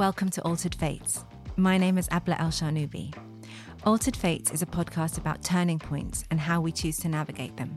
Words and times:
Welcome 0.00 0.30
to 0.30 0.42
Altered 0.46 0.74
Fates. 0.74 1.26
My 1.58 1.76
name 1.76 1.98
is 1.98 2.08
Abla 2.10 2.34
El 2.38 2.48
Sharnoubi. 2.48 3.14
Altered 3.84 4.16
Fates 4.16 4.50
is 4.50 4.62
a 4.62 4.66
podcast 4.66 5.18
about 5.18 5.44
turning 5.44 5.78
points 5.78 6.24
and 6.30 6.40
how 6.40 6.58
we 6.62 6.72
choose 6.72 6.96
to 7.00 7.08
navigate 7.10 7.54
them. 7.58 7.76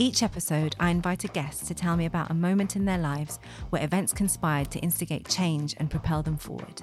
Each 0.00 0.24
episode, 0.24 0.74
I 0.80 0.90
invite 0.90 1.22
a 1.22 1.28
guest 1.28 1.68
to 1.68 1.74
tell 1.74 1.96
me 1.96 2.06
about 2.06 2.32
a 2.32 2.34
moment 2.34 2.74
in 2.74 2.84
their 2.84 2.98
lives 2.98 3.38
where 3.70 3.84
events 3.84 4.12
conspired 4.12 4.72
to 4.72 4.80
instigate 4.80 5.28
change 5.28 5.76
and 5.78 5.88
propel 5.88 6.20
them 6.20 6.36
forward. 6.36 6.82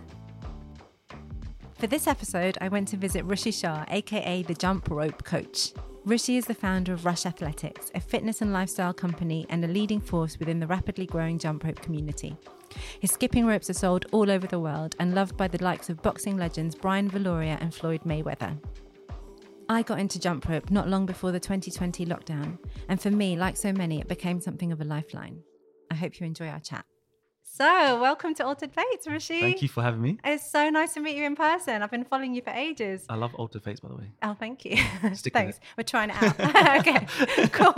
For 1.78 1.88
this 1.88 2.08
episode, 2.08 2.58
I 2.62 2.70
went 2.70 2.88
to 2.88 2.96
visit 2.96 3.26
Rushie 3.26 3.52
Shah, 3.52 3.84
aka 3.90 4.44
the 4.44 4.54
Jump 4.54 4.90
Rope 4.90 5.26
Coach. 5.26 5.74
Rushie 6.06 6.38
is 6.38 6.46
the 6.46 6.54
founder 6.54 6.94
of 6.94 7.06
Rush 7.06 7.26
Athletics, 7.26 7.92
a 7.96 8.00
fitness 8.00 8.42
and 8.42 8.54
lifestyle 8.54 8.94
company 8.94 9.46
and 9.50 9.66
a 9.66 9.68
leading 9.68 10.00
force 10.00 10.40
within 10.40 10.62
the 10.62 10.68
rapidly 10.68 11.06
growing 11.06 11.38
jump 11.38 11.66
rope 11.66 11.82
community. 11.82 12.38
His 13.00 13.12
skipping 13.12 13.46
ropes 13.46 13.70
are 13.70 13.74
sold 13.74 14.06
all 14.12 14.30
over 14.30 14.48
the 14.48 14.60
world 14.60 14.96
and 15.00 15.14
loved 15.16 15.38
by 15.38 15.48
the 15.48 15.64
likes 15.64 15.90
of 15.90 16.02
boxing 16.02 16.38
legends 16.38 16.76
Brian 16.76 17.10
Viloria 17.10 17.58
and 17.62 17.74
Floyd 17.74 18.02
Mayweather. 18.06 18.58
I 19.70 19.82
got 19.82 20.00
into 20.00 20.20
jump 20.20 20.48
rope 20.48 20.70
not 20.72 20.90
long 20.90 21.06
before 21.06 21.32
the 21.32 21.40
2020 21.40 22.06
lockdown, 22.06 22.58
and 22.90 23.02
for 23.02 23.12
me, 23.12 23.36
like 23.36 23.58
so 23.58 23.72
many, 23.72 24.00
it 24.00 24.08
became 24.08 24.42
something 24.42 24.72
of 24.72 24.82
a 24.82 24.84
lifeline. 24.84 25.42
I 25.90 25.96
hope 25.96 26.20
you 26.20 26.26
enjoy 26.26 26.48
our 26.48 26.60
chat. 26.60 26.86
So, 27.56 28.02
welcome 28.02 28.34
to 28.34 28.46
Altered 28.48 28.72
Fates, 28.74 29.06
Rushie. 29.08 29.40
Thank 29.40 29.62
you 29.62 29.70
for 29.70 29.84
having 29.84 30.02
me. 30.02 30.18
It's 30.26 30.50
so 30.50 30.72
nice 30.72 30.96
to 30.96 31.00
meet 31.00 31.16
you 31.16 31.24
in 31.24 31.36
person. 31.36 31.84
I've 31.84 31.92
been 31.92 32.04
following 32.04 32.34
you 32.34 32.42
for 32.42 32.50
ages. 32.50 33.06
I 33.10 33.16
love 33.16 33.36
Altered 33.36 33.64
Fates, 33.64 33.80
by 33.80 33.90
the 33.90 33.96
way. 33.96 34.12
Oh, 34.24 34.36
thank 34.40 34.66
you. 34.66 34.78
Stick 35.14 35.36
with 35.36 35.44
Thanks. 35.44 35.60
We're 35.78 35.84
trying 35.84 36.10
it 36.10 36.16
out. 36.20 36.80
okay, 36.80 37.06
cool. 37.52 37.76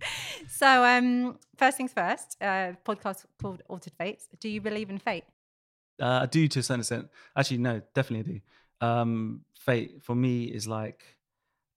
So, 0.48 0.84
um, 0.84 1.38
first 1.56 1.76
things 1.76 1.92
first, 1.92 2.36
uh, 2.40 2.72
podcast 2.84 3.24
called 3.40 3.62
Altered 3.68 3.92
Fates. 3.94 4.28
Do 4.40 4.48
you 4.48 4.60
believe 4.60 4.90
in 4.90 4.98
fate? 4.98 5.24
Uh, 6.00 6.20
I 6.22 6.26
do 6.26 6.48
to 6.48 6.58
a 6.58 6.62
certain 6.62 6.80
extent. 6.80 7.08
Actually, 7.36 7.58
no, 7.58 7.80
definitely 7.94 8.40
I 8.80 8.86
do. 8.86 8.86
Um, 8.86 9.40
fate 9.54 10.02
for 10.02 10.14
me 10.14 10.44
is 10.44 10.66
like 10.66 11.04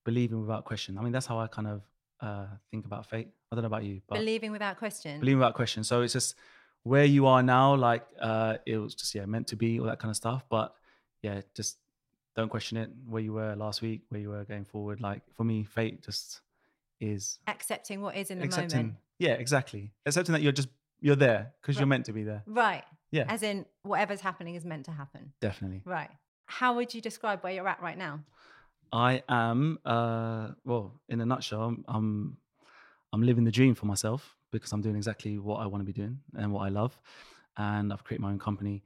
believing 0.06 0.42
without 0.42 0.66
question. 0.66 0.98
I 0.98 1.02
mean, 1.02 1.12
that's 1.12 1.26
how 1.26 1.40
I 1.40 1.48
kind 1.48 1.68
of 1.68 1.82
uh, 2.22 2.48
think 2.72 2.86
about 2.86 3.06
fate. 3.06 3.28
I 3.52 3.56
don't 3.56 3.64
know 3.64 3.68
about 3.68 3.84
you, 3.84 4.02
but 4.08 4.16
Believing 4.16 4.52
without 4.52 4.78
question. 4.78 5.20
believing 5.20 5.40
without 5.40 5.56
question. 5.56 5.84
So 5.84 6.02
it's 6.02 6.14
just 6.14 6.36
where 6.84 7.06
you 7.06 7.28
are 7.28 7.44
now, 7.44 7.76
like 7.76 8.06
uh, 8.20 8.58
it 8.66 8.78
was 8.78 8.96
just 8.96 9.14
yeah 9.14 9.26
meant 9.26 9.48
to 9.48 9.56
be, 9.56 9.80
all 9.80 9.86
that 9.88 10.00
kind 10.00 10.10
of 10.10 10.16
stuff. 10.16 10.46
But 10.50 10.74
yeah, 11.22 11.42
just 11.54 11.78
don't 12.36 12.50
question 12.50 12.78
it. 12.78 12.90
Where 13.08 13.22
you 13.22 13.34
were 13.34 13.56
last 13.56 13.82
week, 13.82 14.02
where 14.10 14.22
you 14.22 14.30
were 14.30 14.44
going 14.46 14.66
forward. 14.66 15.02
Like 15.02 15.22
for 15.34 15.44
me, 15.44 15.64
fate 15.64 16.02
just 16.04 16.42
is 17.04 17.40
Accepting 17.48 18.02
what 18.02 18.16
is 18.16 18.32
in 18.32 18.40
the 18.40 18.46
accepting. 18.46 18.78
moment. 18.78 18.96
Yeah, 19.20 19.34
exactly. 19.34 19.92
Accepting 20.06 20.34
that 20.34 20.42
you're 20.42 20.52
just 20.52 20.70
you're 21.02 21.16
there 21.18 21.54
because 21.62 21.78
you're 21.78 21.88
meant 21.88 22.06
to 22.06 22.14
be 22.14 22.24
there. 22.24 22.44
Right. 22.48 22.84
Yeah, 23.12 23.26
As 23.28 23.44
in, 23.44 23.66
whatever's 23.84 24.22
happening 24.22 24.56
is 24.56 24.66
meant 24.66 24.86
to 24.86 24.92
happen. 24.92 25.34
definitely. 25.40 25.82
Right. 25.86 26.10
How 26.46 26.76
would 26.76 26.94
you 26.96 27.02
describe 27.02 27.42
where 27.44 27.54
you're 27.54 27.68
at 27.68 27.82
right 27.82 27.98
now? 27.98 28.22
I 28.92 29.22
am, 29.30 29.80
uh, 29.86 30.50
well, 30.66 31.00
in 31.10 31.20
a 31.22 31.26
nutshell, 31.26 31.62
I'm, 31.64 31.86
I'm, 31.88 32.38
I'm 33.12 33.22
living 33.22 33.44
the 33.44 33.52
dream 33.52 33.76
for 33.76 33.86
myself 33.86 34.36
because 34.52 34.72
I'm 34.72 34.82
doing 34.82 34.96
exactly 34.96 35.38
what 35.38 35.58
I 35.62 35.66
want 35.68 35.82
to 35.82 35.86
be 35.86 35.94
doing 35.94 36.20
and 36.36 36.52
what 36.52 36.62
I 36.62 36.70
love, 36.70 37.00
and 37.58 37.92
I've 37.94 38.04
created 38.04 38.22
my 38.24 38.30
own 38.32 38.40
company, 38.40 38.84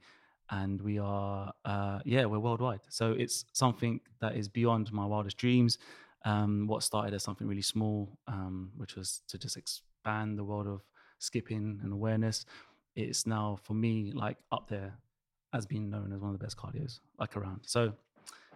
and 0.50 0.80
we 0.82 0.98
are, 0.98 1.52
uh, 1.64 2.00
yeah, 2.04 2.24
we're 2.26 2.38
worldwide. 2.38 2.80
So 2.88 3.12
it's 3.12 3.44
something 3.52 4.00
that 4.20 4.34
is 4.36 4.48
beyond 4.48 4.92
my 4.92 5.06
wildest 5.06 5.36
dreams. 5.38 5.78
Um, 6.24 6.66
what 6.66 6.82
started 6.82 7.14
as 7.14 7.22
something 7.22 7.46
really 7.46 7.62
small, 7.62 8.18
um, 8.26 8.70
which 8.76 8.96
was 8.96 9.22
to 9.28 9.38
just 9.38 9.56
expand 9.56 10.36
the 10.38 10.44
world 10.44 10.66
of 10.66 10.82
skipping 11.18 11.80
and 11.82 11.92
awareness, 11.92 12.44
it's 12.96 13.26
now 13.26 13.58
for 13.62 13.74
me 13.74 14.12
like 14.12 14.36
up 14.50 14.68
there 14.68 14.94
as 15.52 15.64
being 15.66 15.88
known 15.88 16.12
as 16.12 16.20
one 16.20 16.32
of 16.34 16.38
the 16.38 16.44
best 16.44 16.56
cardios 16.56 17.00
like 17.18 17.36
around. 17.36 17.60
So 17.66 17.92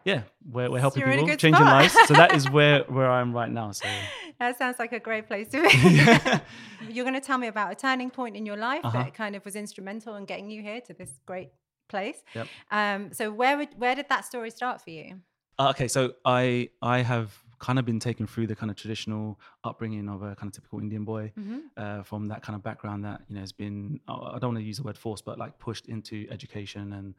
yeah, 0.04 0.22
we're, 0.50 0.68
we're 0.70 0.80
helping 0.80 1.04
people, 1.04 1.28
changing 1.28 1.54
spot. 1.54 1.66
lives. 1.66 1.96
So 2.08 2.14
that 2.14 2.34
is 2.34 2.50
where 2.50 2.80
where 2.88 3.08
I 3.08 3.20
am 3.20 3.32
right 3.32 3.50
now. 3.50 3.70
So 3.70 3.86
That 4.40 4.58
sounds 4.58 4.78
like 4.80 4.92
a 4.92 4.98
great 4.98 5.28
place 5.28 5.46
to 5.48 5.62
be. 5.62 5.68
Yeah. 5.96 6.40
You're 6.88 7.04
going 7.04 7.14
to 7.14 7.20
tell 7.24 7.38
me 7.38 7.46
about 7.46 7.70
a 7.70 7.76
turning 7.76 8.10
point 8.10 8.36
in 8.36 8.44
your 8.44 8.56
life 8.56 8.80
Uh-huh. 8.84 9.04
that 9.04 9.14
kind 9.14 9.36
of 9.36 9.44
was 9.44 9.54
instrumental 9.54 10.16
in 10.16 10.24
getting 10.24 10.50
you 10.50 10.60
here 10.62 10.80
to 10.80 10.92
this 10.92 11.20
great 11.26 11.50
place. 11.88 12.16
Yep. 12.34 12.48
Um, 12.72 13.12
so 13.12 13.30
where 13.30 13.56
would, 13.56 13.68
where 13.78 13.94
did 13.94 14.08
that 14.08 14.24
story 14.24 14.50
start 14.50 14.80
for 14.82 14.90
you? 14.90 15.20
Uh, 15.58 15.68
okay, 15.70 15.86
so 15.86 16.14
I 16.24 16.70
I 16.80 17.02
have 17.02 17.38
kind 17.66 17.78
of 17.78 17.84
been 17.84 18.00
taken 18.08 18.26
through 18.32 18.46
the 18.52 18.56
kind 18.60 18.70
of 18.72 18.76
traditional 18.82 19.38
upbringing 19.68 20.06
of 20.14 20.20
a 20.30 20.34
kind 20.38 20.48
of 20.50 20.52
typical 20.58 20.78
Indian 20.86 21.04
boy 21.12 21.24
Mm-hmm. 21.40 21.58
uh, 21.82 22.02
from 22.02 22.28
that 22.32 22.40
kind 22.44 22.56
of 22.58 22.62
background 22.68 23.00
that 23.08 23.18
you 23.28 23.34
know 23.36 23.40
has 23.46 23.52
been 23.64 24.00
I 24.08 24.36
don't 24.40 24.50
want 24.52 24.58
to 24.64 24.68
use 24.72 24.78
the 24.80 24.86
word 24.88 24.98
force, 25.06 25.22
but 25.28 25.34
like 25.44 25.52
pushed 25.68 25.86
into 25.94 26.16
education 26.36 26.84
and 26.98 27.14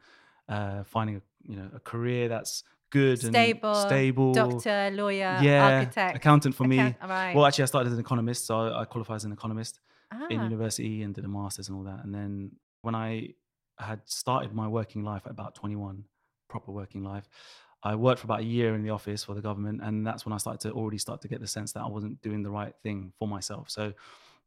uh, 0.54 0.84
finding 0.84 1.16
a 1.16 1.22
you 1.50 1.56
know 1.58 1.68
a 1.74 1.80
career 1.92 2.28
that's 2.34 2.62
good 2.90 3.18
Stable, 3.20 3.70
and 3.80 3.88
stable, 3.88 4.32
Doctor, 4.34 4.90
lawyer, 4.92 5.32
yeah, 5.48 5.64
architect, 5.78 6.16
accountant 6.16 6.54
for 6.54 6.64
me. 6.64 6.78
account- 6.78 6.96
all 7.02 7.08
right. 7.08 7.34
Well, 7.34 7.44
actually, 7.46 7.64
I 7.66 7.70
started 7.74 7.88
as 7.92 7.94
an 7.98 8.04
economist, 8.08 8.46
so 8.46 8.52
I, 8.60 8.82
I 8.82 8.84
qualified 8.84 9.16
as 9.16 9.24
an 9.24 9.32
economist. 9.32 9.80
in 10.30 10.38
Ah, 10.40 10.44
university 10.50 11.02
and 11.04 11.10
did 11.16 11.24
a 11.24 11.28
master's 11.38 11.68
and 11.68 11.76
all 11.78 11.84
that. 11.92 12.00
And 12.04 12.14
then 12.14 12.32
when 12.86 12.94
I 12.94 13.10
had 13.88 14.00
started 14.04 14.50
my 14.62 14.68
working 14.78 15.02
life 15.10 15.22
at 15.26 15.32
about 15.32 15.54
21, 15.56 16.04
proper 16.52 16.70
working 16.80 17.02
life, 17.02 17.26
I 17.86 17.94
worked 17.94 18.20
for 18.20 18.26
about 18.26 18.40
a 18.40 18.44
year 18.44 18.74
in 18.74 18.82
the 18.82 18.90
office 18.90 19.22
for 19.24 19.34
the 19.34 19.42
government. 19.42 19.80
And 19.82 20.06
that's 20.06 20.24
when 20.24 20.32
I 20.32 20.38
started 20.38 20.60
to 20.68 20.72
already 20.72 20.98
start 20.98 21.20
to 21.22 21.28
get 21.28 21.40
the 21.40 21.46
sense 21.46 21.72
that 21.72 21.80
I 21.80 21.86
wasn't 21.86 22.20
doing 22.22 22.42
the 22.42 22.50
right 22.50 22.74
thing 22.82 23.12
for 23.18 23.28
myself. 23.28 23.68
So 23.68 23.92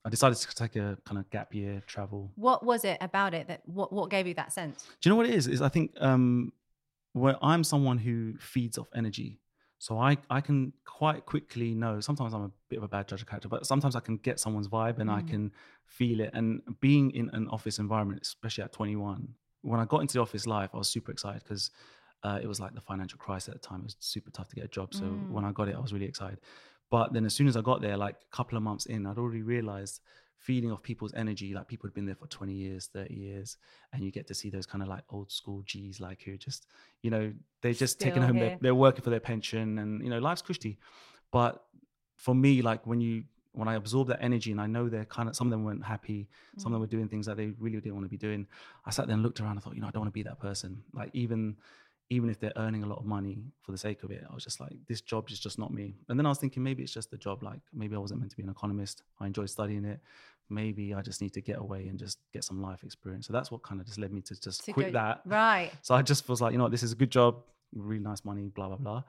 I 0.04 0.10
decided 0.10 0.38
to 0.40 0.56
take 0.56 0.76
a 0.76 0.98
kind 1.06 1.20
of 1.20 1.30
gap 1.30 1.54
year 1.54 1.84
travel. 1.86 2.32
What 2.36 2.66
was 2.66 2.84
it 2.84 2.98
about 3.00 3.34
it 3.36 3.48
that 3.48 3.62
what, 3.66 3.94
what 3.94 4.10
gave 4.10 4.26
you 4.26 4.34
that 4.34 4.52
sense? 4.52 4.84
Do 5.02 5.08
you 5.08 5.12
know 5.12 5.18
what 5.18 5.28
it 5.28 5.36
is? 5.36 5.48
Is 5.48 5.62
I 5.62 5.70
think 5.70 5.92
um, 6.02 6.52
where 7.14 7.36
I'm 7.42 7.64
someone 7.64 8.00
who 8.00 8.38
feeds 8.40 8.78
off 8.78 8.88
energy. 8.96 9.40
So 9.80 10.00
I, 10.00 10.18
I 10.32 10.42
can 10.42 10.74
quite 10.86 11.28
quickly 11.28 11.76
know. 11.76 12.00
Sometimes 12.00 12.34
I'm 12.34 12.42
a 12.42 12.52
bit 12.70 12.78
of 12.78 12.84
a 12.84 12.88
bad 12.88 13.08
judge 13.08 13.22
of 13.22 13.28
character, 13.28 13.48
but 13.48 13.68
sometimes 13.68 13.96
I 13.96 14.00
can 14.00 14.18
get 14.18 14.40
someone's 14.40 14.68
vibe 14.68 14.98
and 14.98 15.12
I 15.12 15.22
Mm. 15.22 15.28
can 15.28 15.52
feel 15.86 16.20
it. 16.22 16.32
And 16.34 16.62
being 16.80 17.12
in 17.12 17.30
an 17.34 17.48
office 17.50 17.78
environment, 17.78 18.22
especially 18.24 18.64
at 18.64 18.74
21, 18.74 19.36
when 19.62 19.80
I 19.80 19.86
got 19.86 20.02
into 20.02 20.14
the 20.16 20.22
office 20.22 20.48
life, 20.48 20.72
I 20.74 20.78
was 20.78 20.88
super 20.88 21.12
excited 21.12 21.44
because 21.44 21.70
uh, 22.24 22.40
it 22.42 22.48
was 22.48 22.60
like 22.60 22.74
the 22.74 22.82
financial 22.82 23.18
crisis 23.20 23.50
at 23.50 23.62
the 23.62 23.68
time. 23.68 23.82
It 23.82 23.86
was 23.86 23.96
super 24.00 24.32
tough 24.32 24.50
to 24.50 24.56
get 24.56 24.66
a 24.66 24.68
job. 24.70 24.94
So 24.94 25.06
Mm. 25.06 25.30
when 25.30 25.46
I 25.46 25.52
got 25.52 25.68
it, 25.70 25.76
I 25.76 25.80
was 25.80 25.94
really 25.94 26.06
excited. 26.08 26.40
But 26.90 27.14
then 27.14 27.26
as 27.26 27.34
soon 27.34 27.48
as 27.48 27.58
I 27.58 27.62
got 27.62 27.82
there, 27.82 27.98
like 27.98 28.16
a 28.16 28.36
couple 28.36 28.58
of 28.58 28.64
months 28.64 28.86
in, 28.86 29.06
I'd 29.06 29.18
already 29.18 29.42
realized 29.44 30.02
feeding 30.38 30.72
off 30.72 30.82
people's 30.84 31.14
energy, 31.16 31.54
like 31.54 31.68
people 31.68 31.88
had 31.88 31.94
been 31.94 32.06
there 32.06 32.16
for 32.16 32.28
20 32.28 32.54
years, 32.54 32.88
30 32.94 33.14
years, 33.14 33.58
and 33.92 34.04
you 34.04 34.12
get 34.12 34.28
to 34.28 34.34
see 34.34 34.50
those 34.50 34.66
kind 34.66 34.82
of 34.82 34.88
like 34.88 35.04
old 35.10 35.32
school 35.32 35.64
G's, 35.66 36.00
like 36.00 36.22
who 36.24 36.38
just, 36.38 36.68
you 37.02 37.10
know, 37.10 37.34
they're 37.62 37.74
just 37.74 38.00
taking 38.00 38.22
home, 38.28 38.38
their, 38.40 38.58
they're 38.62 38.76
working 38.76 39.02
for 39.04 39.10
their 39.10 39.20
pension 39.20 39.80
and, 39.80 40.02
you 40.04 40.10
know, 40.10 40.20
life's 40.20 40.42
cushy. 40.42 40.78
But 41.32 41.64
for 42.16 42.34
me, 42.36 42.62
like 42.62 42.86
when 42.88 43.02
you, 43.02 43.24
when 43.52 43.68
I 43.68 43.74
absorb 43.76 44.08
that 44.10 44.22
energy 44.22 44.52
and 44.52 44.62
I 44.62 44.68
know 44.68 44.88
they're 44.88 45.06
kind 45.06 45.28
of, 45.28 45.36
some 45.36 45.48
of 45.48 45.52
them 45.52 45.64
weren't 45.64 45.84
happy, 45.84 46.30
some 46.58 46.72
of 46.72 46.74
them 46.76 46.82
were 46.82 46.88
doing 46.88 47.10
things 47.10 47.26
that 47.26 47.38
they 47.38 47.48
really 47.60 47.80
didn't 47.82 47.96
want 47.96 48.06
to 48.06 48.10
be 48.10 48.18
doing. 48.18 48.46
I 48.86 48.92
sat 48.92 49.08
there 49.08 49.16
and 49.16 49.24
looked 49.24 49.42
around 49.42 49.54
and 49.54 49.64
thought, 49.64 49.76
you 49.76 49.82
know, 49.82 49.88
I 49.88 49.92
don't 49.92 50.02
want 50.02 50.14
to 50.14 50.18
be 50.18 50.24
that 50.24 50.40
person. 50.40 50.84
Like 50.94 51.10
even, 51.14 51.58
even 52.10 52.30
if 52.30 52.40
they're 52.40 52.54
earning 52.56 52.84
a 52.84 52.88
lot 52.88 53.00
of 53.00 53.06
money 53.06 53.44
for 53.62 53.72
the 53.74 53.78
sake 53.78 54.04
of 54.04 54.12
it, 54.12 54.24
I 54.30 54.34
was 54.34 54.44
just 54.44 54.60
like, 54.60 54.74
this 54.88 55.02
job 55.02 55.30
is 55.30 55.40
just 55.40 55.60
not 55.60 55.74
me. 55.74 55.96
And 56.08 56.18
then 56.18 56.26
I 56.26 56.30
was 56.30 56.38
thinking, 56.38 56.64
maybe 56.64 56.82
it's 56.84 56.94
just 56.94 57.12
the 57.12 57.18
job. 57.18 57.44
Like 57.44 57.60
maybe 57.74 57.96
I 57.96 58.00
wasn't 58.00 58.20
meant 58.22 58.32
to 58.32 58.38
be 58.38 58.44
an 58.44 58.50
economist. 58.50 59.04
I 59.20 59.26
enjoyed 59.28 59.50
studying 59.50 59.84
it. 59.86 60.00
Maybe 60.50 60.94
I 60.94 61.02
just 61.02 61.22
need 61.22 61.34
to 61.34 61.42
get 61.42 61.58
away 61.58 61.88
and 61.88 62.00
just 62.00 62.20
get 62.32 62.46
some 62.46 62.62
life 62.62 62.84
experience. 62.84 63.28
So 63.28 63.34
that's 63.34 63.52
what 63.52 63.62
kind 63.64 63.82
of 63.82 63.88
just 63.88 63.98
led 64.00 64.14
me 64.14 64.22
to 64.22 64.40
just 64.40 64.64
To 64.66 64.72
quit 64.72 64.88
go- 64.88 65.00
that. 65.00 65.22
Right. 65.26 65.72
So 65.82 65.96
I 65.96 66.02
just 66.02 66.30
was 66.30 66.40
like, 66.40 66.54
you 66.54 66.58
know 66.58 66.64
what, 66.66 66.72
this 66.72 66.84
is 66.84 66.94
a 66.94 66.96
good 66.96 67.12
job, 67.12 67.44
really 67.76 68.02
nice 68.02 68.24
money, 68.24 68.48
blah, 68.48 68.68
blah, 68.70 68.78
blah. 68.78 69.04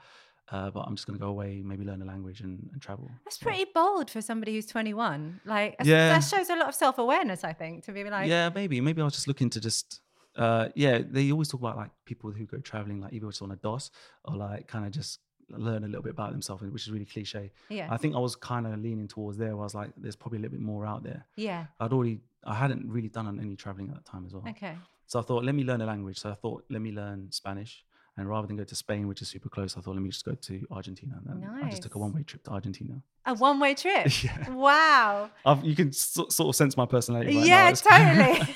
Uh, 0.51 0.71
but 0.71 0.81
I'm 0.81 0.97
just 0.97 1.07
going 1.07 1.17
to 1.19 1.23
go 1.23 1.29
away, 1.29 1.61
maybe 1.63 1.85
learn 1.85 2.01
a 2.03 2.07
language 2.07 2.41
and, 2.41 2.69
and 2.73 2.81
travel. 2.83 3.09
That's 3.25 3.37
pretty 3.39 3.67
bold 3.73 4.11
for 4.11 4.21
somebody 4.23 4.55
who's 4.55 4.67
21. 4.67 5.43
Like, 5.45 5.77
Yeah. 5.85 6.09
that 6.09 6.21
shows 6.25 6.49
a 6.51 6.57
lot 6.57 6.69
of 6.71 6.75
self 6.75 6.99
awareness, 6.99 7.45
I 7.45 7.53
think, 7.53 7.85
to 7.85 7.93
be 7.93 8.03
like, 8.03 8.29
yeah, 8.29 8.49
maybe. 8.53 8.81
Maybe 8.81 9.01
I 9.03 9.05
was 9.05 9.13
just 9.15 9.29
looking 9.29 9.51
to 9.51 9.61
just, 9.61 10.01
uh, 10.37 10.69
yeah, 10.75 11.01
they 11.09 11.31
always 11.33 11.49
talk 11.49 11.61
about 11.61 11.77
like 11.77 11.91
people 12.05 12.31
who 12.31 12.45
go 12.47 12.59
traveling, 12.59 13.01
like 13.01 13.13
either 13.13 13.27
just 13.27 13.43
on 13.43 13.51
a 13.51 13.57
DOS 13.57 13.91
or 14.25 14.37
like 14.37 14.67
kind 14.69 14.85
of 14.87 14.93
just 14.93 15.21
learn 15.51 15.83
a 15.83 15.87
little 15.87 16.03
bit 16.03 16.11
about 16.13 16.31
themselves, 16.33 16.63
which 16.63 16.83
is 16.83 16.91
really 16.91 17.07
cliche. 17.07 17.51
yeah, 17.71 17.89
I 17.91 17.97
think 17.97 18.15
I 18.15 18.19
was 18.19 18.37
kind 18.37 18.67
of 18.67 18.79
leaning 18.79 19.09
towards 19.09 19.39
there. 19.39 19.57
Where 19.57 19.63
I 19.63 19.65
was 19.65 19.75
like, 19.75 19.91
there's 19.97 20.17
probably 20.17 20.39
a 20.39 20.43
little 20.43 20.57
bit 20.59 20.65
more 20.65 20.87
out 20.87 21.03
there. 21.03 21.27
yeah. 21.37 21.67
I'd 21.81 21.93
already, 21.93 22.21
I 22.45 22.55
hadn't 22.55 22.89
really 22.89 23.09
done 23.09 23.39
any 23.41 23.57
traveling 23.57 23.89
at 23.89 23.95
that 23.95 24.05
time 24.05 24.25
as 24.27 24.33
well. 24.35 24.45
Okay. 24.49 24.77
So 25.07 25.19
I 25.19 25.23
thought, 25.23 25.45
let 25.45 25.55
me 25.55 25.65
learn 25.65 25.81
a 25.81 25.87
language. 25.87 26.19
So 26.19 26.31
I 26.31 26.35
thought, 26.35 26.65
let 26.69 26.83
me 26.83 26.93
learn 26.93 27.33
Spanish. 27.33 27.83
And 28.19 28.29
rather 28.29 28.47
than 28.49 28.57
go 28.57 28.65
to 28.65 28.75
Spain, 28.75 29.07
which 29.09 29.23
is 29.23 29.29
super 29.29 29.49
close, 29.49 29.77
I 29.77 29.81
thought, 29.81 29.95
let 29.95 30.03
me 30.03 30.11
just 30.11 30.25
go 30.25 30.35
to 30.35 30.67
Argentina. 30.73 31.15
And 31.25 31.43
then 31.43 31.51
I 31.65 31.71
just 31.71 31.83
took 31.83 31.95
a 31.95 31.99
one 31.99 32.13
way 32.13 32.25
trip 32.25 32.43
to 32.45 32.51
Argentina. 32.51 33.01
A 33.25 33.33
one 33.35 33.59
way 33.61 33.75
trip. 33.75 34.09
Yeah. 34.25 34.51
Wow. 34.51 35.31
I've, 35.47 35.65
you 35.65 35.75
can 35.77 35.93
so, 35.93 36.27
sort 36.29 36.49
of 36.51 36.57
sense 36.57 36.77
my 36.77 36.85
personality. 36.85 37.37
Right 37.37 37.47
yeah, 37.47 37.71
It's- 37.71 37.81
totally. 37.81 38.55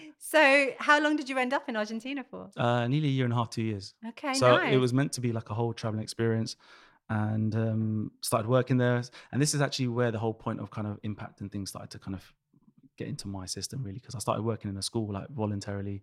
so, 0.32 0.42
how 0.78 0.96
long 1.04 1.16
did 1.16 1.28
you 1.30 1.36
end 1.44 1.52
up 1.58 1.64
in 1.70 1.74
Argentina 1.76 2.22
for? 2.30 2.42
uh, 2.56 2.86
nearly 2.92 3.08
a 3.08 3.16
year 3.18 3.24
and 3.28 3.32
a 3.32 3.36
half, 3.36 3.50
two 3.50 3.62
years. 3.70 3.94
Okay, 4.10 4.34
so 4.34 4.48
nice. 4.56 4.74
it 4.74 4.78
was 4.78 4.92
meant 4.92 5.12
to 5.16 5.20
be 5.26 5.32
like 5.38 5.48
a 5.50 5.54
whole 5.54 5.72
traveling 5.80 6.02
experience 6.02 6.56
and 7.10 7.54
um, 7.54 8.10
started 8.20 8.46
working 8.48 8.76
there 8.76 9.02
and 9.32 9.40
this 9.42 9.54
is 9.54 9.60
actually 9.62 9.88
where 9.88 10.10
the 10.16 10.18
whole 10.18 10.34
point 10.34 10.60
of 10.60 10.70
kind 10.70 10.86
of 10.86 10.94
impact 11.02 11.40
and 11.40 11.50
things 11.50 11.70
started 11.70 11.90
to 11.90 11.98
kind 11.98 12.14
of 12.14 12.22
get 12.98 13.08
into 13.08 13.26
my 13.38 13.46
system 13.46 13.82
really 13.82 13.98
because 14.00 14.14
i 14.14 14.18
started 14.18 14.42
working 14.42 14.68
in 14.70 14.76
a 14.76 14.82
school 14.82 15.10
like 15.18 15.26
voluntarily 15.30 16.02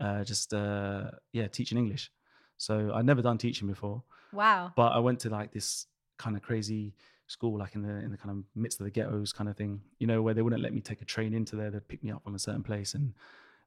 uh, 0.00 0.24
just 0.24 0.52
uh, 0.54 1.10
yeah, 1.32 1.46
teaching 1.46 1.78
English. 1.78 2.10
So 2.56 2.90
I'd 2.94 3.04
never 3.06 3.22
done 3.22 3.38
teaching 3.38 3.68
before, 3.68 4.02
Wow. 4.32 4.72
but 4.74 4.92
I 4.92 4.98
went 4.98 5.20
to 5.20 5.28
like 5.30 5.52
this 5.52 5.86
kind 6.18 6.36
of 6.36 6.42
crazy 6.42 6.94
school, 7.26 7.58
like 7.58 7.74
in 7.74 7.82
the 7.82 7.94
in 8.06 8.10
the 8.10 8.16
kind 8.16 8.30
of 8.30 8.44
midst 8.54 8.80
of 8.80 8.84
the 8.84 8.90
ghettos 8.90 9.32
kind 9.32 9.48
of 9.50 9.56
thing, 9.56 9.82
you 9.98 10.06
know, 10.06 10.22
where 10.22 10.34
they 10.34 10.42
wouldn't 10.42 10.62
let 10.62 10.72
me 10.72 10.80
take 10.80 11.02
a 11.02 11.04
train 11.04 11.34
into 11.34 11.54
there. 11.56 11.70
They'd 11.70 11.86
pick 11.86 12.02
me 12.02 12.10
up 12.10 12.24
from 12.24 12.34
a 12.34 12.38
certain 12.38 12.62
place, 12.62 12.94
and 12.94 13.12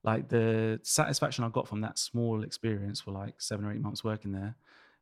like 0.03 0.27
the 0.29 0.79
satisfaction 0.83 1.43
I 1.43 1.49
got 1.49 1.67
from 1.67 1.81
that 1.81 1.97
small 1.97 2.43
experience 2.43 2.99
for 3.01 3.11
like 3.11 3.35
seven 3.39 3.65
or 3.65 3.71
eight 3.71 3.81
months 3.81 4.03
working 4.03 4.31
there 4.31 4.55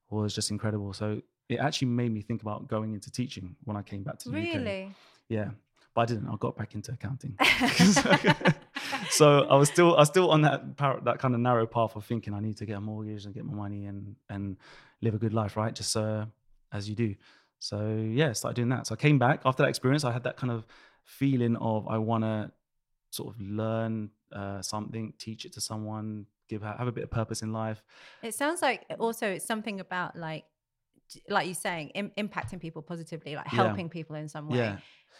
was 0.09 0.35
just 0.35 0.51
incredible. 0.51 0.93
So 0.93 1.21
it 1.49 1.57
actually 1.57 1.87
made 1.87 2.11
me 2.13 2.21
think 2.21 2.41
about 2.41 2.67
going 2.67 2.93
into 2.93 3.11
teaching 3.11 3.55
when 3.63 3.75
I 3.75 3.81
came 3.81 4.03
back 4.03 4.19
to 4.19 4.29
the 4.29 4.37
UK. 4.37 4.53
Really? 4.55 4.95
Yeah, 5.27 5.49
but 5.95 6.01
I 6.01 6.05
didn't. 6.05 6.27
I 6.27 6.35
got 6.39 6.55
back 6.55 6.75
into 6.75 6.91
accounting. 6.91 7.35
so 9.09 9.45
I 9.49 9.55
was 9.55 9.69
still, 9.69 9.95
I 9.95 9.99
was 9.99 10.09
still 10.09 10.29
on 10.29 10.41
that 10.41 10.77
par- 10.77 11.01
that 11.03 11.19
kind 11.19 11.33
of 11.33 11.41
narrow 11.41 11.65
path 11.65 11.95
of 11.95 12.05
thinking 12.05 12.33
I 12.33 12.39
need 12.39 12.57
to 12.57 12.65
get 12.65 12.77
a 12.77 12.81
mortgage 12.81 13.25
and 13.25 13.33
get 13.33 13.45
my 13.45 13.53
money 13.53 13.85
and 13.85 14.15
and 14.29 14.57
live 15.01 15.15
a 15.15 15.17
good 15.17 15.33
life, 15.33 15.57
right? 15.57 15.73
Just 15.73 15.95
uh, 15.97 16.25
as 16.71 16.87
you 16.87 16.95
do. 16.95 17.15
So 17.59 18.07
yeah, 18.09 18.33
started 18.33 18.55
doing 18.55 18.69
that. 18.69 18.87
So 18.87 18.93
I 18.93 18.97
came 18.97 19.19
back 19.19 19.41
after 19.45 19.63
that 19.63 19.69
experience. 19.69 20.03
I 20.03 20.11
had 20.11 20.23
that 20.23 20.37
kind 20.37 20.51
of 20.51 20.65
feeling 21.03 21.55
of 21.57 21.87
I 21.87 21.97
want 21.97 22.23
to 22.23 22.51
sort 23.09 23.33
of 23.33 23.41
learn 23.41 24.09
uh, 24.33 24.61
something, 24.61 25.13
teach 25.17 25.45
it 25.45 25.53
to 25.53 25.61
someone, 25.61 26.25
give 26.49 26.61
have 26.63 26.87
a 26.87 26.91
bit 26.91 27.03
of 27.03 27.11
purpose 27.11 27.41
in 27.41 27.51
life. 27.53 27.83
It 28.21 28.33
sounds 28.35 28.61
like 28.61 28.85
also 28.99 29.27
it's 29.27 29.45
something 29.45 29.79
about 29.79 30.15
like, 30.15 30.45
like 31.29 31.45
you're 31.45 31.55
saying, 31.55 31.89
Im- 31.89 32.11
impacting 32.17 32.59
people 32.59 32.81
positively, 32.81 33.35
like 33.35 33.45
Yeah. 33.51 33.63
helping 33.65 33.89
people 33.89 34.15
in 34.15 34.27
some 34.29 34.47
way. 34.49 34.57
Yeah. 34.57 34.77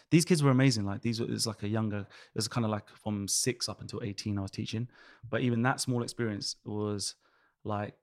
These 0.09 0.25
kids 0.25 0.41
were 0.41 0.51
amazing. 0.51 0.85
Like 0.85 1.01
these, 1.01 1.19
were- 1.19 1.27
it 1.27 1.31
was 1.31 1.45
like 1.47 1.63
a 1.63 1.67
younger. 1.67 1.99
It 1.99 2.35
was 2.35 2.47
kind 2.47 2.65
of 2.65 2.71
like 2.71 2.87
from 3.03 3.27
six 3.27 3.67
up 3.69 3.81
until 3.81 4.01
eighteen. 4.03 4.37
I 4.37 4.41
was 4.41 4.51
teaching, 4.51 4.87
but 5.29 5.41
even 5.41 5.61
that 5.63 5.79
small 5.81 6.01
experience 6.03 6.55
was 6.65 7.15
like 7.63 7.93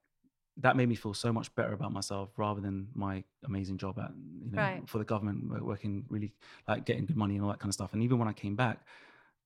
that 0.57 0.75
made 0.75 0.89
me 0.89 0.95
feel 0.95 1.13
so 1.13 1.31
much 1.31 1.53
better 1.55 1.71
about 1.73 1.93
myself 1.93 2.29
rather 2.37 2.59
than 2.59 2.89
my 2.93 3.23
amazing 3.45 3.77
job 3.77 3.97
at 3.97 4.11
you 4.43 4.51
know 4.51 4.61
Right. 4.61 4.89
for 4.89 4.97
the 4.97 5.05
government 5.05 5.63
working 5.63 6.05
really 6.09 6.33
like 6.67 6.85
getting 6.85 7.05
good 7.05 7.15
money 7.15 7.35
and 7.35 7.43
all 7.45 7.49
that 7.51 7.59
kind 7.59 7.69
of 7.69 7.73
stuff. 7.75 7.93
And 7.93 8.03
even 8.03 8.19
when 8.19 8.27
I 8.27 8.33
came 8.33 8.55
back, 8.55 8.81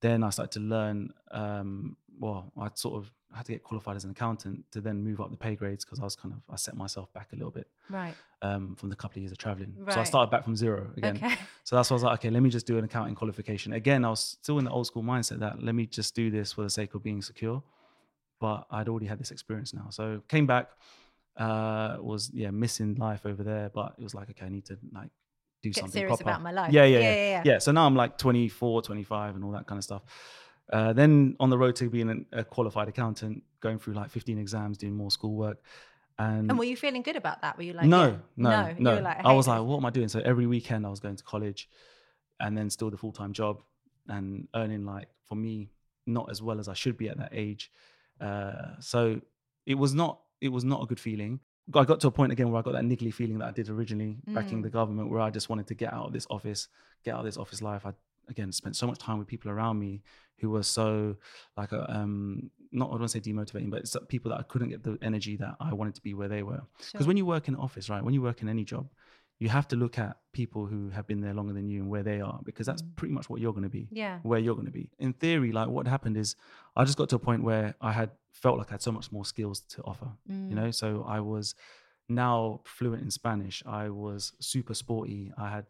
then 0.05 0.23
I 0.23 0.29
started 0.29 0.51
to 0.59 0.63
learn. 0.75 0.97
Um, 1.31 1.97
well, 2.19 2.51
I 2.65 2.69
sort 2.75 2.95
of 2.99 3.11
had 3.35 3.45
to 3.47 3.51
get 3.53 3.63
qualified 3.63 3.95
as 3.95 4.03
an 4.03 4.11
accountant 4.11 4.63
to 4.73 4.79
then 4.79 5.03
move 5.03 5.19
up 5.19 5.31
the 5.31 5.37
pay 5.45 5.55
grades 5.55 5.83
because 5.83 5.99
I 5.99 6.03
was 6.03 6.15
kind 6.15 6.31
of 6.35 6.41
I 6.53 6.57
set 6.57 6.75
myself 6.75 7.11
back 7.17 7.29
a 7.33 7.35
little 7.35 7.49
bit 7.59 7.67
Right. 7.89 8.13
um, 8.43 8.75
from 8.75 8.89
the 8.91 8.95
couple 8.95 9.17
of 9.17 9.21
years 9.23 9.31
of 9.31 9.39
traveling. 9.39 9.73
So 9.89 9.99
I 9.99 10.03
started 10.03 10.29
back 10.29 10.43
from 10.43 10.55
zero 10.55 10.91
again. 10.97 11.15
Okay. 11.17 11.35
So 11.63 11.75
that's 11.75 11.89
why 11.89 11.95
I 11.95 11.97
was 11.99 12.03
like, 12.03 12.19
okay, 12.19 12.29
let 12.29 12.43
me 12.43 12.51
just 12.57 12.67
do 12.67 12.77
an 12.77 12.83
accounting 12.89 13.15
qualification. 13.15 13.73
Again, 13.73 14.05
I 14.05 14.09
was 14.09 14.37
still 14.41 14.59
in 14.59 14.65
the 14.65 14.71
old 14.77 14.85
school 14.85 15.01
mindset 15.13 15.39
that 15.39 15.63
let 15.63 15.73
me 15.73 15.85
just 15.87 16.13
do 16.21 16.29
this 16.29 16.53
for 16.53 16.61
the 16.63 16.69
sake 16.69 16.93
of 16.93 17.01
being 17.01 17.21
secure. 17.23 17.63
But 18.39 18.59
I'd 18.69 18.89
already 18.89 19.07
had 19.07 19.19
this 19.19 19.31
experience 19.31 19.73
now. 19.73 19.87
So 19.89 20.21
came 20.27 20.45
back, 20.45 20.67
uh, 21.37 21.97
was 21.99 22.29
yeah, 22.33 22.51
missing 22.51 22.95
life 22.95 23.25
over 23.25 23.43
there. 23.43 23.71
But 23.73 23.89
it 23.97 24.03
was 24.03 24.13
like, 24.13 24.29
okay, 24.31 24.45
I 24.45 24.49
need 24.49 24.65
to 24.65 24.77
like 24.93 25.09
do 25.63 25.69
Get 25.69 25.79
something 25.79 26.01
serious 26.01 26.19
about 26.19 26.41
my 26.41 26.51
life. 26.51 26.71
Yeah, 26.73 26.83
yeah, 26.83 26.99
Yeah, 26.99 27.09
yeah, 27.15 27.29
yeah, 27.29 27.41
yeah. 27.45 27.57
So 27.57 27.71
now 27.71 27.85
I'm 27.85 27.95
like 27.95 28.17
24, 28.17 28.81
25 28.81 29.35
and 29.35 29.43
all 29.45 29.51
that 29.51 29.65
kind 29.65 29.77
of 29.77 29.83
stuff. 29.83 30.03
Uh, 30.71 30.91
then 30.91 31.35
on 31.39 31.49
the 31.49 31.57
road 31.57 31.75
to 31.77 31.89
being 31.89 32.09
an- 32.09 32.25
a 32.33 32.43
qualified 32.43 32.89
accountant, 32.89 33.43
going 33.61 33.79
through 33.79 33.93
like 33.93 34.11
15 34.11 34.37
exams, 34.37 34.77
doing 34.77 34.93
more 34.95 35.09
schoolwork. 35.09 35.63
And, 36.19 36.49
And 36.49 36.59
were 36.59 36.65
you 36.65 36.75
feeling 36.75 37.01
good 37.01 37.15
about 37.15 37.41
that? 37.41 37.57
Were 37.57 37.63
you 37.63 37.73
like, 37.73 37.87
no, 37.87 38.07
yeah, 38.07 38.17
no, 38.35 38.75
no. 38.77 38.95
were 38.95 39.01
like, 39.01 39.25
I 39.25 39.31
was 39.33 39.45
this. 39.45 39.51
like, 39.51 39.63
what 39.63 39.77
am 39.77 39.85
I 39.85 39.89
doing? 39.89 40.09
So 40.09 40.19
every 40.19 40.47
weekend 40.47 40.85
I 40.85 40.89
was 40.89 40.99
going 40.99 41.15
to 41.15 41.23
college 41.23 41.69
and 42.39 42.57
then 42.57 42.69
still 42.69 42.91
the 42.91 42.97
full 42.97 43.13
time 43.13 43.31
job 43.31 43.61
and 44.09 44.47
earning 44.53 44.85
like 44.85 45.07
for 45.25 45.35
me, 45.35 45.71
not 46.05 46.29
as 46.29 46.41
well 46.41 46.59
as 46.59 46.67
I 46.67 46.73
should 46.73 46.97
be 46.97 47.07
at 47.07 47.17
that 47.17 47.29
age. 47.31 47.71
Uh, 48.19 48.79
so 48.79 49.21
it 49.65 49.75
was 49.75 49.93
not 49.93 50.19
it 50.41 50.49
was 50.49 50.65
not 50.65 50.83
a 50.83 50.85
good 50.85 50.99
feeling. 50.99 51.39
I 51.73 51.85
got 51.85 51.99
to 52.01 52.07
a 52.07 52.11
point 52.11 52.31
again 52.31 52.51
where 52.51 52.59
I 52.59 52.63
got 52.63 52.73
that 52.73 52.83
niggly 52.83 53.13
feeling 53.13 53.37
that 53.39 53.47
I 53.47 53.51
did 53.51 53.69
originally 53.69 54.17
Mm. 54.27 54.63
the 54.63 54.69
government 54.69 55.09
where 55.09 55.21
I 55.21 55.29
just 55.29 55.49
wanted 55.49 55.67
to 55.67 55.75
get 55.75 55.93
out 55.93 56.05
of 56.07 56.13
this 56.13 56.27
office, 56.29 56.67
get 57.05 57.13
out 57.13 57.19
of 57.19 57.25
this 57.25 57.37
office 57.37 57.61
life. 57.61 57.85
I 57.85 57.93
again 58.29 58.51
spent 58.51 58.75
so 58.75 58.87
much 58.87 58.99
time 58.99 59.17
with 59.19 59.27
people 59.27 59.51
around 59.51 59.79
me 59.79 60.01
who 60.39 60.49
were 60.49 60.63
so 60.63 61.15
like 61.57 61.71
a, 61.73 61.81
um 61.93 62.49
not 62.71 62.87
I 62.87 62.91
don't 62.91 62.99
want 63.01 63.11
to 63.11 63.21
say 63.21 63.31
demotivating, 63.31 63.69
but 63.69 63.79
it's 63.81 63.95
people 64.07 64.31
that 64.31 64.39
I 64.39 64.43
couldn't 64.43 64.69
get 64.69 64.81
the 64.83 64.97
energy 65.01 65.35
that 65.37 65.55
I 65.59 65.73
wanted 65.73 65.95
to 65.95 66.01
be 66.01 66.13
where 66.13 66.27
they 66.27 66.41
were. 66.43 66.63
Because 66.77 66.91
Sure. 67.03 67.07
when 67.07 67.17
you 67.17 67.25
work 67.25 67.47
in 67.47 67.53
an 67.53 67.59
office, 67.59 67.89
right, 67.89 68.03
when 68.03 68.13
you 68.13 68.21
work 68.21 68.41
in 68.41 68.49
any 68.49 68.63
job, 68.65 68.89
you 69.39 69.49
have 69.49 69.67
to 69.69 69.75
look 69.75 69.99
at 69.99 70.17
people 70.31 70.65
who 70.65 70.89
have 70.89 71.05
been 71.05 71.21
there 71.21 71.33
longer 71.33 71.53
than 71.53 71.67
you 71.67 71.81
and 71.81 71.89
where 71.89 72.03
they 72.03 72.19
are, 72.21 72.39
because 72.43 72.65
that's 72.65 72.81
Mm. 72.81 72.95
pretty 72.95 73.13
much 73.13 73.29
what 73.29 73.41
you're 73.41 73.51
going 73.53 73.63
to 73.63 73.69
be, 73.69 73.87
yeah. 73.91 74.19
where 74.23 74.39
you're 74.39 74.55
going 74.55 74.65
to 74.67 74.71
be. 74.71 74.89
In 74.99 75.13
theory, 75.13 75.51
like 75.51 75.67
what 75.69 75.85
happened 75.87 76.17
is 76.17 76.35
I 76.75 76.83
just 76.85 76.97
got 76.97 77.09
to 77.09 77.17
a 77.17 77.19
point 77.19 77.43
where 77.43 77.75
I 77.81 77.91
had 77.91 78.11
felt 78.33 78.57
like 78.57 78.69
I 78.69 78.73
had 78.73 78.81
so 78.81 78.91
much 78.91 79.11
more 79.11 79.25
skills 79.25 79.61
to 79.61 79.81
offer, 79.83 80.09
you 80.27 80.33
Mm. 80.35 80.49
know? 80.51 80.71
So 80.71 81.03
I 81.07 81.19
was 81.21 81.55
now 82.09 82.61
fluent 82.65 83.01
in 83.03 83.11
Spanish. 83.11 83.63
I 83.65 83.89
was 83.89 84.33
super 84.39 84.73
sporty. 84.73 85.31
I 85.37 85.49
had 85.49 85.65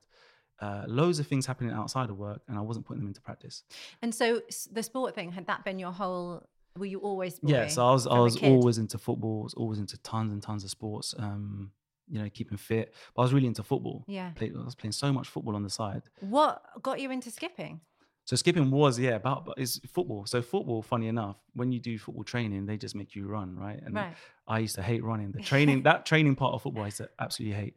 uh, 0.59 0.85
loads 0.87 1.19
of 1.19 1.27
things 1.27 1.45
happening 1.45 1.71
outside 1.73 2.09
of 2.09 2.17
work 2.17 2.41
and 2.47 2.57
I 2.57 2.61
wasn't 2.61 2.85
putting 2.85 3.01
them 3.01 3.07
into 3.09 3.21
practice. 3.21 3.63
And 4.01 4.15
so 4.15 4.41
the 4.71 4.81
sport 4.83 5.13
thing 5.13 5.31
had 5.33 5.45
that 5.47 5.63
been 5.65 5.77
your 5.79 5.91
whole? 5.91 6.47
Were 6.77 6.85
you 6.87 6.99
always? 6.99 7.39
Yeah, 7.43 7.67
so 7.67 7.85
I 7.85 7.91
was 7.91 8.07
I 8.07 8.17
was 8.19 8.37
always 8.37 8.77
into 8.79 8.97
football, 8.97 9.43
was 9.43 9.53
always 9.53 9.77
into 9.77 9.97
tons 9.99 10.31
and 10.33 10.41
tons 10.41 10.63
of 10.63 10.69
sports. 10.71 11.13
Um, 11.17 11.71
you 12.09 12.19
know, 12.21 12.29
keeping 12.29 12.57
fit. 12.57 12.93
But 13.15 13.21
I 13.21 13.25
was 13.25 13.33
really 13.33 13.47
into 13.47 13.63
football. 13.63 14.03
Yeah. 14.07 14.31
Played, 14.35 14.55
I 14.59 14.63
was 14.63 14.75
playing 14.75 14.91
so 14.91 15.11
much 15.13 15.27
football 15.29 15.55
on 15.55 15.63
the 15.63 15.69
side. 15.69 16.03
What 16.19 16.61
got 16.81 16.99
you 16.99 17.11
into 17.11 17.29
skipping? 17.31 17.79
So 18.25 18.35
skipping 18.35 18.71
was 18.71 18.97
yeah 18.99 19.15
about 19.15 19.45
but 19.45 19.55
it's 19.57 19.79
football. 19.91 20.25
So 20.25 20.41
football, 20.41 20.81
funny 20.81 21.07
enough, 21.07 21.37
when 21.53 21.71
you 21.71 21.79
do 21.79 21.97
football 21.99 22.23
training, 22.23 22.65
they 22.65 22.77
just 22.77 22.95
make 22.95 23.15
you 23.15 23.27
run, 23.27 23.55
right? 23.57 23.81
And 23.85 23.95
Right. 23.95 24.13
I 24.47 24.59
used 24.59 24.75
to 24.75 24.81
hate 24.81 25.03
running. 25.03 25.31
The 25.31 25.41
training 25.41 25.83
that 25.89 26.05
training 26.05 26.35
part 26.35 26.53
of 26.53 26.61
football, 26.61 26.83
I 26.83 26.87
used 26.87 26.97
to 26.97 27.09
absolutely 27.19 27.55
hate. 27.55 27.75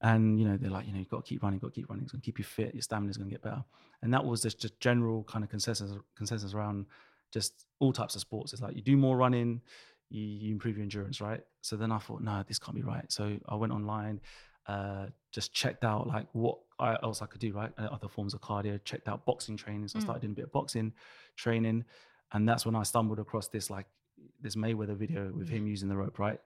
And 0.00 0.38
you 0.38 0.46
know, 0.48 0.56
they're 0.56 0.70
like, 0.70 0.86
you 0.86 0.92
know, 0.92 0.98
you've 0.98 1.10
got 1.10 1.24
to 1.24 1.28
keep 1.28 1.42
running, 1.42 1.58
got 1.58 1.68
to 1.68 1.80
keep 1.80 1.88
running. 1.88 2.04
It's 2.04 2.12
gonna 2.12 2.22
keep 2.22 2.38
you 2.38 2.44
fit. 2.44 2.74
Your 2.74 2.82
stamina's 2.82 3.16
gonna 3.16 3.30
get 3.30 3.42
better. 3.42 3.64
And 4.02 4.12
that 4.14 4.24
was 4.24 4.42
just 4.42 4.58
just 4.58 4.80
general 4.80 5.24
kind 5.24 5.44
of 5.44 5.50
consensus 5.50 5.92
consensus 6.16 6.54
around 6.54 6.86
just 7.30 7.66
all 7.78 7.92
types 7.92 8.14
of 8.14 8.20
sports. 8.20 8.52
It's 8.52 8.62
like 8.62 8.74
you 8.74 8.82
do 8.82 8.96
more 8.96 9.16
running, 9.16 9.60
you, 10.10 10.22
you 10.22 10.52
improve 10.52 10.76
your 10.76 10.82
endurance, 10.84 11.20
right? 11.20 11.40
So 11.62 11.76
then 11.76 11.90
I 11.92 11.98
thought, 11.98 12.20
no, 12.20 12.44
this 12.46 12.58
can't 12.58 12.74
be 12.76 12.82
right. 12.82 13.10
So 13.10 13.38
I 13.48 13.54
went 13.54 13.72
online, 13.72 14.20
uh, 14.66 15.06
just 15.30 15.52
checked 15.54 15.84
out 15.84 16.06
like 16.06 16.26
what 16.32 16.58
else 17.02 17.22
I 17.22 17.26
could 17.26 17.40
do, 17.40 17.52
right? 17.52 17.72
Uh, 17.78 17.88
Other 17.96 18.08
forms 18.08 18.34
of 18.34 18.40
cardio, 18.40 18.78
checked 18.84 19.08
out 19.08 19.24
boxing 19.24 19.56
training. 19.56 19.88
So 19.88 19.98
I 19.98 20.00
Mm. 20.00 20.04
started 20.04 20.20
doing 20.22 20.32
a 20.32 20.38
bit 20.40 20.44
of 20.48 20.52
boxing 20.52 20.92
training. 21.36 21.84
And 22.32 22.48
that's 22.48 22.64
when 22.66 22.74
I 22.74 22.82
stumbled 22.82 23.18
across 23.18 23.48
this 23.48 23.70
like 23.70 23.86
this 24.40 24.56
Mayweather 24.56 24.96
video 24.96 25.32
with 25.32 25.48
him 25.48 25.66
using 25.66 25.88
the 25.88 25.96
rope, 25.96 26.18
right? 26.18 26.40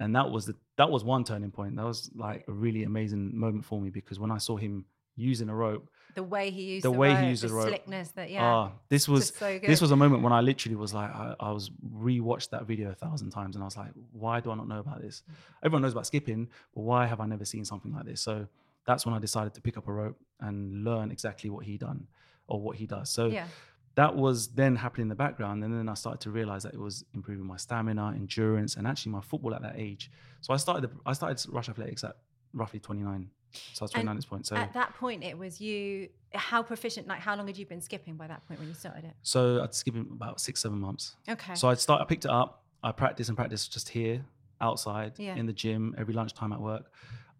And 0.00 0.14
that 0.16 0.30
was 0.30 0.46
the 0.46 0.54
that 0.76 0.90
was 0.90 1.02
one 1.04 1.24
turning 1.24 1.50
point. 1.50 1.76
That 1.76 1.84
was 1.84 2.10
like 2.14 2.44
a 2.48 2.52
really 2.52 2.82
amazing 2.84 3.36
moment 3.44 3.64
for 3.64 3.80
me 3.80 3.90
because 3.90 4.18
when 4.18 4.30
I 4.30 4.38
saw 4.38 4.56
him 4.56 4.84
using 5.16 5.48
a 5.48 5.54
rope, 5.54 5.88
The 6.14 6.22
way 6.22 6.50
he 6.50 6.62
used 6.74 6.84
The 6.84 6.90
the, 6.92 6.98
way 7.02 7.10
he 7.10 7.16
rope, 7.16 7.30
used 7.30 7.42
the 7.42 7.48
the 7.48 7.54
rope. 7.54 7.68
slickness 7.68 8.08
that 8.12 8.30
yeah. 8.30 8.44
ah, 8.44 8.72
this 8.88 9.08
was 9.08 9.32
so 9.34 9.58
this 9.58 9.80
was 9.80 9.90
a 9.90 9.96
moment 9.96 10.22
when 10.22 10.32
I 10.32 10.40
literally 10.40 10.76
was 10.76 10.92
like, 10.94 11.10
I, 11.10 11.34
I 11.40 11.50
was 11.52 11.70
rewatched 12.08 12.50
that 12.50 12.64
video 12.66 12.90
a 12.90 12.94
thousand 12.94 13.30
times, 13.30 13.56
and 13.56 13.62
I 13.62 13.66
was 13.66 13.76
like, 13.76 13.92
why 14.12 14.40
do 14.40 14.50
I 14.52 14.54
not 14.54 14.68
know 14.68 14.78
about 14.86 15.00
this? 15.02 15.22
Mm. 15.30 15.34
Everyone 15.64 15.82
knows 15.82 15.92
about 15.92 16.06
skipping, 16.06 16.48
but 16.74 16.82
why 16.82 17.06
have 17.06 17.20
I 17.20 17.26
never 17.26 17.44
seen 17.44 17.64
something 17.64 17.92
like 17.92 18.04
this? 18.06 18.20
So 18.20 18.46
that's 18.86 19.06
when 19.06 19.14
I 19.14 19.18
decided 19.18 19.54
to 19.54 19.60
pick 19.60 19.76
up 19.76 19.88
a 19.88 19.92
rope 19.92 20.18
and 20.40 20.84
learn 20.84 21.10
exactly 21.10 21.50
what 21.50 21.64
he 21.64 21.78
done 21.78 22.06
or 22.48 22.60
what 22.60 22.76
he 22.76 22.86
does. 22.86 23.10
So 23.10 23.26
yeah. 23.26 23.46
that 23.94 24.14
was 24.16 24.48
then 24.48 24.76
happening 24.76 25.02
in 25.04 25.08
the 25.08 25.14
background, 25.14 25.62
and 25.64 25.72
then 25.76 25.88
I 25.88 25.94
started 25.94 26.20
to 26.22 26.30
realize 26.30 26.64
that 26.64 26.74
it 26.74 26.80
was 26.80 27.04
improving 27.14 27.46
my 27.46 27.56
stamina, 27.56 28.12
endurance, 28.14 28.76
and 28.76 28.86
actually 28.86 29.12
my 29.12 29.20
football 29.20 29.54
at 29.54 29.62
that 29.62 29.74
age. 29.76 30.10
So 30.40 30.52
I 30.52 30.56
started 30.56 30.90
the, 30.90 30.96
I 31.06 31.12
started 31.12 31.40
Rush 31.52 31.68
Athletics 31.68 32.04
at 32.04 32.16
roughly 32.52 32.80
29. 32.80 33.30
So 33.74 33.82
I 33.82 33.84
was 33.84 33.90
29 33.92 34.10
at 34.14 34.16
this 34.16 34.24
point. 34.24 34.46
So 34.46 34.56
At 34.56 34.72
that 34.74 34.94
point, 34.94 35.22
it 35.22 35.36
was 35.36 35.60
you. 35.60 36.08
How 36.34 36.62
proficient? 36.62 37.06
Like, 37.06 37.20
how 37.20 37.36
long 37.36 37.46
had 37.46 37.58
you 37.58 37.66
been 37.66 37.82
skipping 37.82 38.16
by 38.16 38.26
that 38.26 38.46
point 38.48 38.58
when 38.60 38.68
you 38.68 38.74
started 38.74 39.04
it? 39.04 39.12
so 39.22 39.62
I'd 39.62 39.74
skip 39.74 39.94
about 39.94 40.40
six 40.40 40.60
seven 40.60 40.78
months. 40.78 41.16
Okay. 41.28 41.54
So 41.54 41.68
I'd 41.68 41.78
start, 41.78 42.00
I 42.00 42.04
picked 42.06 42.24
it 42.24 42.30
up, 42.30 42.64
I 42.82 42.92
practiced 42.92 43.28
and 43.28 43.36
practiced 43.36 43.72
just 43.72 43.90
here, 43.90 44.24
outside, 44.60 45.12
Yeah. 45.18 45.36
in 45.36 45.46
the 45.46 45.52
gym, 45.52 45.94
every 45.98 46.14
lunchtime 46.14 46.52
at 46.52 46.60
work. 46.60 46.90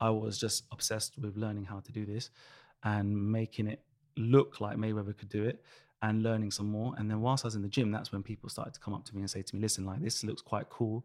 I 0.07 0.11
was 0.11 0.35
just 0.45 0.65
obsessed 0.77 1.13
with 1.23 1.35
learning 1.45 1.65
how 1.73 1.81
to 1.87 1.93
do 1.99 2.05
this 2.13 2.25
and 2.83 3.07
making 3.41 3.67
it 3.69 3.81
look 4.17 4.61
like 4.65 4.77
Mayweather 4.77 5.17
could 5.17 5.29
do 5.29 5.45
it 5.45 5.63
and 6.03 6.23
learning 6.29 6.51
some 6.51 6.69
more. 6.77 6.91
And 6.99 7.05
then 7.11 7.21
whilst 7.21 7.45
I 7.45 7.49
was 7.49 7.55
in 7.55 7.63
the 7.63 7.69
gym, 7.77 7.89
that's 7.97 8.11
when 8.13 8.23
people 8.23 8.49
started 8.49 8.75
to 8.75 8.81
come 8.81 8.95
up 8.95 9.05
to 9.07 9.15
me 9.15 9.21
and 9.23 9.31
say 9.31 9.43
to 9.43 9.55
me, 9.55 9.61
listen, 9.67 9.85
like 9.91 10.01
this 10.03 10.25
looks 10.25 10.43
quite 10.43 10.69
cool. 10.69 10.97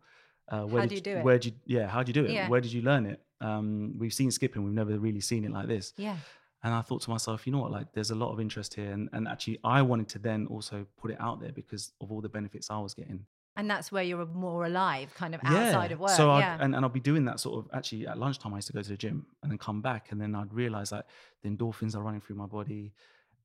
Uh, 0.50 0.64
where 0.72 0.82
How 0.82 0.88
did 0.88 0.90
do 0.90 0.96
you 0.96 1.02
do 1.02 1.16
it? 1.20 1.24
Where 1.24 1.38
did 1.38 1.46
you, 1.46 1.60
yeah, 1.78 1.88
how 1.88 2.02
do 2.04 2.10
you 2.10 2.14
do 2.14 2.26
it? 2.26 2.32
Yeah. 2.32 2.50
Where 2.50 2.62
did 2.62 2.74
you 2.74 2.82
learn 2.82 3.06
it? 3.06 3.22
Um, 3.40 3.94
we've 4.00 4.14
seen 4.14 4.32
skipping, 4.32 4.64
we've 4.64 4.74
never 4.74 4.98
really 4.98 5.22
seen 5.22 5.44
it 5.46 5.52
like 5.52 5.68
this. 5.68 5.94
yeah. 5.98 6.18
And 6.64 6.74
I 6.74 6.82
thought 6.82 7.02
to 7.04 7.12
myself, 7.12 7.46
you 7.46 7.54
know 7.54 7.60
what, 7.60 7.72
like 7.72 7.94
there's 7.94 8.10
a 8.10 8.16
lot 8.16 8.32
of 8.34 8.40
interest 8.40 8.74
here. 8.74 8.92
And, 8.92 9.10
and 9.14 9.28
actually, 9.28 9.60
I 9.64 9.84
wanted 9.84 10.10
to 10.10 10.20
then 10.20 10.48
also 10.48 10.88
put 11.02 11.12
it 11.12 11.18
out 11.20 11.40
there 11.40 11.52
because 11.52 11.84
of 12.02 12.12
all 12.12 12.20
the 12.20 12.30
benefits 12.30 12.72
I 12.72 12.80
was 12.80 12.96
getting. 12.96 13.20
And 13.58 13.70
that's 13.70 13.92
where 13.92 14.04
you're 14.04 14.26
more 14.28 14.66
alive, 14.66 15.14
kind 15.16 15.34
of 15.36 15.42
outside 15.44 15.92
of 15.92 16.00
work. 16.00 16.12
So 16.12 16.32
I'd, 16.32 16.40
yeah. 16.40 16.58
and, 16.62 16.76
and 16.76 16.86
I'll 16.86 16.90
be 16.92 17.00
doing 17.00 17.26
that 17.26 17.40
sort 17.40 17.66
of 17.66 17.72
actually 17.74 18.08
at 18.08 18.18
lunchtime. 18.18 18.54
I 18.54 18.58
used 18.58 18.68
to 18.68 18.74
go 18.74 18.82
to 18.84 18.90
the 18.90 18.96
gym 18.96 19.26
and 19.42 19.52
then 19.52 19.58
come 19.58 19.82
back, 19.82 20.12
and 20.12 20.22
then 20.22 20.36
I'd 20.36 20.54
realize 20.54 20.92
that 20.92 21.08
the 21.42 21.50
endorphins 21.50 21.96
are 21.96 22.02
running 22.02 22.22
through 22.22 22.36
my 22.36 22.46
body. 22.46 22.94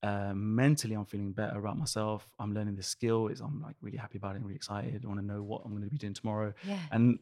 Uh, 0.03 0.33
mentally, 0.35 0.95
I'm 0.95 1.07
feeling 1.07 1.33
better 1.33 1.59
about 1.59 1.79
myself. 1.79 2.29
I'm 2.39 2.53
learning 2.53 2.77
the 2.77 2.83
skill. 2.83 3.29
It's, 3.29 3.41
I'm 3.41 3.63
like 3.63 3.77
really 3.81 3.99
happy 3.99 4.19
about 4.19 4.33
it 4.35 4.39
and 4.39 4.45
really 4.45 4.57
excited. 4.57 5.03
I 5.05 5.09
want 5.09 5.21
to 5.21 5.27
know 5.27 5.43
what 5.43 5.63
I'm 5.65 5.71
going 5.71 5.85
to 5.85 5.89
be 5.89 5.97
doing 5.97 6.13
tomorrow. 6.13 6.53
Yeah. 6.67 6.79
And 6.91 7.19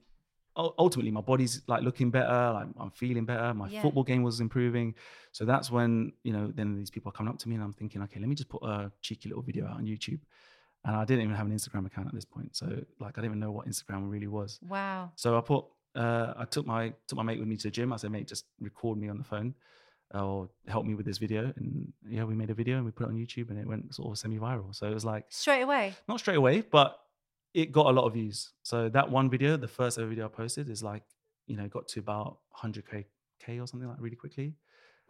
ultimately, 0.56 1.12
my 1.12 1.20
body's 1.20 1.62
like 1.68 1.82
looking 1.82 2.11
better. 2.11 2.52
Like 2.54 2.68
I'm 2.78 2.90
feeling 2.90 3.25
better. 3.25 3.54
My 3.54 3.68
Yeah. 3.68 3.82
football 3.82 4.02
game 4.02 4.23
was 4.23 4.40
improving. 4.40 4.94
So 5.30 5.44
that's 5.44 5.70
when 5.70 6.12
you 6.25 6.32
know, 6.32 6.52
then 6.52 6.76
these 6.76 6.90
people 6.90 7.11
are 7.11 7.12
coming 7.12 7.32
up 7.32 7.38
to 7.40 7.49
me, 7.49 7.54
and 7.54 7.62
I'm 7.62 7.73
thinking, 7.73 8.02
okay, 8.02 8.18
let 8.18 8.28
me 8.28 8.35
just 8.35 8.49
put 8.49 8.62
a 8.62 8.90
cheeky 9.00 9.28
little 9.28 9.42
video 9.42 9.66
out 9.66 9.76
on 9.76 9.87
YouTube. 9.87 10.20
And 10.85 10.97
I 10.97 11.05
didn't 11.05 11.25
even 11.25 11.37
have 11.37 11.47
an 11.47 11.53
Instagram 11.53 11.85
account 11.87 12.09
at 12.09 12.15
this 12.15 12.25
point, 12.25 12.57
so 12.57 12.67
like 13.01 13.19
I 13.19 13.21
didn't 13.21 13.27
even 13.33 13.41
know 13.41 13.53
what 13.53 13.67
Instagram 13.69 14.11
really 14.11 14.29
was. 14.29 14.59
Wow. 14.67 15.13
So 15.15 15.37
I 15.37 15.43
put, 15.43 15.67
uh, 15.95 16.33
I 16.39 16.47
took 16.47 16.67
my 16.67 16.95
took 17.07 17.17
my 17.19 17.23
mate 17.23 17.39
with 17.39 17.49
me 17.49 17.57
to 17.59 17.65
the 17.65 17.71
gym. 17.71 17.93
I 17.93 17.97
said, 17.97 18.11
mate, 18.11 18.27
just 18.27 18.47
record 18.61 18.97
me 18.99 19.09
on 19.11 19.19
the 19.19 19.25
phone, 19.25 19.55
or 20.15 20.49
help 20.69 20.87
me 20.87 20.95
with 20.95 21.05
this 21.05 21.19
video. 21.19 21.53
And 21.57 21.93
yeah, 22.09 22.25
we 22.25 22.35
made 22.35 22.49
a 22.49 22.55
video 22.55 22.77
and 22.77 22.87
we 22.87 22.93
put 22.93 23.05
it 23.07 23.11
on 23.11 23.17
YouTube, 23.17 23.51
and 23.51 23.59
it 23.59 23.67
went 23.67 23.95
sort 23.95 24.11
of 24.11 24.19
semi-viral. 24.19 24.75
So 24.75 24.87
it 24.87 24.95
was 24.95 25.05
like 25.05 25.27
Straight 25.29 25.63
away. 25.63 25.95
not 26.09 26.19
straight 26.21 26.39
away, 26.39 26.63
but 26.63 26.99
it 27.53 27.73
got 27.73 27.87
a 27.87 27.91
lot 27.91 28.07
of 28.07 28.15
views. 28.15 28.51
So 28.63 28.89
that 28.89 29.11
one 29.11 29.29
video, 29.29 29.59
the 29.59 29.69
first 29.69 29.99
ever 29.99 30.09
video 30.09 30.25
I 30.25 30.29
posted, 30.29 30.71
is 30.71 30.83
like 30.83 31.03
you 31.47 31.57
know 31.57 31.69
got 31.69 31.89
to 31.89 32.01
about 32.01 32.39
100k 32.63 33.05
k 33.39 33.59
or 33.59 33.67
something 33.67 33.89
like 33.89 33.99
really 34.01 34.17
quickly 34.17 34.55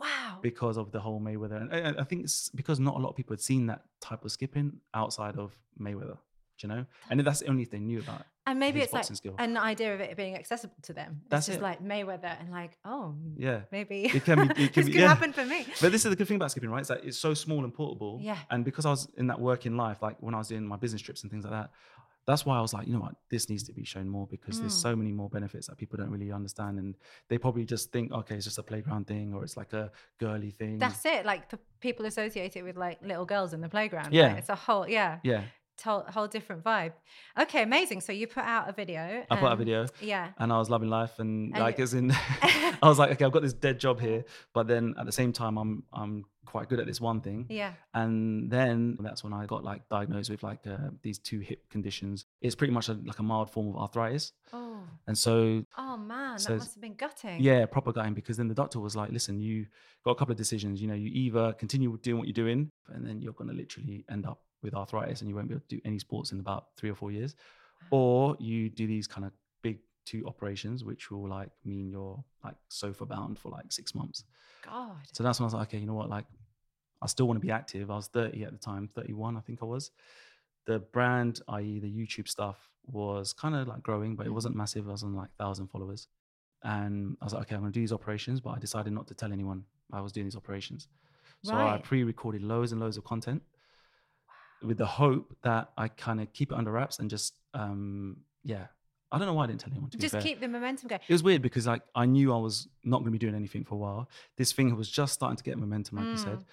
Wow. 0.01 0.39
because 0.43 0.77
of 0.77 0.91
the 0.93 1.01
whole 1.01 1.21
Mayweather. 1.21 1.61
And 1.61 1.73
I, 1.99 2.01
I 2.01 2.05
think 2.05 2.25
it's 2.25 2.49
because 2.51 2.81
not 2.81 2.95
a 2.97 2.99
lot 2.99 3.11
of 3.11 3.17
people 3.17 3.35
had 3.35 3.41
seen 3.41 3.67
that 3.67 3.83
type 4.01 4.25
of 4.25 4.33
skipping 4.33 4.81
outside 4.95 5.37
of 5.37 5.53
Mayweather. 5.79 6.17
Do 6.59 6.67
you 6.67 6.69
know? 6.75 6.87
And 7.09 7.21
that's 7.21 7.41
the 7.41 7.49
only 7.49 7.65
thing 7.65 7.81
they 7.83 7.87
knew 7.87 8.01
about. 8.01 8.21
it. 8.21 8.27
And 8.47 8.59
maybe 8.59 8.81
it's 8.81 8.93
like 8.93 9.05
skill. 9.05 9.35
an 9.39 9.57
idea 9.57 9.95
of 9.95 10.01
it 10.01 10.17
being 10.17 10.35
accessible 10.35 10.75
to 10.83 10.93
them. 10.93 11.21
That's 11.29 11.47
it's 11.49 11.57
just 11.57 11.61
it. 11.61 11.63
like 11.63 11.83
Mayweather 11.83 12.39
and 12.41 12.51
like, 12.51 12.73
oh, 12.85 13.15
Yeah. 13.37 13.61
maybe 13.71 14.05
It 14.07 14.25
can 14.25 14.49
be- 14.49 14.55
it 14.65 14.73
can 14.73 14.83
this 14.83 14.87
be- 14.87 14.93
could 14.93 15.01
yeah. 15.01 15.09
happen 15.09 15.33
for 15.33 15.45
me. 15.45 15.67
But 15.81 15.93
this 15.93 16.05
is 16.05 16.11
the 16.11 16.17
good 16.17 16.27
thing 16.29 16.37
about 16.37 16.51
skipping, 16.51 16.69
right? 16.71 16.81
It's 16.81 16.89
that 16.89 17.05
it's 17.05 17.17
so 17.19 17.33
small 17.35 17.65
and 17.65 17.73
portable. 17.73 18.19
Yeah. 18.21 18.37
And 18.51 18.65
because 18.65 18.85
I 18.85 18.91
was 18.91 19.09
in 19.17 19.27
that 19.29 19.41
working 19.41 19.77
life, 19.77 19.99
like 20.03 20.17
when 20.21 20.35
I 20.35 20.39
was 20.39 20.49
doing 20.49 20.67
my 20.67 20.77
business 20.77 21.01
trips 21.01 21.23
and 21.23 21.31
things 21.31 21.45
like 21.45 21.53
that, 21.53 21.71
that's 22.31 22.45
why 22.47 22.57
I 22.57 22.61
was 22.61 22.73
like, 22.73 22.87
you 22.87 22.93
know 22.93 23.01
what, 23.01 23.15
this 23.31 23.49
needs 23.51 23.63
to 23.65 23.73
be 23.73 23.85
shown 23.85 24.09
more 24.09 24.27
because 24.27 24.61
there's 24.61 24.75
Mm. 24.75 24.83
so 24.83 24.97
many 24.97 25.13
more 25.13 25.29
benefits 25.29 25.67
that 25.69 25.77
people 25.77 25.97
don't 25.99 26.11
really 26.11 26.33
understand. 26.33 26.79
And 26.79 26.95
they 27.29 27.39
probably 27.39 27.65
just 27.65 27.93
think, 27.93 28.13
okay, 28.13 28.37
it's 28.37 28.45
just 28.45 28.59
a 28.59 28.63
playground 28.63 29.07
thing 29.07 29.35
or 29.35 29.43
it's 29.45 29.57
like 29.57 29.73
a 29.73 29.91
girly 30.19 30.51
thing. 30.51 30.79
That's 30.79 31.05
it. 31.05 31.25
Like 31.27 31.49
p- 31.51 31.59
people 31.81 32.07
associate 32.07 32.57
it 32.57 32.63
with 32.63 32.77
like 32.77 32.99
little 33.03 33.25
girls 33.25 33.53
in 33.53 33.61
the 33.61 33.69
playground. 33.69 34.13
Yeah. 34.13 34.29
right? 34.29 34.39
It's 34.39 34.49
a 34.49 34.55
whole, 34.55 34.89
yeah, 34.89 35.19
yeah. 35.23 35.43
Whole, 35.83 36.03
whole 36.09 36.27
different 36.27 36.63
vibe. 36.65 36.93
Okay, 37.39 37.63
amazing. 37.63 38.01
So 38.01 38.13
you 38.13 38.27
put 38.27 38.45
out 38.45 38.69
a 38.69 38.73
video. 38.73 39.25
I 39.31 39.37
put 39.37 39.47
out 39.47 39.53
a 39.53 39.57
video 39.57 39.87
Yeah. 40.01 40.31
and 40.39 40.53
I 40.53 40.59
was 40.59 40.71
loving 40.71 40.89
life 40.89 41.19
and, 41.19 41.53
And 41.55 41.63
like 41.63 41.79
as 41.81 41.95
in 41.95 42.11
I 42.43 42.79
was 42.83 42.99
like, 42.99 43.11
okay, 43.13 43.25
I've 43.25 43.33
got 43.33 43.43
this 43.43 43.53
dead 43.53 43.79
job 43.81 44.01
here, 44.01 44.25
but 44.55 44.67
then 44.67 44.95
at 44.99 45.07
the 45.07 45.13
same 45.13 45.33
time 45.33 45.57
I'm 45.59 45.83
I'm 45.93 46.25
quite 46.47 46.69
good 46.69 46.81
at 46.81 46.87
this 46.87 47.01
one 47.01 47.21
thing. 47.21 47.47
Yeah. 47.49 47.73
and 47.95 48.51
then 48.51 48.97
that's 49.01 49.23
when 49.23 49.33
I 49.33 49.47
got 49.47 49.63
like 49.63 49.89
diagnosed 49.89 50.31
with 50.31 50.43
like 50.43 50.67
uh, 50.67 50.91
these 51.03 51.19
two 51.19 51.39
hip 51.41 51.69
conditions. 51.71 52.25
It's 52.41 52.55
pretty 52.57 52.73
much 52.73 52.89
a, 52.89 52.95
like 53.05 53.19
a 53.21 53.23
mild 53.23 53.51
form 53.51 53.69
of 53.69 53.77
arthritis, 53.77 54.33
Oh, 54.53 54.81
and 55.07 55.17
so 55.17 55.65
oh 55.79 55.97
man, 55.97 56.39
So 56.41 56.55
that 56.55 56.59
must 56.59 56.75
have 56.75 56.83
been 56.83 56.95
gutting. 56.95 57.41
yeah, 57.41 57.67
proper 57.67 57.93
gutting 57.93 58.15
because 58.15 58.37
then 58.37 58.49
the 58.49 58.55
doctor 58.55 58.81
was 58.81 58.97
like, 58.97 59.13
"Listen, 59.13 59.41
you 59.41 59.67
got 60.05 60.13
a 60.13 60.15
couple 60.17 60.33
of 60.33 60.39
decisions. 60.39 60.81
You 60.83 60.89
know, 60.89 60.95
you 60.95 61.11
either 61.13 61.53
continue 61.53 61.97
doing 62.03 62.19
what 62.19 62.27
you're 62.27 62.33
doing, 62.45 62.71
and 62.89 63.07
then 63.07 63.21
you're 63.23 63.35
going 63.35 63.51
to 63.51 63.55
literally 63.57 64.05
end 64.11 64.27
up 64.27 64.41
with 64.63 64.75
arthritis, 64.75 65.21
and 65.21 65.29
you 65.29 65.35
won't 65.37 65.49
be 65.49 65.55
able 65.55 65.65
to 65.69 65.77
do 65.77 65.81
any 65.85 65.99
sports 65.99 66.33
in 66.33 66.41
about 66.41 66.67
three 66.77 66.91
or 66.91 66.95
four 66.95 67.11
years, 67.13 67.35
or 67.91 68.37
you 68.39 68.69
do 68.71 68.87
these 68.87 69.07
kind 69.07 69.25
of 69.27 69.33
big 69.63 69.79
two 70.05 70.27
operations, 70.27 70.85
which 70.85 71.11
will 71.11 71.29
like 71.29 71.51
mean 71.65 71.89
you're 71.89 72.23
like 72.45 72.57
sofa 72.69 73.05
bound 73.07 73.39
for 73.39 73.51
like 73.51 73.73
six 73.73 73.95
months." 73.95 74.25
God. 74.65 74.97
So 75.13 75.23
that's 75.23 75.39
when 75.41 75.45
I 75.45 75.49
was 75.49 75.55
like, 75.55 75.69
okay, 75.69 75.79
you 75.79 75.87
know 75.87 75.95
what? 75.95 76.09
Like, 76.11 76.27
I 77.03 77.07
still 77.07 77.27
want 77.27 77.41
to 77.41 77.47
be 77.47 77.51
active. 77.51 77.91
I 77.91 77.97
was 77.97 78.09
30 78.09 78.45
at 78.45 78.53
the 78.53 78.59
time, 78.59 78.89
31, 78.95 79.37
I 79.37 79.41
think 79.41 79.61
I 79.63 79.65
was. 79.65 79.91
The 80.67 80.79
brand, 80.79 81.41
i.e., 81.49 81.81
the 81.81 81.91
YouTube 81.91 82.29
stuff, 82.29 82.71
was 82.87 83.33
kind 83.33 83.55
of 83.55 83.67
like 83.69 83.83
growing, 83.83 84.17
but 84.17 84.27
it 84.27 84.31
Mhm. 84.31 84.35
wasn't 84.35 84.57
massive. 84.57 84.87
I 84.89 84.93
was 84.93 85.03
on 85.03 85.15
like 85.15 85.35
thousand 85.37 85.69
followers, 85.69 86.09
and 86.63 87.17
I 87.21 87.25
was 87.25 87.33
like, 87.33 87.43
okay, 87.45 87.55
I'm 87.55 87.63
gonna 87.63 87.73
do 87.73 87.81
these 87.81 87.93
operations, 87.93 88.41
but 88.41 88.51
I 88.51 88.59
decided 88.59 88.93
not 88.93 89.07
to 89.09 89.15
tell 89.15 89.33
anyone 89.33 89.65
I 89.93 90.01
was 90.03 90.13
doing 90.13 90.27
these 90.27 90.37
operations. 90.37 90.89
So 91.43 91.57
I 91.57 91.79
pre-recorded 91.79 92.43
loads 92.43 92.73
and 92.73 92.81
loads 92.81 92.99
of 92.99 93.05
content 93.05 93.43
with 94.63 94.79
the 94.79 94.87
hope 94.87 95.37
that 95.43 95.71
I 95.77 95.89
kind 95.89 96.21
of 96.21 96.33
keep 96.33 96.53
it 96.53 96.59
under 96.59 96.71
wraps 96.71 96.99
and 96.99 97.09
just, 97.11 97.39
um, 97.55 98.19
yeah. 98.45 98.67
I 99.13 99.19
don't 99.19 99.27
know 99.27 99.35
why 99.35 99.45
I 99.45 99.47
didn't 99.49 99.61
tell 99.61 99.73
anyone. 99.73 99.91
Just 99.99 100.21
keep 100.21 100.41
the 100.41 100.47
momentum 100.47 100.89
going. 100.89 101.01
It 101.09 101.13
was 101.13 101.23
weird 101.25 101.43
because 101.43 101.67
like 101.67 101.83
I 101.97 102.07
knew 102.07 102.33
I 102.33 102.37
was 102.37 102.69
not 102.85 102.99
going 102.99 103.07
to 103.07 103.11
be 103.11 103.19
doing 103.19 103.35
anything 103.35 103.65
for 103.65 103.75
a 103.75 103.79
while. 103.79 104.09
This 104.37 104.53
thing 104.53 104.75
was 104.77 104.89
just 104.89 105.15
starting 105.15 105.37
to 105.37 105.43
get 105.43 105.59
momentum, 105.59 105.99
like 105.99 106.07
you 106.07 106.17
said. 106.17 106.45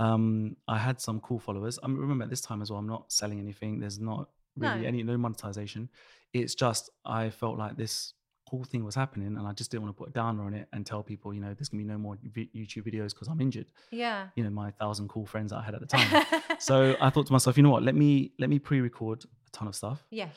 Mm. 0.00 0.04
Um, 0.04 0.56
I 0.66 0.78
had 0.78 0.98
some 0.98 1.20
cool 1.20 1.38
followers. 1.38 1.78
I 1.82 1.86
remember 1.88 2.24
at 2.24 2.30
this 2.30 2.40
time 2.40 2.62
as 2.62 2.70
well. 2.70 2.78
I'm 2.78 2.86
not 2.88 3.12
selling 3.12 3.38
anything. 3.38 3.80
There's 3.80 4.00
not 4.00 4.30
really 4.56 4.80
No. 4.80 4.88
any 4.88 5.02
no 5.02 5.18
monetization. 5.18 5.90
It's 6.32 6.54
just 6.54 6.88
I 7.04 7.28
felt 7.28 7.58
like 7.58 7.76
this 7.76 8.14
cool 8.48 8.64
thing 8.64 8.84
was 8.84 8.94
happening, 8.94 9.36
and 9.36 9.46
I 9.46 9.52
just 9.52 9.70
didn't 9.70 9.84
want 9.84 9.96
to 9.96 9.98
put 9.98 10.10
a 10.10 10.12
downer 10.12 10.44
on 10.44 10.54
it 10.54 10.68
and 10.72 10.86
tell 10.86 11.02
people, 11.02 11.34
you 11.34 11.40
know, 11.40 11.52
there's 11.54 11.68
gonna 11.68 11.82
be 11.82 11.88
no 11.88 11.98
more 11.98 12.16
YouTube 12.16 12.86
videos 12.86 13.10
because 13.10 13.28
I'm 13.28 13.40
injured. 13.40 13.66
Yeah. 13.90 14.28
You 14.36 14.44
know, 14.44 14.50
my 14.50 14.70
thousand 14.72 15.08
cool 15.08 15.26
friends 15.26 15.50
that 15.50 15.58
I 15.58 15.62
had 15.62 15.74
at 15.74 15.80
the 15.80 15.86
time. 15.86 16.24
so 16.58 16.96
I 17.00 17.10
thought 17.10 17.26
to 17.26 17.32
myself, 17.32 17.56
you 17.56 17.62
know 17.62 17.70
what? 17.70 17.82
Let 17.82 17.94
me 17.94 18.32
let 18.38 18.48
me 18.50 18.58
pre-record 18.58 19.24
a 19.24 19.50
ton 19.50 19.68
of 19.68 19.74
stuff 19.74 20.04
yeah. 20.10 20.28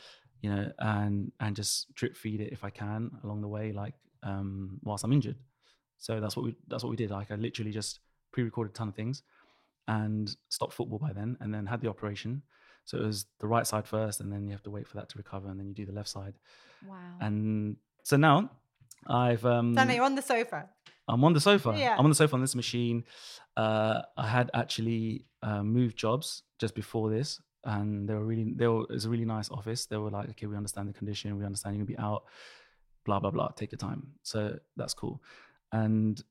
you 0.41 0.49
know, 0.49 0.71
and 0.79 1.31
and 1.39 1.55
just 1.55 1.93
drip 1.95 2.17
feed 2.17 2.41
it 2.41 2.51
if 2.51 2.63
I 2.63 2.69
can 2.69 3.11
along 3.23 3.41
the 3.41 3.47
way, 3.47 3.71
like 3.71 3.93
um, 4.23 4.79
whilst 4.83 5.03
I'm 5.03 5.13
injured. 5.13 5.37
So 5.97 6.19
that's 6.19 6.35
what 6.35 6.45
we 6.45 6.55
that's 6.67 6.83
what 6.83 6.89
we 6.89 6.95
did. 6.95 7.11
Like 7.11 7.31
I 7.31 7.35
literally 7.35 7.71
just 7.71 7.99
pre-recorded 8.31 8.71
a 8.71 8.73
ton 8.73 8.87
of 8.87 8.95
things, 8.95 9.23
and 9.87 10.35
stopped 10.49 10.73
football 10.73 10.99
by 10.99 11.13
then, 11.13 11.37
and 11.41 11.53
then 11.53 11.65
had 11.65 11.81
the 11.81 11.89
operation. 11.89 12.43
So 12.85 12.97
it 12.97 13.05
was 13.05 13.25
the 13.39 13.47
right 13.47 13.67
side 13.67 13.87
first, 13.87 14.19
and 14.19 14.31
then 14.31 14.47
you 14.47 14.51
have 14.51 14.63
to 14.63 14.71
wait 14.71 14.87
for 14.87 14.97
that 14.97 15.09
to 15.09 15.17
recover, 15.17 15.49
and 15.49 15.59
then 15.59 15.67
you 15.67 15.75
do 15.75 15.85
the 15.85 15.91
left 15.91 16.09
side. 16.09 16.33
Wow. 16.87 16.95
And 17.19 17.75
so 18.03 18.17
now 18.17 18.51
I've 19.07 19.45
um, 19.45 19.73
now 19.73 19.89
you're 19.89 20.03
on 20.03 20.15
the 20.15 20.21
sofa. 20.21 20.69
I'm 21.07 21.23
on 21.23 21.33
the 21.33 21.41
sofa. 21.41 21.73
Yeah. 21.75 21.95
I'm 21.97 22.05
on 22.05 22.11
the 22.11 22.15
sofa 22.15 22.35
on 22.35 22.41
this 22.41 22.55
machine. 22.55 23.03
Uh, 23.57 24.01
I 24.15 24.27
had 24.27 24.51
actually 24.53 25.25
uh, 25.41 25.63
moved 25.63 25.97
jobs 25.97 26.43
just 26.59 26.75
before 26.75 27.09
this, 27.09 27.41
and 27.63 28.07
they 28.07 28.13
were 28.13 28.25
really, 28.25 28.53
they 28.55 28.67
were, 28.67 28.83
it 28.83 28.91
was 28.91 29.05
a 29.05 29.09
really 29.09 29.25
nice 29.25 29.49
office. 29.49 29.87
They 29.87 29.97
were 29.97 30.11
like, 30.11 30.29
okay, 30.29 30.45
we 30.45 30.55
understand 30.55 30.87
the 30.87 30.93
condition, 30.93 31.37
we 31.37 31.45
understand 31.45 31.75
you're 31.75 31.85
gonna 31.85 31.97
be 31.97 32.03
out, 32.03 32.23
blah 33.05 33.19
blah 33.19 33.31
blah. 33.31 33.49
Take 33.49 33.71
your 33.71 33.79
time. 33.79 34.13
So 34.21 34.59
that's 34.77 34.93
cool. 34.93 35.21
And 35.71 36.21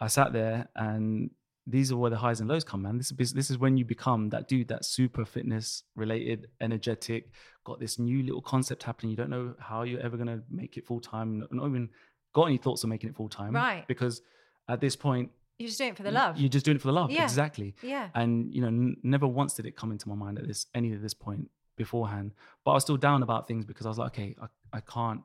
I 0.00 0.08
sat 0.08 0.32
there, 0.32 0.68
and 0.76 1.30
these 1.66 1.92
are 1.92 1.96
where 1.96 2.10
the 2.10 2.16
highs 2.16 2.40
and 2.40 2.48
lows 2.48 2.64
come, 2.64 2.82
man. 2.82 2.96
This 2.98 3.12
is 3.16 3.32
this 3.32 3.50
is 3.50 3.58
when 3.58 3.76
you 3.76 3.84
become 3.84 4.30
that 4.30 4.48
dude 4.48 4.68
that's 4.68 4.88
super 4.88 5.24
fitness 5.24 5.84
related, 5.94 6.48
energetic, 6.60 7.30
got 7.64 7.78
this 7.80 7.98
new 7.98 8.22
little 8.22 8.40
concept 8.42 8.82
happening. 8.82 9.10
You 9.10 9.16
don't 9.16 9.30
know 9.30 9.54
how 9.58 9.82
you're 9.82 10.00
ever 10.00 10.16
gonna 10.16 10.42
make 10.50 10.76
it 10.76 10.86
full 10.86 11.00
time. 11.00 11.44
Not 11.50 11.66
even 11.68 11.90
got 12.32 12.44
any 12.46 12.56
thoughts 12.56 12.82
of 12.84 12.88
making 12.90 13.10
it 13.10 13.16
full 13.16 13.28
time, 13.28 13.54
Right. 13.54 13.86
Because 13.88 14.22
at 14.68 14.80
this 14.80 14.96
point, 14.96 15.30
You're 15.58 15.66
just 15.68 15.78
doing 15.78 15.90
it 15.90 15.96
for 15.96 16.02
the 16.04 16.10
love. 16.12 16.38
You're 16.38 16.48
just 16.48 16.64
doing 16.64 16.76
it 16.76 16.80
for 16.80 16.88
the 16.88 16.94
love, 16.94 17.10
Yeah. 17.10 17.24
exactly. 17.24 17.74
yeah. 17.82 18.08
And 18.14 18.52
you 18.54 18.62
know, 18.62 18.68
n- 18.68 18.96
never 19.02 19.26
once 19.26 19.54
did 19.54 19.66
it 19.66 19.76
come 19.76 19.92
into 19.92 20.08
my 20.08 20.14
mind 20.14 20.38
at 20.38 20.46
this 20.46 20.66
any 20.74 20.92
of 20.94 21.02
this 21.02 21.12
point 21.14 21.50
beforehand. 21.76 22.32
But 22.64 22.70
I 22.72 22.74
was 22.74 22.84
still 22.84 22.96
down 22.96 23.22
about 23.22 23.46
things 23.46 23.64
because 23.66 23.84
I 23.86 23.90
was 23.90 23.98
like, 23.98 24.12
okay, 24.12 24.34
I, 24.40 24.46
I 24.78 24.80
can't 24.80 25.20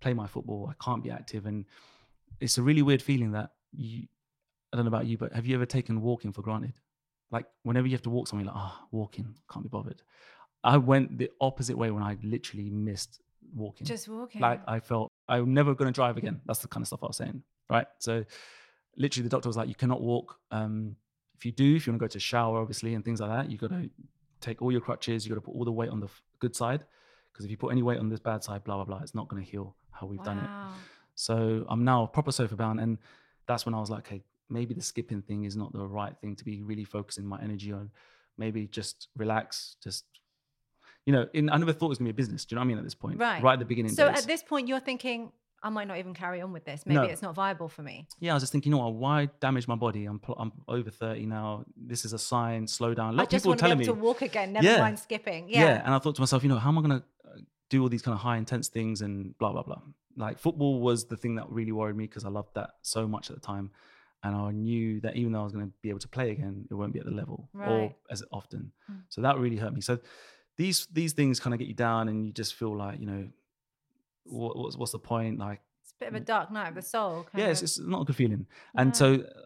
play 0.00 0.12
my 0.14 0.26
football, 0.26 0.68
I 0.70 0.74
can't 0.84 1.02
be 1.02 1.10
active, 1.10 1.46
and 1.46 1.64
it's 2.40 2.58
a 2.58 2.62
really 2.62 2.82
weird 2.82 3.00
feeling 3.02 3.32
that 3.32 3.50
you. 3.72 4.06
I 4.72 4.76
don't 4.76 4.84
know 4.84 4.88
about 4.88 5.06
you, 5.06 5.16
but 5.18 5.32
have 5.32 5.46
you 5.46 5.54
ever 5.54 5.66
taken 5.66 6.00
walking 6.02 6.32
for 6.32 6.42
granted? 6.42 6.74
Like 7.30 7.46
whenever 7.62 7.86
you 7.86 7.92
have 7.92 8.02
to 8.02 8.10
walk 8.10 8.28
somewhere, 8.28 8.44
you're 8.44 8.52
like, 8.54 8.62
ah, 8.62 8.86
walking, 8.90 9.34
can't 9.50 9.64
be 9.64 9.68
bothered. 9.68 10.02
I 10.64 10.76
went 10.76 11.18
the 11.18 11.30
opposite 11.40 11.76
way 11.78 11.90
when 11.90 12.02
I 12.02 12.16
literally 12.22 12.68
missed 12.70 13.20
walking 13.54 13.86
Just 13.86 14.08
walking. 14.08 14.40
like 14.40 14.60
I 14.66 14.80
felt 14.80 15.10
I'm 15.28 15.54
never 15.54 15.74
going 15.74 15.92
to 15.92 15.96
drive 15.96 16.16
again. 16.16 16.40
That's 16.46 16.60
the 16.60 16.68
kind 16.68 16.82
of 16.82 16.88
stuff 16.88 17.02
I 17.02 17.06
was 17.06 17.16
saying, 17.16 17.42
right? 17.70 17.86
So, 17.98 18.24
literally, 18.96 19.24
the 19.24 19.28
doctor 19.30 19.48
was 19.48 19.56
like, 19.56 19.68
"You 19.68 19.74
cannot 19.74 20.00
walk. 20.00 20.38
Um, 20.50 20.96
if 21.36 21.46
you 21.46 21.52
do, 21.52 21.76
if 21.76 21.86
you 21.86 21.92
want 21.92 22.00
to 22.00 22.04
go 22.04 22.08
to 22.08 22.18
shower, 22.20 22.60
obviously, 22.60 22.94
and 22.94 23.04
things 23.04 23.20
like 23.20 23.30
that, 23.30 23.50
you've 23.50 23.60
got 23.60 23.70
to 23.70 23.88
take 24.40 24.60
all 24.62 24.72
your 24.72 24.80
crutches. 24.80 25.24
You've 25.24 25.34
got 25.34 25.40
to 25.42 25.46
put 25.46 25.54
all 25.54 25.64
the 25.64 25.72
weight 25.72 25.90
on 25.90 26.00
the 26.00 26.08
good 26.40 26.56
side, 26.56 26.84
because 27.32 27.44
if 27.44 27.50
you 27.50 27.56
put 27.56 27.70
any 27.72 27.82
weight 27.82 27.98
on 27.98 28.08
this 28.08 28.20
bad 28.20 28.42
side, 28.42 28.64
blah 28.64 28.76
blah 28.76 28.84
blah, 28.84 28.98
it's 28.98 29.14
not 29.14 29.28
going 29.28 29.42
to 29.44 29.48
heal 29.50 29.76
how 29.90 30.06
we've 30.06 30.22
done 30.24 30.38
it. 30.38 30.50
So 31.14 31.64
I'm 31.68 31.84
now 31.84 32.06
proper 32.06 32.32
sofa 32.32 32.56
bound, 32.56 32.80
and 32.80 32.98
that's 33.46 33.64
when 33.66 33.74
I 33.74 33.80
was 33.80 33.90
like, 33.90 34.06
okay, 34.06 34.22
maybe 34.50 34.74
the 34.74 34.82
skipping 34.82 35.22
thing 35.22 35.44
is 35.44 35.56
not 35.56 35.72
the 35.72 35.86
right 35.86 36.16
thing 36.20 36.36
to 36.36 36.44
be 36.44 36.62
really 36.62 36.84
focusing 36.84 37.26
my 37.26 37.40
energy 37.42 37.72
on. 37.72 37.90
Maybe 38.36 38.66
just 38.66 39.08
relax, 39.16 39.76
just." 39.82 40.04
You 41.06 41.12
know, 41.12 41.26
in, 41.32 41.48
I 41.48 41.56
never 41.56 41.72
thought 41.72 41.86
it 41.86 41.88
was 41.90 41.98
gonna 41.98 42.08
be 42.08 42.10
a 42.10 42.14
business. 42.14 42.44
Do 42.44 42.52
you 42.52 42.56
know 42.56 42.60
what 42.60 42.64
I 42.64 42.68
mean? 42.68 42.78
At 42.78 42.84
this 42.84 42.94
point, 42.94 43.18
Right. 43.18 43.42
right 43.42 43.54
at 43.54 43.58
the 43.58 43.64
beginning. 43.64 43.92
So 43.92 44.08
days. 44.08 44.18
at 44.18 44.26
this 44.26 44.42
point, 44.42 44.68
you're 44.68 44.78
thinking, 44.80 45.32
I 45.62 45.70
might 45.70 45.88
not 45.88 45.96
even 45.98 46.12
carry 46.12 46.40
on 46.42 46.52
with 46.52 46.64
this. 46.66 46.84
Maybe 46.84 46.96
No. 46.96 47.02
it's 47.04 47.22
not 47.22 47.34
viable 47.34 47.68
for 47.68 47.82
me. 47.82 48.06
yeah, 48.20 48.32
I 48.32 48.34
was 48.34 48.42
just 48.42 48.52
thinking, 48.52 48.72
you 48.72 48.78
know 48.78 48.84
what? 48.84 48.94
Why 48.94 49.28
damage 49.40 49.66
my 49.66 49.74
body? 49.74 50.04
I'm 50.04 50.18
pl- 50.18 50.36
I'm 50.38 50.52
over 50.68 50.90
thirty 50.90 51.24
now. 51.24 51.64
This 51.76 52.04
is 52.04 52.12
a 52.12 52.18
sign. 52.18 52.66
Slow 52.66 52.92
down. 52.94 53.14
A 53.14 53.16
lot 53.16 53.22
I 53.22 53.24
just 53.30 53.42
people 53.44 53.50
want 53.52 53.60
to 53.60 53.64
be 53.66 53.70
able 53.70 53.78
me, 53.78 53.84
to 53.86 53.94
walk 53.94 54.20
again. 54.22 54.52
Never 54.52 54.66
Yeah. 54.66 54.80
mind 54.80 54.98
skipping. 54.98 55.48
yeah. 55.48 55.60
Yeah. 55.60 55.82
And 55.84 55.94
I 55.94 55.98
thought 55.98 56.14
to 56.16 56.20
myself, 56.20 56.42
you 56.42 56.48
know, 56.50 56.58
how 56.58 56.68
am 56.68 56.78
I 56.78 56.82
gonna 56.82 57.04
uh, 57.24 57.38
do 57.70 57.82
all 57.82 57.88
these 57.88 58.02
kind 58.02 58.14
of 58.14 58.20
high 58.20 58.36
intense 58.36 58.68
things 58.68 59.00
and 59.00 59.36
blah 59.38 59.52
blah 59.52 59.62
blah. 59.62 59.80
Like 60.16 60.38
football 60.38 60.80
was 60.80 61.06
the 61.06 61.16
thing 61.16 61.36
that 61.36 61.48
really 61.50 61.72
worried 61.72 61.96
me 61.96 62.04
because 62.04 62.24
I 62.24 62.28
loved 62.28 62.54
that 62.54 62.70
so 62.82 63.08
much 63.08 63.30
at 63.30 63.36
the 63.36 63.40
time, 63.42 63.70
and 64.22 64.34
I 64.34 64.50
knew 64.50 65.00
that 65.00 65.16
even 65.16 65.32
though 65.32 65.40
I 65.40 65.44
was 65.44 65.52
going 65.52 65.66
to 65.66 65.72
be 65.82 65.90
able 65.90 66.00
to 66.00 66.08
play 66.08 66.30
again, 66.30 66.66
it 66.70 66.74
won't 66.74 66.92
be 66.92 66.98
at 66.98 67.04
the 67.04 67.12
level 67.12 67.48
or 67.54 67.94
as 68.10 68.22
often. 68.32 68.72
Mm. 68.90 69.02
So 69.08 69.20
that 69.22 69.38
really 69.38 69.56
hurt 69.56 69.72
me. 69.72 69.80
So 69.80 69.98
these 70.56 70.86
these 70.92 71.12
things 71.12 71.38
kind 71.40 71.54
of 71.54 71.60
get 71.60 71.68
you 71.68 71.74
down, 71.74 72.08
and 72.08 72.26
you 72.26 72.32
just 72.32 72.54
feel 72.54 72.76
like 72.76 73.00
you 73.00 73.06
know, 73.06 73.28
what, 74.24 74.56
what's 74.56 74.76
what's 74.76 74.92
the 74.92 74.98
point? 74.98 75.38
Like, 75.38 75.60
It's 75.82 75.92
a 75.92 75.98
bit 76.00 76.08
of 76.08 76.14
a 76.16 76.20
dark 76.20 76.50
night 76.50 76.68
of 76.70 76.74
the 76.74 76.82
soul. 76.82 77.26
kind 77.30 77.42
yeah, 77.42 77.50
it's, 77.50 77.62
it's 77.62 77.78
not 77.78 78.02
a 78.02 78.04
good 78.04 78.16
feeling. 78.16 78.46
And 78.74 78.94
so 78.94 79.14
uh, 79.14 79.40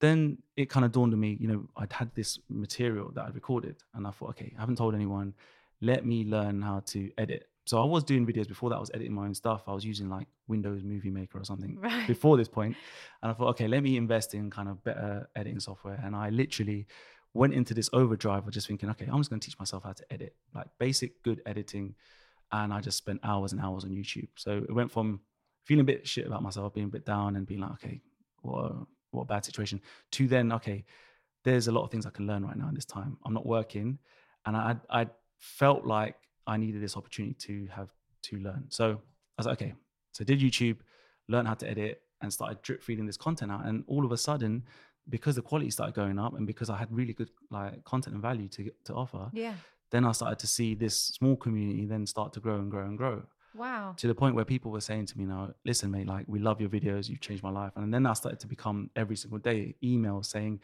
then 0.00 0.38
it 0.56 0.70
kind 0.70 0.84
of 0.84 0.92
dawned 0.92 1.12
on 1.12 1.20
me, 1.20 1.36
you 1.40 1.48
know, 1.48 1.68
I'd 1.76 1.92
had 1.92 2.14
this 2.14 2.38
material 2.48 3.10
that 3.14 3.24
I'd 3.24 3.34
recorded, 3.34 3.76
and 3.94 4.06
I 4.06 4.10
thought, 4.10 4.30
okay, 4.30 4.52
I 4.56 4.60
haven't 4.60 4.76
told 4.76 4.94
anyone. 4.94 5.34
Let 5.80 6.06
me 6.06 6.24
learn 6.24 6.62
how 6.62 6.80
to 6.86 7.10
edit. 7.18 7.48
So 7.66 7.80
I 7.80 7.84
was 7.84 8.04
doing 8.04 8.26
videos 8.26 8.46
before 8.46 8.68
that. 8.70 8.76
I 8.76 8.80
was 8.80 8.90
editing 8.92 9.14
my 9.14 9.24
own 9.24 9.34
stuff. 9.34 9.62
I 9.66 9.72
was 9.72 9.84
using 9.84 10.08
like 10.10 10.26
Windows 10.48 10.82
Movie 10.82 11.10
Maker 11.10 11.38
or 11.38 11.44
something 11.44 11.78
Right. 11.80 12.06
before 12.06 12.36
this 12.36 12.48
point, 12.48 12.76
and 13.22 13.30
I 13.30 13.34
thought, 13.34 13.48
okay, 13.50 13.68
let 13.68 13.82
me 13.82 13.96
invest 13.96 14.34
in 14.34 14.50
kind 14.50 14.68
of 14.68 14.82
better 14.84 15.28
editing 15.34 15.60
software. 15.60 16.00
And 16.04 16.14
I 16.14 16.30
literally 16.30 16.86
went 17.32 17.54
into 17.54 17.74
this 17.74 17.90
overdrive 17.92 18.46
of 18.46 18.52
just 18.52 18.66
thinking, 18.68 18.90
okay, 18.90 19.06
I'm 19.10 19.18
just 19.18 19.30
going 19.30 19.40
to 19.40 19.44
teach 19.44 19.58
myself 19.58 19.82
how 19.82 19.92
to 19.92 20.04
edit, 20.12 20.36
like 20.54 20.66
basic 20.78 21.22
good 21.22 21.40
editing. 21.46 21.94
And 22.52 22.72
I 22.72 22.80
just 22.80 22.98
spent 22.98 23.20
hours 23.24 23.52
and 23.52 23.60
hours 23.60 23.84
on 23.84 23.90
YouTube. 23.90 24.28
So 24.36 24.58
it 24.68 24.72
went 24.72 24.92
from 24.92 25.20
feeling 25.64 25.80
a 25.80 25.84
bit 25.84 26.06
shit 26.06 26.26
about 26.26 26.42
myself, 26.42 26.74
being 26.74 26.86
a 26.86 26.90
bit 26.90 27.04
down, 27.06 27.34
and 27.36 27.46
being 27.46 27.60
like, 27.60 27.72
okay, 27.72 28.00
what 28.42 28.66
a, 28.66 28.86
what 29.10 29.22
a 29.22 29.26
bad 29.26 29.44
situation, 29.44 29.80
to 30.12 30.28
then, 30.28 30.52
okay, 30.52 30.84
there's 31.44 31.66
a 31.68 31.72
lot 31.72 31.82
of 31.84 31.90
things 31.90 32.06
I 32.06 32.10
can 32.10 32.26
learn 32.26 32.44
right 32.44 32.56
now 32.56 32.68
in 32.68 32.74
this 32.74 32.84
time. 32.84 33.16
I'm 33.24 33.34
not 33.34 33.46
working, 33.46 33.98
and 34.46 34.56
I 34.56 34.76
I 34.90 35.06
felt 35.38 35.84
like 35.84 36.16
I 36.46 36.56
needed 36.56 36.82
this 36.82 36.96
opportunity 36.96 37.34
to 37.46 37.66
have 37.72 37.90
to 38.22 38.36
learn. 38.38 38.64
So 38.68 38.92
I 38.92 38.96
was 39.38 39.46
like, 39.46 39.60
okay, 39.60 39.74
so 40.12 40.24
did 40.24 40.40
YouTube, 40.40 40.78
learned 41.28 41.48
how 41.48 41.54
to 41.54 41.68
edit, 41.68 42.02
and 42.20 42.32
started 42.32 42.62
drip 42.62 42.82
feeding 42.82 43.06
this 43.06 43.16
content 43.16 43.50
out. 43.52 43.66
And 43.66 43.84
all 43.86 44.04
of 44.04 44.12
a 44.12 44.16
sudden, 44.16 44.64
because 45.08 45.34
the 45.36 45.42
quality 45.42 45.70
started 45.70 45.94
going 45.94 46.18
up, 46.18 46.34
and 46.34 46.46
because 46.46 46.70
I 46.70 46.76
had 46.76 46.90
really 46.90 47.12
good 47.12 47.30
like 47.50 47.84
content 47.84 48.14
and 48.14 48.22
value 48.22 48.48
to 48.48 48.70
to 48.84 48.94
offer, 48.94 49.30
yeah. 49.32 49.54
then 49.90 50.04
I 50.04 50.12
started 50.12 50.38
to 50.40 50.46
see 50.46 50.74
this 50.74 50.98
small 50.98 51.36
community 51.36 51.84
then 51.84 52.06
start 52.06 52.32
to 52.34 52.40
grow 52.40 52.56
and 52.56 52.70
grow 52.70 52.84
and 52.86 52.96
grow 52.96 53.22
Wow. 53.54 53.94
to 53.98 54.08
the 54.08 54.14
point 54.14 54.34
where 54.34 54.44
people 54.44 54.72
were 54.72 54.80
saying 54.80 55.06
to 55.06 55.18
me 55.18 55.26
now, 55.26 55.54
listen, 55.64 55.90
mate, 55.90 56.06
like 56.08 56.24
we 56.26 56.38
love 56.40 56.60
your 56.60 56.70
videos, 56.70 57.08
you've 57.08 57.20
changed 57.20 57.42
my 57.42 57.50
life. 57.50 57.72
And 57.76 57.94
then 57.94 58.04
I 58.04 58.14
started 58.14 58.40
to 58.40 58.46
become 58.48 58.90
every 58.96 59.16
single 59.16 59.38
day 59.38 59.76
emails 59.82 60.26
saying, 60.26 60.60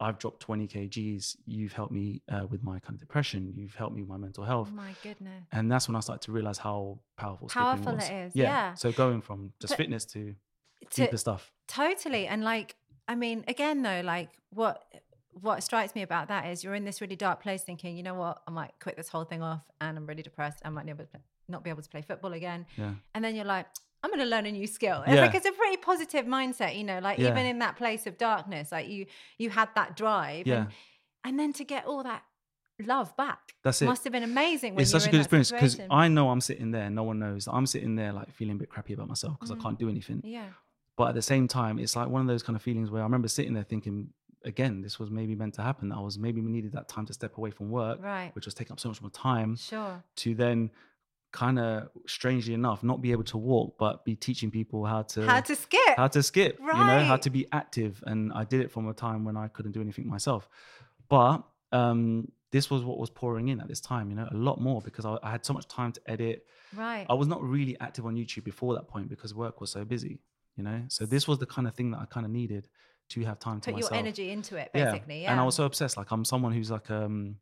I've 0.00 0.18
dropped 0.18 0.40
20 0.40 0.66
kgs. 0.68 1.36
You've 1.46 1.72
helped 1.72 1.92
me 1.92 2.22
uh, 2.30 2.46
with 2.48 2.62
my 2.62 2.78
kind 2.80 2.94
of 2.94 3.00
depression. 3.00 3.52
You've 3.54 3.74
helped 3.74 3.94
me 3.94 4.02
with 4.02 4.08
my 4.08 4.16
mental 4.16 4.44
Oh 4.44 4.46
health. 4.46 4.72
my 4.72 4.94
goodness. 5.02 5.44
And 5.52 5.70
that's 5.70 5.88
when 5.88 5.96
I 5.96 6.00
started 6.00 6.22
to 6.22 6.32
realize 6.32 6.58
how 6.58 7.00
powerful 7.16 7.48
Powerful 7.48 7.94
was. 7.96 8.08
it 8.08 8.12
is, 8.14 8.36
yeah. 8.36 8.74
So 8.74 8.92
going 8.92 9.20
from 9.20 9.52
just 9.60 9.72
But 9.72 9.76
fitness 9.78 10.04
to 10.06 10.34
To- 10.92 11.02
deeper 11.02 11.16
stuff. 11.18 11.52
Totally. 11.68 12.26
And 12.26 12.42
like, 12.42 12.76
I 13.06 13.14
mean, 13.14 13.44
again 13.46 13.82
though, 13.82 14.00
like 14.04 14.30
what 14.50 14.82
what 15.32 15.62
strikes 15.62 15.94
me 15.94 16.02
about 16.02 16.26
that 16.28 16.46
is 16.46 16.64
you're 16.64 16.74
in 16.74 16.84
this 16.84 17.00
really 17.00 17.14
dark 17.16 17.40
place 17.42 17.62
thinking, 17.62 17.96
you 17.96 18.02
know 18.02 18.14
what, 18.14 18.42
I 18.48 18.50
might 18.50 18.72
quit 18.80 18.96
this 18.96 19.08
whole 19.08 19.24
thing 19.24 19.42
off 19.42 19.62
and 19.80 19.96
I'm 19.96 20.06
really 20.06 20.22
depressed. 20.22 20.58
I 20.64 20.70
might 20.70 20.86
never 20.86 21.06
not 21.48 21.62
be 21.62 21.70
able 21.70 21.82
to 21.82 21.88
play 21.88 22.02
football 22.02 22.32
again. 22.32 22.66
Yeah. 22.76 22.94
And 23.14 23.24
then 23.24 23.36
you're 23.36 23.44
like, 23.44 23.66
I'm 24.02 24.10
going 24.10 24.20
to 24.20 24.26
learn 24.26 24.46
a 24.46 24.52
new 24.52 24.66
skill. 24.66 25.02
It's 25.06 25.14
Yeah. 25.14 25.22
like 25.26 25.34
it's 25.34 25.46
a 25.46 25.52
pretty 25.52 25.76
positive 25.76 26.24
mindset, 26.26 26.76
you 26.76 26.84
know, 26.84 27.00
like 27.00 27.18
Yeah. 27.18 27.30
even 27.30 27.44
in 27.46 27.58
that 27.58 27.76
place 27.76 28.06
of 28.06 28.16
darkness, 28.18 28.72
like 28.72 28.88
you 28.88 29.06
you 29.38 29.50
had 29.50 29.68
that 29.74 29.96
drive. 29.96 30.46
Yeah. 30.46 30.56
And, 30.62 30.68
and 31.24 31.40
then 31.40 31.52
to 31.54 31.64
get 31.64 31.84
all 31.86 32.02
that 32.04 32.22
love 32.82 33.14
back 33.16 33.52
That's 33.62 33.82
it. 33.82 33.84
must 33.86 34.04
have 34.04 34.12
been 34.12 34.22
amazing 34.22 34.74
when 34.74 34.82
it's 34.82 34.90
such 34.90 35.06
a 35.06 35.10
good 35.10 35.20
experience 35.20 35.50
because. 35.52 35.78
I 35.90 36.08
know 36.08 36.30
I'm 36.30 36.40
sitting 36.40 36.70
there, 36.70 36.88
no 36.88 37.02
one 37.02 37.18
knows. 37.18 37.46
I'm 37.46 37.66
sitting 37.66 37.94
there 37.96 38.12
like 38.12 38.30
feeling 38.32 38.56
a 38.56 38.58
bit 38.58 38.70
crappy 38.70 38.94
about 38.94 39.08
myself 39.08 39.34
because 39.38 39.50
Mhm. 39.54 39.60
I 39.60 39.62
can't 39.62 39.78
do 39.78 39.88
anything. 39.90 40.22
yeah. 40.24 40.48
But 40.96 41.08
at 41.10 41.14
the 41.14 41.22
same 41.22 41.46
time, 41.48 41.78
it's 41.78 41.94
like 41.96 42.08
one 42.08 42.20
of 42.22 42.26
those 42.26 42.42
kind 42.42 42.56
of 42.56 42.62
feelings 42.62 42.90
where 42.90 43.02
I 43.02 43.04
remember 43.04 43.28
sitting 43.28 43.52
there 43.54 43.64
thinking, 43.64 44.12
again, 44.44 44.80
this 44.82 44.98
was 44.98 45.10
maybe 45.10 45.34
meant 45.34 45.54
to 45.54 45.62
happen. 45.62 45.92
I 45.92 46.00
was 46.00 46.18
maybe 46.18 46.40
we 46.40 46.50
needed 46.50 46.72
that 46.72 46.88
time 46.88 47.04
to 47.06 47.12
step 47.12 47.36
away 47.36 47.50
from 47.50 47.70
work, 47.70 48.02
Right. 48.02 48.34
which 48.34 48.46
was 48.46 48.54
taking 48.54 48.72
up 48.72 48.80
so 48.80 48.88
much 48.88 49.00
more 49.02 49.10
time, 49.10 49.56
Sure. 49.56 50.02
to 50.16 50.34
then 50.34 50.70
kind 51.32 51.58
of 51.58 51.88
strangely 52.06 52.54
enough 52.54 52.82
not 52.82 53.00
be 53.00 53.12
able 53.12 53.24
to 53.24 53.38
walk, 53.38 53.76
but 53.78 54.04
be 54.04 54.14
teaching 54.16 54.50
people 54.50 54.84
how 54.84 55.02
to 55.02 55.22
How 55.26 55.40
to 55.40 55.54
skip. 55.54 55.96
how 55.96 56.08
to 56.08 56.22
skip, 56.22 56.58
you 56.60 56.66
know, 56.66 57.04
how 57.04 57.16
to 57.16 57.30
be 57.30 57.46
active. 57.52 58.02
And 58.06 58.32
I 58.32 58.44
did 58.44 58.60
it 58.60 58.70
from 58.70 58.88
a 58.88 58.94
time 58.94 59.24
when 59.24 59.36
I 59.36 59.48
couldn't 59.48 59.72
do 59.72 59.80
anything 59.80 60.08
myself. 60.08 60.48
But 61.08 61.42
um, 61.72 62.30
this 62.50 62.68
was 62.70 62.82
what 62.84 62.98
was 62.98 63.10
pouring 63.10 63.48
in 63.48 63.60
at 63.60 63.68
this 63.68 63.80
time, 63.80 64.10
you 64.10 64.16
know, 64.16 64.28
a 64.30 64.34
lot 64.36 64.60
more 64.60 64.80
because 64.80 65.04
I, 65.04 65.18
I 65.22 65.30
had 65.30 65.44
so 65.46 65.52
much 65.52 65.68
time 65.68 65.92
to 65.92 66.00
edit. 66.08 66.46
right. 66.74 67.06
I 67.08 67.14
was 67.14 67.28
not 67.28 67.42
really 67.42 67.76
active 67.80 68.06
on 68.06 68.16
YouTube 68.16 68.44
before 68.44 68.74
that 68.74 68.88
point 68.88 69.08
because 69.08 69.34
work 69.34 69.60
was 69.60 69.70
so 69.70 69.84
busy, 69.84 70.20
you 70.56 70.64
know. 70.64 70.82
So 70.88 71.06
this 71.06 71.28
was 71.28 71.38
the 71.38 71.46
kind 71.46 71.68
of 71.68 71.74
thing 71.74 71.92
that 71.92 71.98
I 72.00 72.06
kind 72.06 72.26
of 72.26 72.32
needed 72.32 72.66
to 73.10 73.20
have 73.24 73.38
time 73.38 73.60
to 73.60 73.66
Put 73.66 73.74
myself. 73.74 73.92
your 73.92 73.98
energy 73.98 74.30
into 74.30 74.56
it, 74.56 74.72
basically. 74.72 75.22
Yeah. 75.22 75.30
And 75.32 75.40
I 75.40 75.44
was 75.44 75.54
so 75.54 75.64
obsessed. 75.64 75.96
Like 75.96 76.10
I'm 76.10 76.24
someone 76.24 76.52
who's 76.52 76.70
like 76.70 76.90
um 76.90 77.36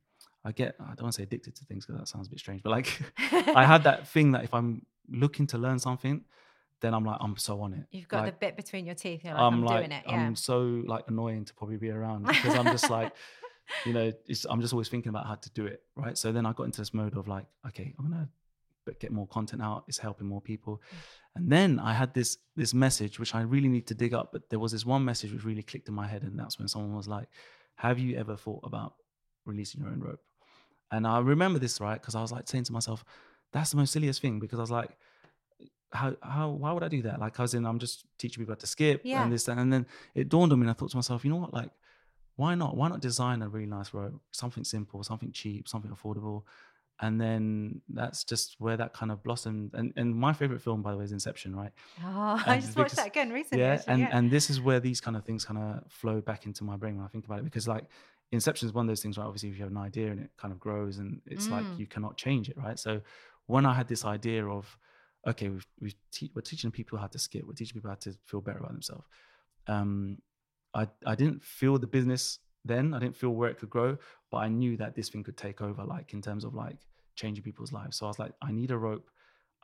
I 0.48 0.52
get 0.52 0.74
I 0.80 0.94
don't 0.94 1.02
want 1.02 1.14
to 1.14 1.18
say 1.18 1.22
addicted 1.24 1.54
to 1.56 1.64
things 1.66 1.84
because 1.84 2.00
that 2.00 2.08
sounds 2.08 2.26
a 2.26 2.30
bit 2.30 2.38
strange, 2.38 2.62
but 2.62 2.70
like 2.70 3.00
I 3.32 3.64
had 3.64 3.82
that 3.88 4.08
thing 4.08 4.32
that 4.32 4.44
if 4.44 4.54
I'm 4.54 4.87
looking 5.11 5.46
to 5.48 5.58
learn 5.58 5.78
something, 5.78 6.24
then 6.80 6.94
I'm 6.94 7.04
like 7.04 7.18
I'm 7.20 7.37
so 7.37 7.61
on 7.61 7.74
it. 7.74 7.84
You've 7.90 8.08
got 8.08 8.24
like, 8.24 8.34
the 8.34 8.46
bit 8.46 8.56
between 8.56 8.87
your 8.87 8.94
teeth. 8.94 9.24
You're 9.24 9.34
like, 9.34 9.42
I'm, 9.42 9.62
like 9.62 9.80
doing 9.80 9.92
it. 9.92 10.04
Yeah. 10.06 10.14
I'm 10.14 10.37
so 10.37 10.61
like 10.87 11.04
annoying 11.08 11.44
to 11.44 11.54
probably 11.54 11.76
be 11.76 11.90
around 11.90 12.26
because 12.26 12.54
I'm 12.54 12.66
just 12.66 12.88
like 12.88 13.12
you 13.84 13.92
know 13.92 14.11
it's, 14.26 14.46
I'm 14.48 14.62
just 14.62 14.72
always 14.72 14.88
thinking 14.88 15.11
about 15.11 15.26
how 15.26 15.34
to 15.34 15.50
do 15.50 15.66
it 15.66 15.82
right. 15.96 16.16
So 16.16 16.32
then 16.32 16.46
I 16.46 16.52
got 16.52 16.64
into 16.64 16.80
this 16.80 16.94
mode 16.94 17.16
of 17.16 17.28
like 17.28 17.44
okay 17.66 17.94
I'm 17.98 18.11
gonna 18.11 18.28
but 18.88 19.00
get 19.00 19.12
more 19.12 19.26
content 19.26 19.61
out. 19.61 19.84
It's 19.87 19.98
helping 19.98 20.26
more 20.26 20.40
people. 20.40 20.76
Mm. 20.76 20.96
And 21.37 21.52
then 21.52 21.78
I 21.78 21.92
had 21.92 22.14
this 22.14 22.38
this 22.56 22.72
message 22.72 23.20
which 23.20 23.34
I 23.34 23.42
really 23.42 23.68
need 23.68 23.87
to 23.88 23.94
dig 23.94 24.14
up, 24.14 24.32
but 24.32 24.48
there 24.48 24.58
was 24.58 24.72
this 24.72 24.87
one 24.87 25.04
message 25.04 25.30
which 25.30 25.44
really 25.44 25.62
clicked 25.62 25.88
in 25.88 25.94
my 25.94 26.06
head, 26.08 26.22
and 26.22 26.38
that's 26.38 26.58
when 26.58 26.68
someone 26.68 26.96
was 26.96 27.06
like, 27.06 27.28
"Have 27.76 27.98
you 27.98 28.16
ever 28.16 28.34
thought 28.34 28.62
about 28.64 28.94
releasing 29.44 29.82
your 29.82 29.90
own 29.90 30.00
rope?" 30.00 30.22
And 30.90 31.07
I 31.07 31.18
remember 31.20 31.59
this 31.59 31.81
right 31.81 32.01
because 32.01 32.14
I 32.14 32.20
was 32.22 32.33
like 32.33 32.48
saying 32.48 32.64
to 32.64 32.72
myself, 32.72 33.05
"That's 33.53 33.70
the 33.70 33.77
most 33.77 33.92
silliest 33.92 34.20
thing," 34.22 34.38
because 34.40 34.59
I 34.59 34.62
was 34.62 34.70
like. 34.70 34.96
How, 35.90 36.14
how 36.20 36.51
why 36.51 36.72
would 36.72 36.83
I 36.83 36.88
do 36.88 37.01
that? 37.03 37.18
Like 37.18 37.40
I 37.40 37.42
was 37.42 37.55
in, 37.55 37.64
I'm 37.64 37.79
just 37.79 38.05
teaching 38.18 38.42
people 38.42 38.53
how 38.53 38.59
to 38.59 38.66
skip 38.66 39.01
Yeah. 39.05 39.22
and 39.22 39.33
this 39.33 39.44
that, 39.44 39.57
and 39.57 39.72
then 39.72 39.87
it 40.14 40.29
dawned 40.29 40.53
on 40.53 40.59
me 40.59 40.64
and 40.64 40.70
I 40.70 40.74
thought 40.74 40.90
to 40.90 40.96
myself, 40.98 41.24
you 41.24 41.31
know 41.31 41.38
what, 41.38 41.55
like 41.55 41.70
why 42.37 42.55
not? 42.55 42.77
Why 42.77 42.88
not 42.88 43.01
design 43.01 43.40
a 43.40 43.48
really 43.48 43.64
nice 43.64 43.94
rope, 43.94 44.20
something 44.31 44.64
simple, 44.64 45.03
something 45.03 45.33
cheap, 45.33 45.66
something 45.66 45.90
affordable, 45.90 46.42
and 47.01 47.18
then 47.18 47.81
that's 47.88 48.22
just 48.22 48.57
where 48.61 48.77
that 48.77 48.92
kind 48.92 49.11
of 49.11 49.22
blossomed. 49.22 49.70
And 49.72 49.94
and 49.96 50.14
my 50.14 50.35
favorite 50.35 50.61
film, 50.61 50.83
by 50.83 50.90
the 50.92 50.98
way, 50.98 51.05
is 51.05 51.12
Inception, 51.12 51.57
right? 51.57 51.72
oh, 52.05 52.42
I 52.46 52.57
and 52.57 52.62
just 52.62 52.77
watched 52.77 52.96
that 52.96 53.07
again 53.07 53.33
recently. 53.33 53.64
yeah, 53.64 53.72
actually, 53.72 53.92
and 53.94 54.01
yeah. 54.03 54.09
and 54.12 54.31
this 54.31 54.51
is 54.51 54.61
where 54.61 54.81
these 54.81 55.01
kind 55.01 55.16
of 55.16 55.24
things 55.24 55.46
kind 55.46 55.59
of 55.59 55.90
flow 55.90 56.20
back 56.20 56.44
into 56.44 56.64
my 56.64 56.77
brain 56.77 56.96
when 56.96 57.05
I 57.07 57.09
think 57.09 57.24
about 57.24 57.38
it, 57.38 57.44
because 57.44 57.66
like 57.66 57.87
Inception 58.30 58.68
is 58.68 58.74
one 58.74 58.84
of 58.86 58.88
those 58.88 59.02
things, 59.02 59.16
right? 59.18 59.24
Obviously, 59.24 59.48
if 59.48 59.56
you 59.56 59.62
have 59.62 59.70
an 59.70 59.78
idea 59.78 60.10
and 60.10 60.20
it 60.20 60.30
kind 60.36 60.52
of 60.52 60.60
grows, 60.60 60.98
and 60.98 61.20
it's 61.26 61.50
like 61.50 61.64
Mm. 61.64 61.78
you 61.78 61.86
cannot 61.86 62.16
change 62.16 62.48
it, 62.48 62.56
right? 62.58 62.78
So 62.78 63.00
when 63.46 63.64
I 63.64 63.72
had 63.74 63.88
this 63.88 64.04
idea 64.04 64.46
of, 64.46 64.78
okay, 65.26 65.48
we've, 65.48 65.66
we've 65.80 65.94
te- 66.10 66.30
we're 66.34 66.42
teaching 66.42 66.70
people 66.70 66.98
how 66.98 67.06
to 67.06 67.18
skip, 67.18 67.44
we're 67.46 67.54
teaching 67.54 67.74
people 67.74 67.90
how 67.90 67.96
to 67.96 68.12
feel 68.26 68.40
better 68.42 68.58
about 68.58 68.72
themselves. 68.72 69.06
Um, 69.66 70.18
I 70.74 70.88
I 71.06 71.14
didn't 71.14 71.42
feel 71.42 71.78
the 71.78 71.86
business 71.86 72.38
then. 72.64 72.92
I 72.94 72.98
didn't 72.98 73.16
feel 73.16 73.30
where 73.30 73.50
it 73.50 73.58
could 73.58 73.70
grow, 73.70 73.96
but 74.30 74.38
I 74.38 74.48
knew 74.48 74.76
that 74.76 74.94
this 74.94 75.08
thing 75.08 75.24
could 75.24 75.36
take 75.36 75.60
over, 75.62 75.82
like 75.84 76.12
in 76.12 76.20
terms 76.22 76.44
of 76.44 76.54
like 76.54 76.76
changing 77.16 77.44
people's 77.44 77.72
lives. 77.72 77.96
So 77.96 78.06
I 78.06 78.08
was 78.08 78.18
like, 78.18 78.32
I 78.42 78.52
need 78.52 78.70
a 78.70 78.76
rope. 78.78 79.10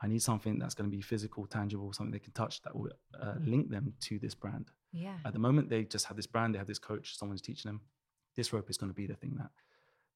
I 0.01 0.07
need 0.07 0.21
something 0.21 0.59
that's 0.59 0.73
going 0.73 0.89
to 0.91 0.95
be 0.95 1.01
physical, 1.01 1.45
tangible, 1.45 1.93
something 1.93 2.11
they 2.11 2.19
can 2.19 2.33
touch 2.33 2.61
that 2.63 2.75
will 2.75 2.89
uh, 3.21 3.35
link 3.45 3.69
them 3.69 3.93
to 4.01 4.19
this 4.19 4.35
brand. 4.35 4.71
yeah. 4.91 5.17
At 5.23 5.31
the 5.33 5.39
moment, 5.39 5.69
they 5.69 5.83
just 5.85 6.05
have 6.07 6.17
this 6.17 6.27
brand, 6.27 6.53
they 6.53 6.57
have 6.57 6.67
this 6.67 6.79
coach, 6.79 7.15
someone's 7.17 7.41
teaching 7.41 7.69
them. 7.69 7.81
This 8.35 8.51
rope 8.53 8.69
is 8.69 8.77
going 8.77 8.91
to 8.91 8.95
be 8.95 9.07
the 9.07 9.15
thing 9.15 9.35
that 9.37 9.49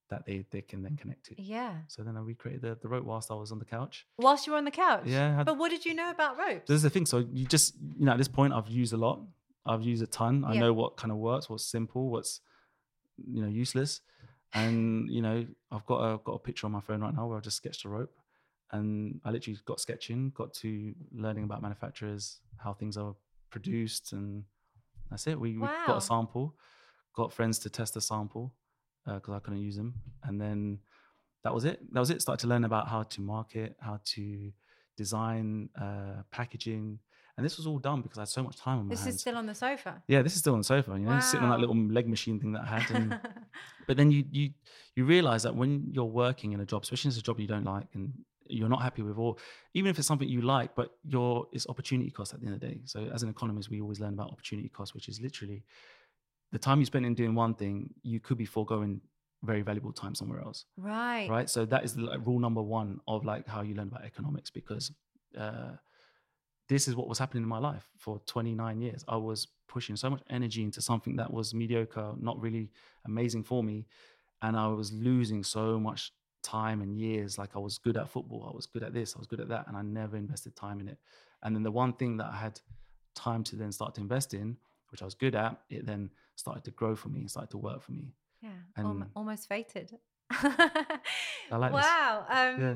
that 0.09 0.25
they 0.25 0.45
they 0.51 0.61
can 0.61 0.81
then 0.83 0.97
connect 0.97 1.25
to. 1.25 1.41
Yeah. 1.41 1.73
So 1.87 2.03
then 2.03 2.17
I 2.17 2.19
recreated 2.19 2.61
the, 2.63 2.77
the 2.81 2.87
rope 2.87 3.05
whilst 3.05 3.29
I 3.31 3.35
was 3.35 3.51
on 3.51 3.59
the 3.59 3.65
couch. 3.65 4.07
Whilst 4.17 4.45
you 4.47 4.53
were 4.53 4.57
on 4.57 4.65
the 4.65 4.71
couch. 4.71 5.03
Yeah, 5.05 5.35
had- 5.35 5.45
But 5.45 5.57
what 5.57 5.69
did 5.69 5.85
you 5.85 5.93
know 5.93 6.09
about 6.09 6.37
ropes? 6.37 6.67
This 6.67 6.75
is 6.77 6.81
the 6.83 6.89
thing. 6.89 7.05
So 7.05 7.19
you 7.31 7.45
just 7.45 7.75
you 7.97 8.05
know 8.05 8.11
at 8.13 8.17
this 8.17 8.27
point 8.27 8.53
I've 8.53 8.67
used 8.69 8.93
a 8.93 8.97
lot. 8.97 9.21
I've 9.65 9.83
used 9.83 10.01
a 10.01 10.07
ton. 10.07 10.43
I 10.45 10.53
Yeah. 10.53 10.61
know 10.61 10.73
what 10.73 10.97
kind 10.97 11.11
of 11.11 11.17
works, 11.17 11.49
what's 11.49 11.65
simple, 11.65 12.09
what's 12.09 12.41
you 13.17 13.41
know 13.41 13.47
useless, 13.49 14.01
and 14.53 15.09
you 15.11 15.21
know 15.21 15.45
I've 15.71 15.85
got 15.85 15.99
a 16.13 16.17
got 16.17 16.33
a 16.33 16.39
picture 16.39 16.65
on 16.65 16.71
my 16.71 16.81
phone 16.81 17.01
right 17.01 17.13
now 17.15 17.27
where 17.27 17.37
I 17.37 17.41
just 17.41 17.57
sketched 17.57 17.85
a 17.85 17.89
rope, 17.89 18.15
and 18.71 19.19
I 19.23 19.29
literally 19.31 19.59
got 19.65 19.79
sketching, 19.79 20.31
got 20.35 20.53
to 20.55 20.95
learning 21.11 21.43
about 21.43 21.61
manufacturers, 21.61 22.39
how 22.57 22.73
things 22.73 22.97
are 22.97 23.15
produced, 23.51 24.13
and 24.13 24.43
that's 25.11 25.27
it. 25.27 25.39
We, 25.39 25.57
we 25.57 25.67
got 25.85 25.97
a 25.97 26.01
sample, 26.01 26.55
got 27.13 27.33
friends 27.33 27.59
to 27.59 27.69
test 27.69 27.93
the 27.93 28.01
sample 28.01 28.53
because 29.05 29.33
I 29.33 29.39
couldn't 29.39 29.61
use 29.61 29.75
them, 29.75 29.95
and 30.23 30.39
then 30.39 30.79
that 31.43 31.53
was 31.53 31.65
it. 31.65 31.79
That 31.93 31.99
was 31.99 32.09
it. 32.09 32.21
Started 32.21 32.41
to 32.41 32.47
learn 32.47 32.63
about 32.63 32.87
how 32.87 33.03
to 33.03 33.21
market, 33.21 33.75
how 33.79 33.99
to 34.15 34.51
design, 34.97 35.69
uh, 35.79 36.23
packaging, 36.31 36.99
and 37.39 37.45
this 37.45 37.55
was 37.55 37.65
all 37.65 37.79
done 37.79 38.01
because 38.01 38.17
I 38.17 38.21
had 38.23 38.27
so 38.27 38.43
much 38.43 38.57
time 38.57 38.79
on 38.79 38.87
my 38.87 38.89
this 38.89 38.99
hands. 38.99 39.07
This 39.07 39.15
is 39.15 39.21
still 39.21 39.37
on 39.37 39.45
the 39.45 39.55
sofa. 39.55 40.03
yeah, 40.09 40.21
this 40.21 40.33
is 40.33 40.39
still 40.39 40.51
on 40.51 40.59
the 40.59 40.65
sofa. 40.65 40.91
You 40.91 41.05
know, 41.05 41.21
sitting 41.21 41.45
on 41.45 41.51
that 41.51 41.61
little 41.61 41.77
leg 41.77 42.05
machine 42.05 42.37
thing 42.37 42.51
that 42.51 42.63
I 42.63 42.79
had. 42.79 42.91
And, 42.91 43.17
but 43.87 43.95
then 43.95 44.11
you 44.11 44.25
you 44.29 44.49
you 44.95 45.05
realize 45.05 45.43
that 45.43 45.55
when 45.55 45.87
you're 45.93 46.03
working 46.03 46.51
in 46.51 46.59
a 46.59 46.65
job, 46.65 46.83
especially 46.83 47.07
if 47.07 47.13
it's 47.13 47.21
a 47.21 47.23
job 47.23 47.39
you 47.39 47.47
don't 47.47 47.63
like, 47.63 47.87
and 47.93 48.11
you're 48.47 48.67
not 48.67 48.81
happy 48.81 49.03
with, 49.03 49.17
or 49.17 49.37
even 49.73 49.89
if 49.89 49.97
it's 49.97 50.07
something 50.07 50.27
you 50.27 50.41
like, 50.41 50.75
but 50.75 50.91
your 51.05 51.47
it's 51.53 51.65
opportunity 51.69 52.11
cost 52.11 52.33
at 52.33 52.41
the 52.41 52.47
end 52.47 52.55
of 52.55 52.59
the 52.59 52.67
day. 52.67 52.81
So 52.83 53.09
as 53.13 53.23
an 53.23 53.29
economist, 53.29 53.69
we 53.69 53.79
always 53.79 54.01
learn 54.01 54.15
about 54.15 54.31
opportunity 54.31 54.67
cost, 54.67 54.93
which 54.93 55.07
is 55.07 55.21
literally 55.21 55.63
the 56.51 56.59
time 56.59 56.79
you 56.79 56.85
spend 56.85 57.05
in 57.05 57.13
doing 57.13 57.35
one 57.35 57.53
thing, 57.53 57.93
you 58.01 58.19
could 58.19 58.37
be 58.37 58.45
foregoing 58.45 59.01
very 59.43 59.61
valuable 59.61 59.93
time 59.93 60.15
somewhere 60.15 60.41
else. 60.41 60.65
Right. 60.77 61.29
Right. 61.29 61.49
So 61.49 61.65
that 61.65 61.83
is 61.83 61.97
like 61.97 62.25
rule 62.25 62.39
number 62.39 62.61
one 62.61 62.99
of 63.07 63.25
like 63.25 63.47
how 63.47 63.61
you 63.61 63.75
learn 63.75 63.87
about 63.87 64.03
economics 64.03 64.49
because 64.49 64.91
uh, 65.37 65.71
this 66.67 66.87
is 66.87 66.95
what 66.95 67.07
was 67.07 67.19
happening 67.19 67.43
in 67.43 67.49
my 67.49 67.59
life 67.59 67.87
for 67.97 68.19
29 68.25 68.81
years. 68.81 69.05
I 69.07 69.17
was 69.17 69.47
pushing 69.67 69.95
so 69.95 70.09
much 70.09 70.21
energy 70.29 70.63
into 70.63 70.81
something 70.81 71.15
that 71.17 71.31
was 71.31 71.53
mediocre, 71.53 72.13
not 72.19 72.39
really 72.41 72.69
amazing 73.05 73.43
for 73.43 73.63
me. 73.63 73.85
And 74.41 74.57
I 74.57 74.67
was 74.67 74.91
losing 74.91 75.43
so 75.43 75.79
much 75.79 76.11
time 76.43 76.81
and 76.81 76.97
years. 76.97 77.37
Like 77.37 77.55
I 77.55 77.59
was 77.59 77.77
good 77.77 77.97
at 77.97 78.09
football, 78.09 78.49
I 78.51 78.55
was 78.55 78.65
good 78.65 78.83
at 78.83 78.93
this, 78.93 79.15
I 79.15 79.19
was 79.19 79.27
good 79.27 79.39
at 79.39 79.49
that, 79.49 79.67
and 79.67 79.77
I 79.77 79.81
never 79.81 80.17
invested 80.17 80.55
time 80.55 80.79
in 80.79 80.87
it. 80.87 80.97
And 81.43 81.55
then 81.55 81.63
the 81.63 81.71
one 81.71 81.93
thing 81.93 82.17
that 82.17 82.27
I 82.27 82.37
had 82.37 82.59
time 83.15 83.43
to 83.45 83.55
then 83.55 83.71
start 83.71 83.95
to 83.95 84.01
invest 84.01 84.33
in, 84.33 84.57
which 84.91 85.01
I 85.01 85.05
was 85.05 85.15
good 85.15 85.35
at, 85.35 85.59
it 85.69 85.85
then 85.85 86.09
started 86.35 86.63
to 86.65 86.71
grow 86.71 86.95
for 86.95 87.09
me 87.09 87.19
and 87.21 87.29
started 87.29 87.51
to 87.51 87.57
work 87.57 87.81
for 87.81 87.91
me. 87.91 88.13
Yeah. 88.41 88.49
And- 88.77 88.87
Alm- 88.87 89.11
almost 89.15 89.47
fated. 89.49 89.97
I 90.31 90.99
like 91.51 91.71
this. 91.73 91.81
wow. 91.81 92.25
Um, 92.29 92.61
Yeah. 92.61 92.73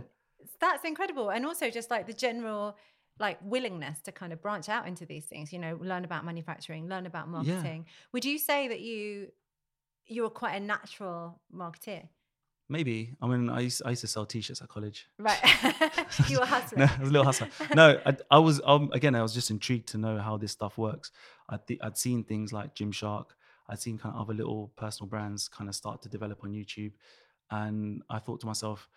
That's 0.59 0.83
incredible. 0.83 1.29
And 1.31 1.45
also 1.45 1.69
just 1.69 1.89
like 1.89 2.05
the 2.07 2.13
general 2.13 2.77
like 3.19 3.37
willingness 3.43 4.01
to 4.01 4.11
kind 4.11 4.33
of 4.33 4.41
branch 4.41 4.67
out 4.69 4.87
into 4.87 5.05
these 5.05 5.25
things, 5.25 5.53
you 5.53 5.59
know, 5.59 5.77
learn 5.81 6.03
about 6.03 6.25
manufacturing, 6.25 6.89
learn 6.89 7.05
about 7.05 7.29
marketing. 7.29 7.85
Would 8.11 8.25
you 8.25 8.37
say 8.39 8.67
that 8.67 8.81
you 8.81 9.27
you're 10.05 10.29
quite 10.31 10.55
a 10.55 10.59
natural 10.59 11.39
marketeer? 11.53 12.09
Maybe. 12.69 13.15
I 13.21 13.27
mean, 13.27 13.49
I 13.49 13.61
used, 13.61 13.81
I 13.85 13.89
used 13.91 14.01
to 14.01 14.07
sell 14.07 14.25
t-shirts 14.25 14.61
at 14.61 14.69
college. 14.69 15.07
Right. 15.19 15.39
you 16.29 16.39
were 16.39 16.45
hustling. 16.45 16.79
no, 16.79 16.85
I 16.85 16.99
was 16.99 17.09
a 17.09 17.11
little 17.11 17.25
hustler. 17.25 17.49
No, 17.75 17.99
I, 18.05 18.17
I 18.31 18.39
was 18.39 18.61
um, 18.65 18.89
again. 18.93 19.15
I 19.15 19.21
was 19.21 19.33
just 19.33 19.51
intrigued 19.51 19.89
to 19.89 19.97
know 19.97 20.17
how 20.17 20.37
this 20.37 20.53
stuff 20.53 20.77
works. 20.77 21.11
I'd, 21.49 21.67
th- 21.67 21.79
I'd 21.83 21.97
seen 21.97 22.23
things 22.23 22.53
like 22.53 22.73
Gymshark. 22.73 23.25
I'd 23.69 23.79
seen 23.79 23.97
kind 23.97 24.15
of 24.15 24.21
other 24.21 24.33
little 24.33 24.71
personal 24.77 25.09
brands 25.09 25.47
kind 25.47 25.69
of 25.69 25.75
start 25.75 26.01
to 26.03 26.09
develop 26.09 26.39
on 26.43 26.51
YouTube, 26.51 26.93
and 27.51 28.01
I 28.09 28.19
thought 28.19 28.39
to 28.41 28.47
myself, 28.47 28.89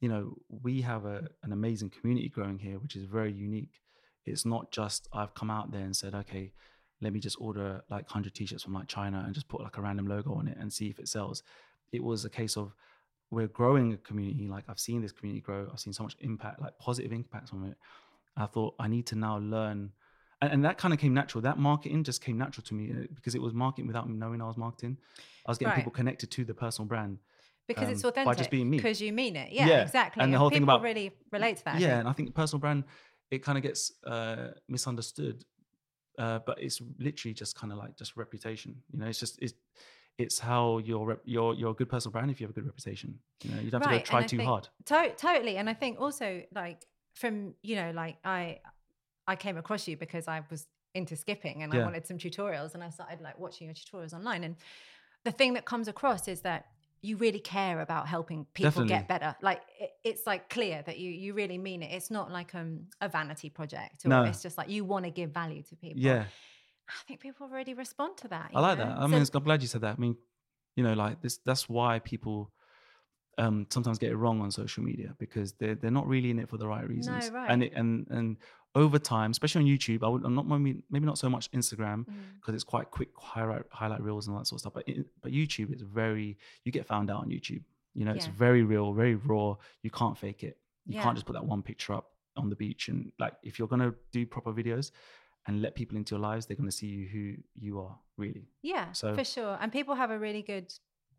you 0.00 0.08
know, 0.08 0.36
we 0.48 0.80
have 0.82 1.04
a, 1.04 1.28
an 1.42 1.52
amazing 1.52 1.90
community 1.90 2.28
growing 2.28 2.58
here, 2.58 2.78
which 2.78 2.96
is 2.96 3.04
very 3.04 3.32
unique. 3.32 3.80
It's 4.24 4.44
not 4.44 4.70
just 4.70 5.08
I've 5.12 5.34
come 5.34 5.50
out 5.50 5.72
there 5.72 5.82
and 5.82 5.96
said, 5.96 6.14
okay, 6.14 6.52
let 7.00 7.12
me 7.12 7.20
just 7.20 7.36
order 7.40 7.82
like 7.90 8.04
100 8.04 8.34
t-shirts 8.34 8.62
from 8.62 8.74
like 8.74 8.88
China 8.88 9.22
and 9.24 9.34
just 9.34 9.48
put 9.48 9.60
like 9.60 9.76
a 9.76 9.80
random 9.80 10.06
logo 10.06 10.34
on 10.34 10.48
it 10.48 10.56
and 10.58 10.72
see 10.72 10.88
if 10.88 10.98
it 10.98 11.08
sells. 11.08 11.42
It 11.92 12.02
was 12.02 12.24
a 12.24 12.30
case 12.30 12.56
of 12.56 12.74
we're 13.30 13.48
growing 13.48 13.92
a 13.92 13.96
community. 13.98 14.48
Like 14.48 14.64
I've 14.68 14.78
seen 14.80 15.02
this 15.02 15.12
community 15.12 15.40
grow. 15.42 15.68
I've 15.72 15.80
seen 15.80 15.92
so 15.92 16.02
much 16.02 16.16
impact, 16.20 16.60
like 16.60 16.78
positive 16.78 17.12
impacts 17.12 17.50
from 17.50 17.64
it. 17.64 17.76
I 18.36 18.46
thought 18.46 18.74
I 18.78 18.88
need 18.88 19.06
to 19.06 19.16
now 19.16 19.38
learn, 19.38 19.90
and, 20.40 20.52
and 20.52 20.64
that 20.64 20.78
kind 20.78 20.94
of 20.94 21.00
came 21.00 21.12
natural. 21.14 21.42
That 21.42 21.58
marketing 21.58 22.04
just 22.04 22.22
came 22.22 22.38
natural 22.38 22.64
to 22.66 22.74
me 22.74 22.90
uh, 22.92 23.06
because 23.14 23.34
it 23.34 23.42
was 23.42 23.52
marketing 23.52 23.86
without 23.86 24.08
me 24.08 24.14
knowing 24.16 24.40
I 24.40 24.46
was 24.46 24.56
marketing. 24.56 24.96
I 25.46 25.50
was 25.50 25.58
getting 25.58 25.70
Right. 25.70 25.76
people 25.76 25.92
connected 25.92 26.30
to 26.30 26.44
the 26.44 26.54
personal 26.54 26.86
brand. 26.86 27.18
because 27.66 27.88
it's 27.90 28.02
um, 28.04 28.08
by 28.14 28.20
authentic. 28.22 28.38
just 28.38 28.50
being 28.50 28.70
me. 28.70 28.76
Because 28.78 28.98
you 29.00 29.12
mean 29.12 29.36
it. 29.36 29.52
Yeah, 29.52 29.66
Yeah, 29.66 29.82
exactly. 29.82 30.22
and 30.22 30.32
the 30.32 30.38
whole 30.38 30.48
thing 30.50 30.60
people 30.62 30.74
about- 30.76 30.82
really 30.84 31.12
relate 31.32 31.58
to 31.58 31.64
that. 31.64 31.80
Yeah, 31.80 31.98
and 31.98 32.08
I 32.08 32.12
think 32.12 32.34
personal 32.34 32.60
brand 32.60 32.84
it 33.30 33.42
kind 33.42 33.58
of 33.58 33.62
gets 33.62 33.92
uh, 34.06 34.52
misunderstood, 34.68 35.44
uh, 36.18 36.38
but 36.46 36.62
it's 36.62 36.80
literally 36.98 37.34
just 37.34 37.54
kind 37.56 37.72
of 37.72 37.78
like 37.78 37.94
just 37.96 38.16
reputation. 38.16 38.76
You 38.90 39.00
know, 39.00 39.06
it's 39.06 39.20
just 39.20 39.38
it's 39.42 39.52
it's 40.18 40.38
how 40.38 40.78
you're 40.78 41.18
you're 41.24 41.70
a 41.70 41.74
good 41.74 41.88
personal 41.88 42.12
brand 42.12 42.30
if 42.30 42.40
you 42.40 42.46
have 42.46 42.50
a 42.50 42.58
good 42.60 42.66
reputation. 42.66 43.18
You 43.44 43.54
know, 43.54 43.60
you 43.60 43.70
don't 43.70 43.80
have 43.82 43.90
Right, 43.90 44.04
to 44.04 44.10
go 44.10 44.18
try 44.18 44.26
too 44.26 44.36
think- 44.36 44.48
hard. 44.48 44.68
To- 44.86 45.14
totally. 45.16 45.56
And 45.56 45.70
I 45.70 45.74
think 45.74 46.00
also 46.00 46.42
like 46.54 46.84
from, 47.14 47.54
you 47.62 47.76
know, 47.76 47.92
like 47.92 48.16
I 48.24 48.60
I 49.26 49.36
came 49.36 49.56
across 49.56 49.86
you 49.86 49.96
because 49.96 50.26
I 50.28 50.42
was 50.50 50.66
into 50.94 51.14
skipping 51.16 51.62
and 51.62 51.72
I 51.72 51.84
wanted 51.84 52.06
some 52.06 52.18
tutorials 52.18 52.74
and 52.74 52.82
I 52.82 52.90
started 52.90 53.20
like 53.20 53.38
watching 53.38 53.66
your 53.68 53.74
tutorials 53.74 54.12
online. 54.12 54.42
And 54.42 54.56
the 55.24 55.30
thing 55.30 55.54
that 55.54 55.64
comes 55.64 55.86
across 55.86 56.26
is 56.28 56.40
that 56.40 56.66
you 57.00 57.16
really 57.16 57.38
care 57.38 57.80
about 57.80 58.08
helping 58.08 58.44
people 58.54 58.70
Definitely. 58.70 58.88
get 58.88 59.06
better. 59.06 59.36
Like 59.40 59.62
it, 59.78 59.90
it's 60.02 60.26
like 60.26 60.50
clear 60.50 60.82
that 60.86 60.98
you 60.98 61.10
you 61.12 61.32
really 61.34 61.58
mean 61.58 61.82
it. 61.84 61.92
It's 61.92 62.10
not 62.10 62.32
like 62.32 62.54
um 62.56 62.86
a 63.00 63.08
vanity 63.08 63.50
project 63.50 64.04
or 64.04 64.08
No. 64.08 64.24
it's 64.24 64.42
just 64.42 64.58
like 64.58 64.68
you 64.68 64.84
want 64.84 65.04
to 65.04 65.10
give 65.12 65.30
value 65.30 65.62
to 65.62 65.76
people. 65.76 66.00
Yeah, 66.00 66.24
I 66.88 67.06
think 67.06 67.20
people 67.20 67.46
already 67.46 67.74
respond 67.74 68.16
to 68.18 68.28
that. 68.28 68.50
I 68.54 68.60
like 68.60 68.78
know? 68.78 68.84
that. 68.86 68.96
I 68.98 69.02
So- 69.02 69.08
mean, 69.08 69.26
I'm 69.34 69.42
glad 69.44 69.62
you 69.62 69.68
said 69.68 69.82
that. 69.82 69.96
I 69.96 70.00
mean, 70.00 70.16
you 70.76 70.82
know, 70.84 70.94
like 70.94 71.20
this. 71.22 71.38
That's 71.44 71.68
why 71.68 71.98
people 71.98 72.52
um, 73.36 73.66
sometimes 73.70 73.98
get 73.98 74.10
it 74.10 74.16
wrong 74.16 74.40
on 74.40 74.50
social 74.50 74.82
media 74.82 75.14
because 75.18 75.52
they're 75.54 75.74
they're 75.76 75.90
not 75.92 76.06
really 76.08 76.30
in 76.30 76.38
it 76.38 76.48
for 76.48 76.56
the 76.56 76.66
right 76.66 76.86
reasons. 76.88 77.28
No, 77.30 77.34
right. 77.36 77.50
And 77.50 77.62
it, 77.62 77.72
and 77.74 78.06
and 78.10 78.36
over 78.74 78.98
time, 78.98 79.30
especially 79.30 79.62
on 79.62 79.68
YouTube, 79.68 80.02
I 80.04 80.08
would 80.08 80.24
I'm 80.24 80.34
not 80.34 80.46
maybe 80.48 80.82
maybe 80.90 81.06
not 81.06 81.18
so 81.18 81.28
much 81.30 81.50
Instagram 81.52 82.04
Mm. 82.04 82.12
because 82.36 82.54
it's 82.54 82.64
quite 82.64 82.90
quick 82.90 83.10
highlight 83.16 83.62
highlight 83.70 84.02
reels 84.02 84.26
and 84.26 84.34
all 84.34 84.40
that 84.40 84.46
sort 84.46 84.56
of 84.58 84.60
stuff. 84.60 84.74
But 84.74 84.88
it, 84.88 85.06
but 85.22 85.30
YouTube 85.32 85.72
is 85.74 85.82
very 85.82 86.36
you 86.64 86.72
get 86.72 86.86
found 86.86 87.10
out 87.10 87.20
on 87.20 87.28
YouTube. 87.28 87.62
You 87.94 88.04
know, 88.04 88.12
it's 88.12 88.26
very 88.26 88.62
real, 88.62 88.92
very 88.92 89.14
raw. 89.16 89.56
You 89.82 89.90
can't 89.90 90.16
fake 90.16 90.42
it. 90.44 90.58
You 90.86 90.94
Yeah. 90.96 91.02
can't 91.02 91.16
just 91.16 91.26
put 91.26 91.32
that 91.34 91.44
one 91.44 91.62
picture 91.62 91.92
up 91.94 92.10
on 92.36 92.50
the 92.50 92.56
beach 92.56 92.88
and 92.88 93.10
like 93.18 93.34
if 93.42 93.58
you're 93.58 93.66
gonna 93.68 93.92
do 94.12 94.24
proper 94.24 94.52
videos 94.52 94.90
and 95.48 95.60
let 95.62 95.74
people 95.74 95.96
into 95.96 96.14
your 96.14 96.20
lives, 96.20 96.46
they're 96.46 96.56
gonna 96.56 96.70
see 96.70 96.86
you 96.86 97.08
who 97.08 97.34
you 97.54 97.80
are 97.80 97.98
really. 98.16 98.46
Yeah, 98.62 98.92
So- 98.92 99.14
for 99.16 99.24
sure. 99.24 99.58
And 99.60 99.72
people 99.72 99.94
have 99.96 100.10
a 100.12 100.18
really 100.18 100.42
good 100.42 100.72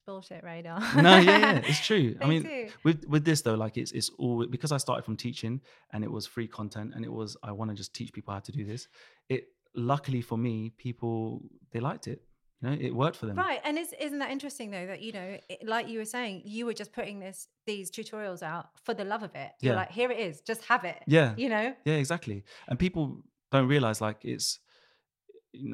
bullshit 0.05 0.43
radar. 0.43 0.79
no, 0.95 1.17
yeah, 1.17 1.37
yeah, 1.39 1.61
it's 1.69 1.85
true. 1.85 2.15
I 2.21 2.25
mean, 2.27 2.43
do. 2.43 2.69
with 2.83 3.05
with 3.07 3.25
this 3.25 3.41
though, 3.41 3.55
like 3.55 3.75
it's 3.77 3.91
it's 3.91 4.09
all 4.17 4.45
because 4.47 4.71
I 4.71 4.77
started 4.77 5.03
from 5.03 5.17
teaching 5.17 5.61
and 5.91 6.03
it 6.03 6.11
was 6.11 6.25
free 6.25 6.47
content 6.47 6.93
and 6.95 7.03
it 7.03 7.11
was 7.11 7.35
I 7.43 7.51
want 7.51 7.69
to 7.71 7.75
just 7.75 7.93
teach 7.93 8.13
people 8.13 8.33
how 8.33 8.39
to 8.39 8.51
do 8.51 8.63
this. 8.65 8.87
It 9.27 9.47
luckily 9.75 10.21
for 10.21 10.37
me, 10.37 10.71
people 10.77 11.43
they 11.71 11.79
liked 11.79 12.07
it. 12.07 12.21
You 12.61 12.69
know, 12.69 12.77
it 12.87 12.93
worked 12.93 13.15
for 13.15 13.25
them. 13.25 13.37
Right, 13.37 13.61
and 13.63 13.77
is, 13.77 13.93
isn't 14.01 14.19
that 14.19 14.31
interesting 14.31 14.69
though? 14.71 14.85
That 14.87 15.01
you 15.01 15.13
know, 15.13 15.37
it, 15.47 15.65
like 15.65 15.87
you 15.87 15.97
were 15.99 16.05
saying, 16.17 16.41
you 16.43 16.65
were 16.65 16.73
just 16.73 16.91
putting 16.91 17.19
this 17.19 17.47
these 17.65 17.89
tutorials 17.89 18.41
out 18.43 18.65
for 18.83 18.93
the 18.93 19.05
love 19.05 19.23
of 19.23 19.33
it. 19.35 19.51
You're 19.61 19.73
Yeah. 19.73 19.79
like, 19.79 19.91
here 19.91 20.11
it 20.11 20.19
is, 20.19 20.41
just 20.41 20.63
have 20.65 20.83
it. 20.83 21.01
Yeah, 21.07 21.35
You 21.37 21.47
know, 21.49 21.73
yeah, 21.85 21.93
exactly. 21.93 22.43
And 22.67 22.77
people 22.77 23.23
don't 23.51 23.67
realize 23.67 24.01
like 24.01 24.23
it's. 24.23 24.59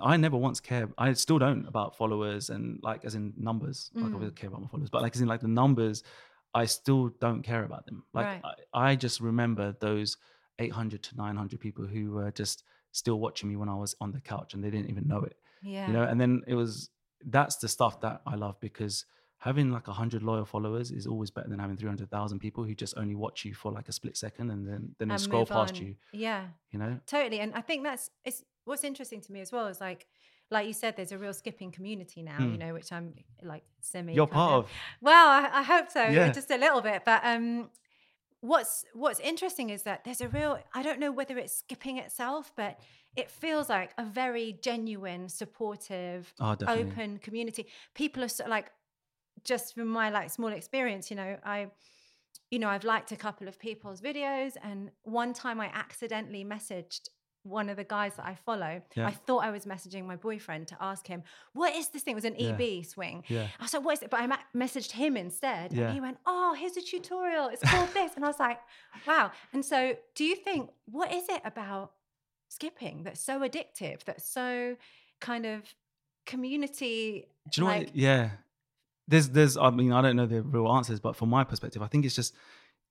I 0.02 0.16
never 0.16 0.38
once 0.38 0.60
cared. 0.62 0.94
I 0.98 1.12
still 1.14 1.38
don't 1.38 1.68
about 1.68 1.98
followers 1.98 2.50
and 2.50 2.80
like 2.82 3.04
as 3.04 3.16
in 3.16 3.34
numbers. 3.38 3.92
Like 3.96 4.06
I 4.06 4.08
Mm. 4.10 4.14
always 4.16 4.32
care 4.34 4.48
about 4.48 4.62
my 4.62 4.68
followers, 4.68 4.90
but 4.90 5.02
like 5.02 5.16
as 5.16 5.22
in 5.22 5.28
like 5.28 5.42
the 5.42 5.50
numbers, 5.50 6.04
I 6.54 6.66
still 6.66 7.10
don't 7.20 7.42
care 7.44 7.64
about 7.66 7.86
them. 7.86 8.06
Like 8.14 8.28
Right. 8.28 8.42
I, 8.74 8.92
I 8.92 8.96
just 8.96 9.20
remember 9.20 9.76
those 9.82 10.16
800 10.60 11.04
to 11.04 11.18
900 11.18 11.60
people 11.60 11.86
who 11.86 12.12
were 12.12 12.32
just 12.32 12.64
still 12.94 13.20
watching 13.20 13.50
me 13.50 13.58
when 13.58 13.68
I 13.68 13.76
was 13.76 13.96
on 14.00 14.12
the 14.14 14.22
couch 14.22 14.54
and 14.54 14.64
they 14.64 14.70
didn't 14.70 14.90
even 14.90 15.08
know 15.08 15.20
it. 15.24 15.36
yeah, 15.62 15.88
You 15.88 15.94
know, 15.94 16.04
and 16.04 16.20
then 16.20 16.44
it 16.48 16.56
was 16.56 16.90
that's 17.26 17.58
the 17.58 17.68
stuff 17.68 18.00
that 18.02 18.22
I 18.26 18.36
love 18.36 18.58
because 18.62 19.06
having 19.40 19.72
like 19.72 19.88
100 19.88 20.24
loyal 20.24 20.46
followers 20.46 20.92
is 20.92 21.08
always 21.08 21.32
better 21.32 21.50
than 21.50 21.60
having 21.60 21.78
300,000 21.78 22.40
people 22.40 22.64
who 22.64 22.76
just 22.76 22.96
only 22.98 23.16
watch 23.16 23.46
you 23.46 23.54
for 23.54 23.72
like 23.72 23.90
a 23.90 23.94
split 23.94 24.18
second 24.18 24.50
and 24.52 24.68
then 24.68 24.96
then 25.00 25.10
they 25.10 25.18
and 25.18 25.18
scroll 25.18 25.46
past 25.46 25.80
you, 25.80 25.96
Yeah, 26.12 26.50
you 26.72 26.80
know? 26.80 27.00
totally. 27.08 27.40
And 27.40 27.54
I 27.56 27.62
think 27.62 27.84
that's 27.84 28.10
it's 28.26 28.44
what's 28.66 28.84
interesting 28.84 29.22
to 29.22 29.32
me 29.32 29.42
as 29.42 29.52
well 29.52 29.68
is 29.68 29.82
like. 29.82 30.08
Like 30.52 30.68
you 30.68 30.74
said, 30.74 30.96
there's 30.96 31.12
a 31.12 31.18
real 31.18 31.34
skipping 31.34 31.72
community 31.72 32.22
now, 32.22 32.46
you 32.46 32.58
Mm. 32.58 32.60
know, 32.60 32.74
which 32.74 32.92
I'm 32.92 33.16
like 33.42 33.64
semi. 33.82 34.14
You're 34.14 34.28
part 34.28 34.66
of. 34.66 34.82
Well, 35.02 35.28
I, 35.30 35.50
I 35.60 35.64
hope 35.64 35.90
so, 35.92 36.04
Yeah. 36.06 36.30
just 36.30 36.52
a 36.52 36.58
little 36.58 36.82
bit. 36.82 37.04
But 37.06 37.22
um, 37.26 37.72
what's 38.42 38.86
what's 38.94 39.20
interesting 39.20 39.70
is 39.72 39.84
that 39.84 40.04
there's 40.04 40.22
a 40.22 40.30
real. 40.30 40.60
I 40.74 40.84
don't 40.84 41.00
know 41.00 41.12
whether 41.12 41.38
it's 41.38 41.54
skipping 41.58 41.98
itself, 41.98 42.52
but 42.56 42.80
it 43.16 43.32
feels 43.32 43.70
like 43.70 43.94
a 43.98 44.06
very 44.06 44.54
genuine, 44.64 45.30
supportive, 45.30 46.34
Oh, 46.40 46.56
open 46.68 47.20
community. 47.20 47.68
People 47.96 48.24
are 48.24 48.30
so, 48.30 48.46
like, 48.48 48.72
just 49.46 49.74
from 49.76 49.88
my 49.88 50.10
like 50.10 50.30
small 50.30 50.50
experience, 50.50 51.10
you 51.10 51.16
know, 51.16 51.38
I, 51.44 51.68
you 52.52 52.60
know, 52.60 52.68
I've 52.68 52.84
liked 52.84 53.12
a 53.12 53.16
couple 53.16 53.48
of 53.48 53.58
people's 53.60 54.02
videos, 54.02 54.54
and 54.64 54.92
one 55.04 55.34
time 55.34 55.60
I 55.62 55.68
accidentally 55.74 56.44
messaged 56.44 57.10
one 57.44 57.70
of 57.70 57.78
the 57.78 57.84
guys 57.84 58.16
that 58.16 58.26
I 58.26 58.34
follow. 58.34 58.82
Yeah. 58.96 59.06
I 59.06 59.12
thought 59.12 59.44
I 59.44 59.52
was 59.52 59.66
messaging 59.66 60.06
my 60.06 60.16
boyfriend 60.16 60.68
to 60.70 60.78
ask 60.82 61.06
him, 61.06 61.22
"What 61.54 61.76
is 61.76 61.90
this 61.90 62.02
thing?" 62.02 62.14
It 62.14 62.16
was 62.16 62.26
an 62.26 62.36
Yeah. 62.40 62.58
EB 62.60 62.84
swing. 62.84 63.24
Yeah. 63.28 63.48
I 63.60 63.64
was 63.64 63.72
like, 63.74 63.86
what 63.86 63.94
is 63.98 64.02
it? 64.02 64.10
But 64.10 64.22
I 64.22 64.28
ma- 64.28 64.38
messaged 64.56 64.92
him 64.94 65.16
instead. 65.16 65.72
Yeah. 65.72 65.84
And 65.86 65.94
he 65.94 66.02
went, 66.02 66.18
oh, 66.26 66.56
here's 66.60 66.76
a 66.76 66.82
tutorial. 66.82 67.50
It's 67.50 67.62
called 67.62 67.94
this. 67.94 68.14
And 68.16 68.26
I 68.26 68.28
was 68.30 68.40
like, 68.40 68.60
wow. 69.06 69.32
And 69.54 69.64
so 69.64 69.96
do 70.16 70.24
you 70.26 70.36
think, 70.36 70.72
what 70.88 71.14
is 71.14 71.30
it 71.30 71.42
about 71.46 71.92
skipping 72.50 73.04
that's 73.04 73.22
so 73.22 73.42
addictive, 73.42 74.04
that's 74.06 74.28
so 74.28 74.76
kind 75.22 75.46
of 75.46 75.62
community? 76.26 77.28
Do 77.52 77.62
you 77.62 77.68
know 77.68 77.74
like, 77.74 77.88
what? 77.88 77.96
Yeah. 77.96 78.30
There's 79.08 79.30
there's 79.30 79.58
I 79.58 79.70
mean, 79.70 79.92
I 79.92 80.02
don't 80.02 80.16
know 80.16 80.26
the 80.26 80.42
real 80.42 80.72
answers, 80.72 81.00
but 81.00 81.16
from 81.16 81.30
my 81.30 81.44
perspective, 81.44 81.82
I 81.82 81.88
think 81.88 82.06
it's 82.06 82.16
just 82.16 82.34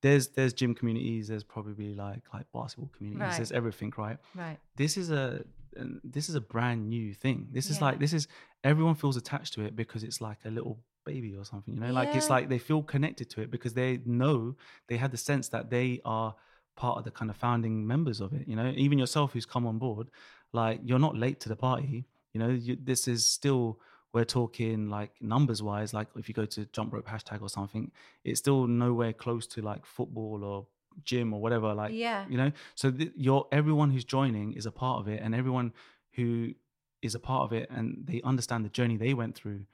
there's 0.03 0.29
there's 0.29 0.53
gym 0.53 0.75
communities, 0.75 1.29
there's 1.29 1.45
probably 1.45 1.95
like 1.95 2.23
like 2.33 2.47
basketball 2.53 2.91
communities, 2.97 3.23
Right. 3.23 3.37
there's 3.37 3.53
everything, 3.53 3.93
right? 3.97 4.19
Right. 4.35 4.59
This 4.77 4.97
is 4.97 5.11
a 5.11 5.45
and 5.77 6.01
this 6.05 6.29
is 6.29 6.35
a 6.37 6.41
brand 6.41 6.89
new 6.89 7.15
thing. 7.15 7.49
This 7.51 7.69
is 7.71 7.79
Yeah. 7.79 7.87
like 7.87 7.99
this 7.99 8.13
is 8.13 8.29
everyone 8.63 8.95
feels 8.95 9.17
attached 9.17 9.55
to 9.55 9.63
it 9.65 9.75
because 9.75 10.05
it's 10.05 10.21
like 10.21 10.39
a 10.45 10.51
little 10.51 10.79
baby 11.05 11.35
or 11.37 11.45
something. 11.45 11.75
You 11.75 11.81
know, 11.81 11.93
like 11.93 12.15
it's 12.15 12.31
like 12.31 12.49
they 12.49 12.59
feel 12.59 12.83
connected 12.83 13.29
to 13.31 13.41
it 13.43 13.51
because 13.51 13.75
they 13.75 14.01
know 14.07 14.57
they 14.89 14.97
had 14.97 15.11
the 15.11 15.17
sense 15.17 15.49
that 15.49 15.71
they 15.71 16.01
are 16.05 16.35
part 16.77 16.99
of 16.99 17.05
the 17.05 17.11
kind 17.11 17.31
of 17.31 17.37
founding 17.37 17.87
members 17.87 18.21
of 18.21 18.33
it. 18.33 18.47
You 18.47 18.57
know, 18.57 18.73
even 18.77 18.99
yourself 18.99 19.33
who's 19.33 19.47
come 19.47 19.67
on 19.67 19.79
board, 19.79 20.11
like 20.53 20.81
you're 20.85 20.99
not 20.99 21.17
late 21.17 21.41
to 21.41 21.49
the 21.49 21.57
party. 21.57 22.07
You 22.33 22.41
know, 22.41 22.49
you, 22.51 22.77
this 22.81 23.07
is 23.09 23.29
still 23.29 23.81
we're 24.15 24.25
talking 24.25 24.89
like 24.89 25.11
numbers 25.21 25.63
wise. 25.63 25.93
Like 25.93 26.09
if 26.17 26.29
you 26.29 26.35
go 26.35 26.47
to 26.47 26.65
jump 26.67 26.93
rope 26.93 27.07
hashtag 27.09 27.43
or 27.43 27.49
something, 27.49 27.91
it's 28.25 28.39
still 28.39 28.67
nowhere 28.67 29.13
close 29.13 29.47
to 29.49 29.61
like 29.61 29.85
football 29.85 30.43
or 30.45 30.67
gym 31.03 31.35
or 31.35 31.41
whatever. 31.43 31.75
Like 31.75 31.93
yeah. 31.93 32.25
you 32.29 32.39
know 32.39 32.53
so 32.75 32.91
th- 32.91 33.13
you're 33.17 33.47
everyone 33.53 33.91
who's 33.91 34.05
joining 34.05 34.53
is 34.55 34.65
a 34.67 34.71
part 34.73 35.01
of 35.01 35.09
it 35.09 35.21
and 35.23 35.35
everyone 35.35 35.73
who 36.13 36.55
is 37.03 37.15
a 37.15 37.19
part 37.19 37.43
of 37.43 37.53
it 37.53 37.69
and 37.71 38.07
they 38.07 38.23
understand 38.23 38.65
the 38.65 38.69
journey 38.71 38.97
they 38.97 39.13
went 39.13 39.35
through 39.35 39.67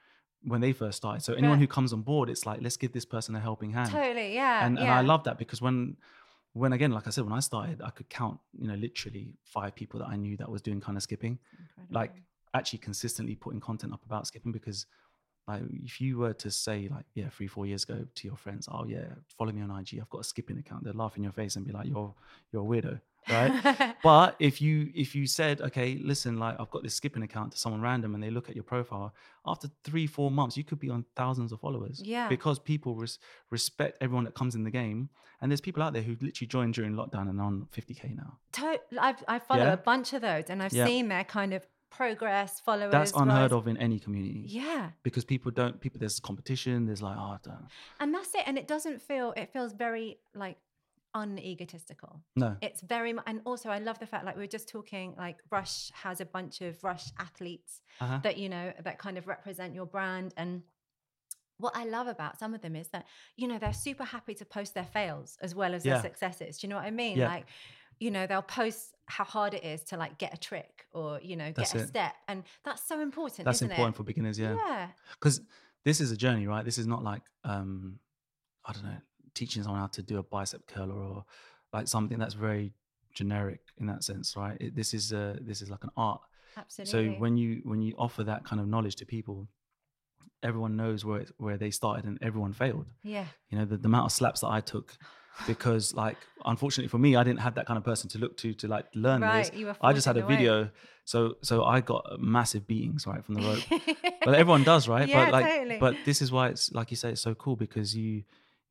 when 0.42 0.60
they 0.62 0.72
first 0.72 0.96
started 0.96 1.20
so 1.22 1.34
anyone 1.34 1.50
Right. 1.58 1.60
who 1.60 1.66
comes 1.66 1.92
on 1.92 2.00
board 2.00 2.30
it's 2.30 2.44
like 2.46 2.60
let's 2.62 2.78
give 2.78 2.92
this 2.92 3.04
person 3.04 3.36
a 3.36 3.40
helping 3.40 3.72
hand 3.72 3.90
Totally. 3.90 4.34
Yeah. 4.34 4.64
and, 4.66 4.78
and 4.78 4.88
i 4.90 5.02
love 5.02 5.22
that 5.24 5.36
because 5.38 5.60
when 5.62 5.96
when 6.54 6.72
again 6.72 6.90
like 6.90 7.06
i 7.06 7.10
said 7.10 7.24
when 7.24 7.34
i 7.34 7.38
started 7.40 7.82
i 7.84 7.90
could 7.90 8.08
count 8.08 8.40
you 8.58 8.66
know 8.66 8.74
literally 8.74 9.34
five 9.44 9.74
people 9.76 10.00
that 10.00 10.08
i 10.08 10.16
knew 10.16 10.36
that 10.38 10.50
was 10.50 10.62
doing 10.62 10.80
kind 10.80 10.96
of 10.96 11.02
skipping 11.04 11.38
like 11.90 12.10
Incredible. 12.10 12.26
Actually 12.54 12.78
consistently 12.78 13.34
putting 13.34 13.60
content 13.60 13.92
up 13.92 14.04
about 14.04 14.26
skipping 14.26 14.52
because 14.52 14.86
like 15.48 15.62
if 15.84 16.00
you 16.00 16.18
were 16.18 16.32
to 16.34 16.50
say 16.50 16.88
like 16.90 17.04
yeah 17.14 17.28
three 17.30 17.46
four 17.46 17.66
years 17.66 17.84
ago 17.84 18.04
to 18.14 18.26
your 18.28 18.36
friends 18.36 18.68
oh 18.70 18.84
yeah 18.84 19.06
follow 19.38 19.52
me 19.52 19.62
on 19.62 19.70
ig 19.80 19.98
i've 20.00 20.10
got 20.10 20.20
a 20.20 20.24
skipping 20.24 20.58
account 20.58 20.84
they'd 20.84 20.94
laugh 20.94 21.16
in 21.16 21.22
your 21.22 21.32
face 21.32 21.56
and 21.56 21.66
be 21.66 21.72
like 21.72 21.86
you're 21.86 22.14
you're 22.52 22.62
a 22.62 22.66
weirdo 22.66 23.00
right 23.28 23.96
but 24.02 24.36
if 24.38 24.60
you 24.60 24.90
if 24.94 25.14
you 25.14 25.26
said 25.26 25.60
okay 25.62 25.98
listen 26.02 26.38
like 26.38 26.56
i've 26.60 26.70
got 26.70 26.82
this 26.82 26.94
skipping 26.94 27.22
account 27.22 27.52
to 27.52 27.58
someone 27.58 27.80
random 27.80 28.14
and 28.14 28.22
they 28.22 28.30
look 28.30 28.48
at 28.48 28.54
your 28.54 28.64
profile 28.64 29.14
after 29.46 29.68
three 29.84 30.06
four 30.06 30.30
months 30.30 30.56
you 30.56 30.64
could 30.64 30.78
be 30.78 30.90
on 30.90 31.04
thousands 31.16 31.52
of 31.52 31.60
followers 31.60 32.00
Yeah. 32.04 32.28
because 32.28 32.58
people 32.58 32.94
res- 32.94 33.18
respect 33.50 33.98
everyone 34.02 34.24
that 34.24 34.34
comes 34.34 34.54
in 34.54 34.62
the 34.64 34.70
game 34.70 35.08
and 35.40 35.50
there's 35.50 35.60
people 35.60 35.82
out 35.82 35.92
there 35.94 36.02
who 36.02 36.16
literally 36.20 36.46
joined 36.48 36.74
during 36.74 36.92
lockdown 36.92 37.28
and 37.30 37.40
are 37.40 37.44
on 37.46 37.66
50k 37.76 38.14
now 38.16 38.38
To- 38.52 38.80
I've, 39.00 39.22
I 39.26 39.38
follow 39.38 39.64
Yeah. 39.64 39.72
a 39.72 39.76
bunch 39.78 40.12
of 40.12 40.20
those 40.22 40.44
and 40.48 40.62
I've 40.62 40.72
Yeah. 40.72 40.86
seen 40.86 41.08
their 41.08 41.24
kind 41.24 41.54
of 41.54 41.66
progress, 41.90 42.60
followers. 42.60 42.92
that's 42.92 43.12
unheard 43.12 43.52
of 43.52 43.66
in 43.68 43.76
any 43.76 43.98
community 43.98 44.44
Yeah. 44.46 44.90
because 45.02 45.24
people 45.24 45.50
don't 45.50 45.80
people 45.80 45.98
there's 45.98 46.20
competition 46.20 46.86
there's 46.86 47.02
like 47.02 47.16
oh 47.18 47.32
I 47.36 47.38
don't, 47.42 47.66
And 48.00 48.14
that's 48.14 48.34
it. 48.34 48.42
And 48.46 48.56
it 48.58 48.66
doesn't 48.68 49.02
feel, 49.02 49.32
it 49.36 49.52
feels 49.52 49.72
very 49.72 50.18
like 50.34 50.58
unegotistical. 51.14 52.20
no 52.36 52.56
It's 52.60 52.80
very, 52.80 53.14
and 53.26 53.40
also 53.44 53.68
I 53.70 53.78
love 53.78 53.98
the 53.98 54.06
fact 54.06 54.24
like 54.24 54.36
we 54.36 54.42
were 54.42 54.46
just 54.58 54.68
talking, 54.68 55.14
like 55.18 55.38
Rush 55.50 55.90
has 55.92 56.20
a 56.20 56.24
bunch 56.24 56.60
of 56.60 56.82
Rush 56.84 57.06
athletes 57.18 57.82
uh-huh. 58.00 58.20
that, 58.22 58.36
you 58.38 58.48
know, 58.48 58.72
that 58.84 58.98
kind 58.98 59.18
of 59.18 59.26
represent 59.26 59.74
your 59.74 59.86
brand. 59.86 60.32
And 60.36 60.62
what 61.58 61.76
I 61.76 61.84
love 61.84 62.06
about 62.06 62.38
some 62.38 62.54
of 62.54 62.60
them 62.62 62.76
is 62.76 62.88
that, 62.88 63.06
you 63.36 63.48
know, 63.48 63.58
they're 63.58 63.72
super 63.72 64.04
happy 64.04 64.34
to 64.34 64.44
post 64.44 64.74
their 64.74 64.84
fails 64.84 65.36
as 65.42 65.54
well 65.54 65.74
as 65.74 65.84
Yeah. 65.84 65.94
their 65.94 66.02
successes. 66.02 66.58
Do 66.58 66.66
you 66.66 66.70
know 66.70 66.76
what 66.76 66.86
I 66.86 66.90
mean? 66.90 67.18
Yeah. 67.18 67.28
Like, 67.28 67.46
you 68.00 68.10
know, 68.10 68.26
they'll 68.26 68.42
post 68.42 68.96
how 69.06 69.24
hard 69.24 69.54
it 69.54 69.62
is 69.62 69.84
to 69.84 69.96
like 69.96 70.18
get 70.18 70.34
a 70.34 70.36
trick 70.38 70.86
or, 70.92 71.20
you 71.22 71.36
know, 71.36 71.52
That's 71.54 71.72
get 71.72 71.82
a 71.82 71.86
step. 71.86 72.14
And 72.28 72.42
that's 72.64 72.82
so 72.82 73.00
important. 73.00 73.44
that's 73.44 73.62
important 73.62 73.94
it? 73.94 73.96
for 73.98 74.02
beginners 74.02 74.38
yeah 74.38 74.56
Yeah. 74.56 74.88
because 75.14 75.40
this 75.84 76.00
is 76.00 76.10
a 76.10 76.16
journey 76.16 76.46
right 76.46 76.64
this 76.64 76.78
is 76.78 76.86
not 76.86 77.02
like 77.02 77.22
um 77.44 77.98
i 78.66 78.72
don't 78.72 78.84
know 78.84 78.98
teaching 79.34 79.62
someone 79.62 79.80
how 79.80 79.86
to 79.86 80.02
do 80.02 80.18
a 80.18 80.22
bicep 80.22 80.66
curl 80.66 80.90
or 80.92 81.24
like 81.72 81.88
something 81.88 82.18
that's 82.18 82.34
very 82.34 82.72
generic 83.14 83.60
in 83.78 83.86
that 83.86 84.04
sense 84.04 84.36
right 84.36 84.56
it, 84.60 84.76
this 84.76 84.92
is 84.94 85.12
a 85.12 85.38
this 85.40 85.62
is 85.62 85.70
like 85.70 85.82
an 85.84 85.90
art 85.96 86.20
Absolutely. 86.56 87.14
so 87.14 87.20
when 87.20 87.36
you 87.36 87.60
when 87.64 87.80
you 87.80 87.94
offer 87.96 88.22
that 88.24 88.44
kind 88.44 88.60
of 88.60 88.68
knowledge 88.68 88.96
to 88.96 89.06
people 89.06 89.48
everyone 90.42 90.76
knows 90.76 91.04
where 91.04 91.20
it, 91.20 91.30
where 91.38 91.56
they 91.56 91.70
started 91.70 92.04
and 92.04 92.18
everyone 92.22 92.52
failed 92.52 92.86
yeah. 93.02 93.24
you 93.48 93.58
know 93.58 93.64
the, 93.64 93.76
the 93.76 93.86
amount 93.86 94.06
of 94.06 94.12
slaps 94.12 94.40
that 94.40 94.48
i 94.48 94.60
took 94.60 94.96
because 95.46 95.94
like 95.94 96.18
unfortunately 96.44 96.88
for 96.88 96.98
me 96.98 97.16
i 97.16 97.22
didn't 97.24 97.40
have 97.40 97.54
that 97.54 97.66
kind 97.66 97.78
of 97.78 97.84
person 97.84 98.08
to 98.10 98.18
look 98.18 98.36
to 98.36 98.52
to 98.54 98.68
like 98.68 98.86
learn 98.94 99.20
Right. 99.22 99.50
this 99.52 99.76
i 99.80 99.92
just 99.92 100.06
had 100.06 100.16
a 100.16 100.26
video. 100.26 100.70
so 101.04 101.34
so 101.42 101.64
i 101.64 101.80
got 101.80 102.04
massive 102.20 102.66
beatings 102.66 103.06
right 103.06 103.24
from 103.24 103.34
the 103.36 103.42
rope. 103.42 103.64
But 104.24 104.34
everyone 104.34 104.64
does 104.64 104.86
right? 104.86 105.08
Yeah, 105.08 105.24
but 105.24 105.32
like 105.32 105.46
totally. 105.46 105.78
but 105.78 105.96
this 106.04 106.20
is 106.20 106.30
why 106.30 106.48
it's 106.48 106.70
like 106.72 106.90
you 106.90 106.96
say 106.96 107.10
it's 107.12 107.22
so 107.22 107.34
cool 107.34 107.56
because 107.56 107.96
you 107.96 108.24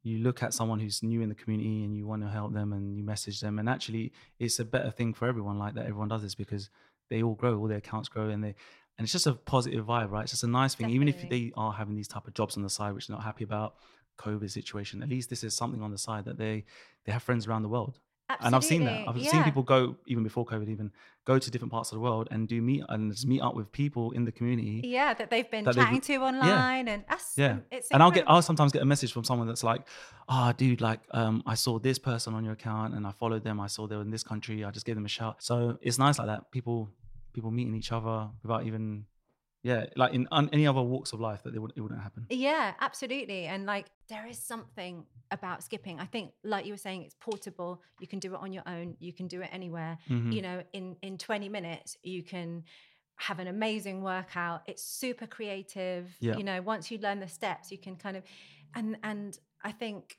you 0.03 0.19
look 0.19 0.43
at 0.43 0.53
someone 0.53 0.79
who's 0.79 1.01
new 1.01 1.21
in 1.21 1.29
the 1.29 1.35
community 1.35 1.83
and 1.83 1.97
you 1.97 2.05
want 2.05 2.21
to 2.21 2.29
help 2.29 2.53
them 2.53 2.71
and 2.71 2.95
you 2.95 3.03
message 3.03 3.41
them. 3.41 3.57
And 3.59 3.67
actually 3.67 4.13
it's 4.37 4.59
a 4.59 4.63
better 4.75 4.91
thing 4.91 5.13
for 5.15 5.27
everyone 5.27 5.57
like 5.57 5.73
that 5.73 5.85
everyone 5.87 6.07
does 6.07 6.21
this 6.21 6.35
because 6.35 6.69
they 7.09 7.23
all 7.23 7.33
grow 7.33 7.57
all 7.57 7.67
their 7.67 7.79
accounts 7.79 8.07
grow 8.09 8.29
and 8.29 8.43
they 8.43 8.53
and 8.97 9.05
it's 9.05 9.11
just 9.11 9.25
a 9.27 9.33
positive 9.33 9.85
vibe 9.87 10.11
right? 10.11 10.21
It's 10.23 10.31
just 10.33 10.43
a 10.43 10.47
nice 10.47 10.75
thing. 10.75 10.89
Even 10.91 11.07
if 11.07 11.27
they 11.29 11.51
are 11.57 11.73
having 11.73 11.95
these 11.95 12.07
type 12.07 12.27
of 12.27 12.33
jobs 12.35 12.55
on 12.57 12.63
the 12.63 12.69
side 12.69 12.93
which 12.93 13.07
they're 13.07 13.17
not 13.17 13.23
happy 13.25 13.43
about 13.43 13.73
covid 14.25 14.49
situation 14.59 15.01
at 15.05 15.09
least 15.15 15.27
this 15.33 15.43
is 15.47 15.51
something 15.61 15.81
on 15.81 15.91
the 15.95 15.97
side 16.07 16.23
that 16.25 16.37
they 16.43 16.55
they 17.05 17.11
have 17.11 17.23
friends 17.29 17.43
around 17.47 17.63
the 17.67 17.73
world 17.77 17.95
and 18.41 18.55
I've 18.55 18.63
seen 18.63 18.83
that. 18.85 18.93
I've 19.07 19.07
Absolutely, 19.07 19.31
seen 19.31 19.43
people 19.43 19.63
go 19.63 19.95
even 20.05 20.23
before 20.29 20.45
COVID, 20.45 20.69
even 20.69 20.91
go 21.25 21.39
to 21.39 21.47
different 21.49 21.71
parts 21.71 21.89
of 21.91 21.95
the 21.95 21.99
world 22.07 22.27
and 22.29 22.47
do 22.47 22.61
meet 22.61 22.83
and 22.89 23.11
just 23.11 23.25
meet 23.25 23.41
up 23.41 23.55
with 23.55 23.71
people 23.71 24.11
in 24.11 24.23
the 24.23 24.31
community. 24.31 24.75
Yeah, 24.97 25.15
that 25.15 25.31
they've 25.31 25.49
been 25.49 25.63
that 25.65 25.73
they've- 25.73 25.83
chatting 25.83 26.01
to 26.01 26.15
online, 26.17 26.87
and 26.87 27.03
that's 27.09 27.35
Yeah, 27.43 27.57
It's 27.71 27.89
and 27.89 28.03
I'll 28.03 28.11
get. 28.11 28.25
I'll 28.27 28.43
sometimes 28.43 28.71
get 28.71 28.83
a 28.83 28.85
message 28.93 29.11
from 29.13 29.23
someone 29.23 29.47
that's 29.47 29.63
like, 29.63 29.81
"Ah, 30.27 30.51
dude, 30.61 30.79
like 30.79 30.99
um, 31.19 31.41
I 31.47 31.55
saw 31.55 31.79
this 31.79 31.97
person 31.97 32.35
on 32.35 32.43
your 32.43 32.53
account 32.53 32.93
and 32.95 33.07
I 33.07 33.13
followed 33.21 33.43
them. 33.43 33.59
I 33.59 33.65
saw 33.75 33.87
they 33.87 33.95
were 33.95 34.03
in 34.09 34.11
this 34.11 34.23
country. 34.31 34.63
I 34.63 34.69
just 34.77 34.85
gave 34.85 34.93
them 34.99 35.05
a 35.05 35.15
shout." 35.19 35.35
So 35.49 35.79
it's 35.81 35.97
nice 35.97 36.19
like 36.19 36.27
that. 36.27 36.51
People 36.51 36.77
people 37.33 37.49
meeting 37.49 37.73
each 37.81 37.91
other 37.91 38.29
without 38.43 38.63
even, 38.69 39.05
yeah, 39.63 39.85
like 39.95 40.13
in 40.13 40.27
un, 40.31 40.49
any 40.53 40.65
other 40.67 40.81
walks 40.81 41.11
of 41.13 41.19
life 41.19 41.43
that 41.43 41.51
they 41.53 41.59
would 41.59 41.73
it 41.75 41.81
wouldn't 41.81 42.01
happen. 42.01 42.25
Yeah, 42.29 42.73
absolutely. 42.79 43.45
And 43.45 43.65
like 43.65 43.87
there 44.07 44.25
is 44.27 44.39
something 44.39 45.05
about 45.31 45.63
skipping. 45.63 45.99
I 45.99 46.05
think, 46.05 46.31
like 46.43 46.65
you 46.65 46.73
were 46.73 46.77
saying, 46.77 47.03
it's 47.03 47.15
portable. 47.19 47.81
You 47.99 48.07
can 48.07 48.19
do 48.19 48.33
it 48.33 48.39
on 48.39 48.53
your 48.53 48.63
own. 48.65 48.95
You 48.99 49.13
can 49.13 49.27
do 49.27 49.41
it 49.41 49.49
anywhere. 49.51 49.97
Mhm. 50.09 50.33
You 50.33 50.41
know, 50.41 50.63
in 50.73 50.95
in 51.01 51.17
20 51.17 51.49
minutes, 51.49 51.97
you 52.03 52.23
can 52.23 52.63
have 53.17 53.39
an 53.39 53.47
amazing 53.47 54.01
workout. 54.01 54.61
It's 54.65 54.83
super 54.83 55.27
creative. 55.27 56.15
Yeah. 56.21 56.37
You 56.37 56.43
know, 56.43 56.61
once 56.61 56.89
you 56.89 56.97
learn 56.99 57.19
the 57.19 57.27
steps, 57.27 57.71
you 57.71 57.77
can 57.77 57.95
kind 57.97 58.15
of 58.15 58.23
and 58.73 58.97
and 59.03 59.37
I 59.61 59.71
think 59.73 60.17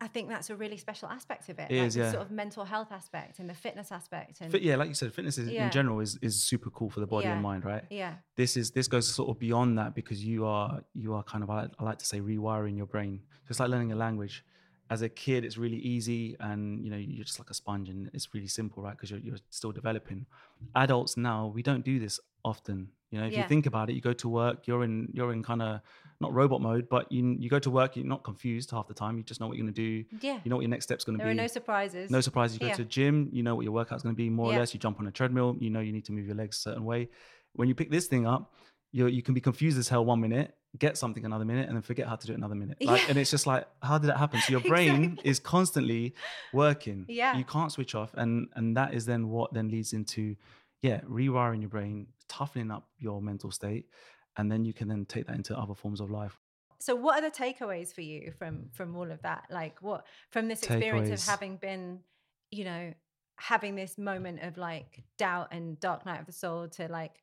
I- 0.00 0.08
think 0.08 0.28
that's 0.28 0.50
a 0.50 0.56
really 0.56 0.76
special 0.76 1.08
aspect 1.08 1.48
of 1.48 1.58
it. 1.58 1.70
It 1.70 1.78
like 1.78 1.86
is, 1.88 1.94
the 1.94 2.00
yeah. 2.00 2.10
sort 2.10 2.22
of 2.22 2.30
mental 2.30 2.64
health 2.64 2.90
aspect 2.90 3.38
and 3.38 3.48
the 3.48 3.54
fitness 3.54 3.92
aspect. 3.92 4.40
And 4.40 4.50
Fit, 4.50 4.62
yeah, 4.62 4.76
like 4.76 4.88
you 4.88 4.94
said, 4.94 5.12
fitness 5.14 5.38
is, 5.38 5.48
Yeah. 5.48 5.66
in 5.66 5.70
general 5.70 6.00
is 6.00 6.18
is 6.20 6.42
super 6.42 6.70
cool 6.70 6.90
for 6.90 7.00
the 7.00 7.06
body 7.06 7.26
and 7.28 7.42
mind, 7.42 7.64
right? 7.64 7.84
yeah. 7.90 8.14
this 8.36 8.56
is 8.56 8.72
this 8.72 8.88
goes 8.88 9.06
sort 9.06 9.28
of 9.30 9.38
beyond 9.38 9.78
that 9.78 9.94
because 9.94 10.24
you 10.24 10.44
are 10.46 10.82
you 10.94 11.14
are 11.14 11.22
kind 11.22 11.42
of 11.44 11.50
I, 11.50 11.68
I 11.78 11.84
like 11.84 11.98
to 11.98 12.04
say 12.06 12.20
rewiring 12.20 12.76
your 12.76 12.86
brain 12.86 13.20
It's 13.48 13.60
like 13.60 13.70
learning 13.70 13.92
a 13.92 13.96
language 13.96 14.44
as 14.90 15.02
a 15.02 15.08
kid 15.08 15.44
it's 15.44 15.56
really 15.56 15.78
easy 15.94 16.36
and 16.40 16.84
you 16.84 16.90
know 16.90 16.96
you're 16.96 17.24
just 17.24 17.38
like 17.38 17.50
a 17.50 17.54
sponge 17.54 17.88
and 17.88 18.10
it's 18.12 18.28
really 18.34 18.48
simple 18.48 18.82
right 18.82 18.96
because 18.96 19.10
you're, 19.12 19.20
you're 19.20 19.38
still 19.50 19.70
developing 19.70 20.26
adults 20.74 21.16
now 21.16 21.46
we 21.54 21.62
don't 21.62 21.84
do 21.84 22.00
this 22.00 22.18
often 22.44 22.88
you 23.10 23.18
know 23.20 23.26
if 23.26 23.32
Yeah. 23.32 23.42
you 23.42 23.48
think 23.48 23.66
about 23.66 23.90
it 23.90 23.94
you 23.94 24.00
go 24.00 24.12
to 24.12 24.28
work 24.28 24.66
you're 24.66 24.84
in 24.84 25.08
you're 25.12 25.32
in 25.32 25.42
kind 25.42 25.62
of 25.62 25.80
not 26.20 26.32
robot 26.32 26.60
mode 26.60 26.88
but 26.88 27.10
you 27.10 27.36
you 27.38 27.48
go 27.48 27.58
to 27.58 27.70
work 27.70 27.96
you're 27.96 28.06
not 28.06 28.22
confused 28.24 28.70
half 28.70 28.86
the 28.88 28.94
time 28.94 29.16
you 29.18 29.22
just 29.24 29.40
know 29.40 29.46
what 29.48 29.56
you're 29.56 29.64
going 29.64 29.74
to 29.74 29.82
do 29.88 30.04
Yeah. 30.26 30.38
you 30.44 30.48
know 30.50 30.56
what 30.56 30.62
your 30.62 30.70
next 30.70 30.84
step's 30.84 31.04
going 31.04 31.18
to 31.18 31.24
There 31.24 31.32
be 31.32 31.38
are 31.38 31.42
no 31.42 31.46
surprises. 31.48 32.10
no 32.10 32.20
surprises. 32.20 32.54
You 32.56 32.60
go 32.60 32.66
Yeah. 32.66 32.74
to 32.74 32.84
gym, 32.84 33.28
you 33.32 33.42
know 33.42 33.54
what 33.56 33.62
your 33.64 33.72
workout's 33.72 34.02
going 34.02 34.14
to 34.14 34.22
be 34.24 34.30
more 34.30 34.50
Yeah. 34.50 34.56
or 34.56 34.60
less. 34.60 34.74
You 34.74 34.80
jump 34.80 35.00
on 35.00 35.06
a 35.06 35.10
treadmill, 35.10 35.56
you 35.60 35.70
know 35.70 35.80
you 35.80 35.92
need 35.92 36.04
to 36.06 36.12
move 36.12 36.26
your 36.26 36.36
legs 36.36 36.56
a 36.58 36.60
certain 36.60 36.84
way. 36.84 37.08
When 37.54 37.68
you 37.68 37.74
pick 37.74 37.90
this 37.90 38.06
thing 38.06 38.26
up, 38.26 38.54
you 38.92 39.06
you 39.06 39.22
can 39.22 39.34
be 39.34 39.40
confused 39.40 39.78
as 39.78 39.88
hell 39.88 40.04
one 40.04 40.20
minute, 40.20 40.54
get 40.78 40.96
something 40.98 41.24
another 41.24 41.44
minute, 41.44 41.66
and 41.68 41.74
then 41.76 41.82
forget 41.82 42.06
how 42.06 42.16
to 42.16 42.26
do 42.26 42.32
it 42.32 42.36
another 42.36 42.54
minute. 42.54 42.76
Like, 42.80 43.02
Yeah. 43.02 43.08
and 43.10 43.18
it's 43.18 43.30
just 43.30 43.46
like, 43.46 43.66
how 43.82 43.98
did 43.98 44.08
that 44.10 44.18
happen? 44.24 44.40
So 44.40 44.50
your 44.52 44.60
brain 44.72 44.94
Exactly. 45.04 45.30
is 45.30 45.38
constantly 45.40 46.14
working. 46.52 47.06
Yeah. 47.08 47.36
you 47.36 47.44
can't 47.44 47.72
switch 47.72 47.94
off, 47.94 48.12
and 48.14 48.48
and 48.54 48.76
that 48.76 48.94
is 48.94 49.06
then 49.06 49.28
what 49.28 49.52
then 49.54 49.68
leads 49.68 49.92
into, 49.92 50.36
yeah, 50.82 51.00
rewiring 51.02 51.60
your 51.60 51.70
brain, 51.70 52.08
toughening 52.30 52.70
up 52.70 52.88
your 52.98 53.20
mental 53.20 53.50
state, 53.50 53.86
and 54.36 54.50
then 54.50 54.64
you 54.64 54.72
can 54.72 54.88
then 54.88 55.04
take 55.04 55.26
that 55.26 55.36
into 55.36 55.58
other 55.58 55.74
forms 55.74 56.00
of 56.00 56.10
life. 56.10 56.38
So 56.78 56.94
what 56.94 57.22
are 57.22 57.28
the 57.28 57.36
takeaways 57.36 57.92
for 57.92 58.00
you 58.00 58.32
from 58.38 58.68
from 58.72 58.96
all 58.96 59.10
of 59.10 59.20
that? 59.22 59.44
Like 59.50 59.82
what 59.82 60.06
from 60.30 60.48
this 60.48 60.62
experience 60.62 61.10
Takeaways. 61.10 61.22
of 61.24 61.28
having 61.28 61.56
been, 61.56 62.00
you 62.50 62.64
know, 62.64 62.94
having 63.36 63.74
this 63.74 63.98
moment 63.98 64.40
of 64.42 64.56
like 64.56 65.02
doubt 65.18 65.48
and 65.50 65.78
dark 65.80 66.06
night 66.06 66.20
of 66.20 66.26
the 66.26 66.32
soul 66.32 66.68
to 66.68 66.88
like 66.88 67.22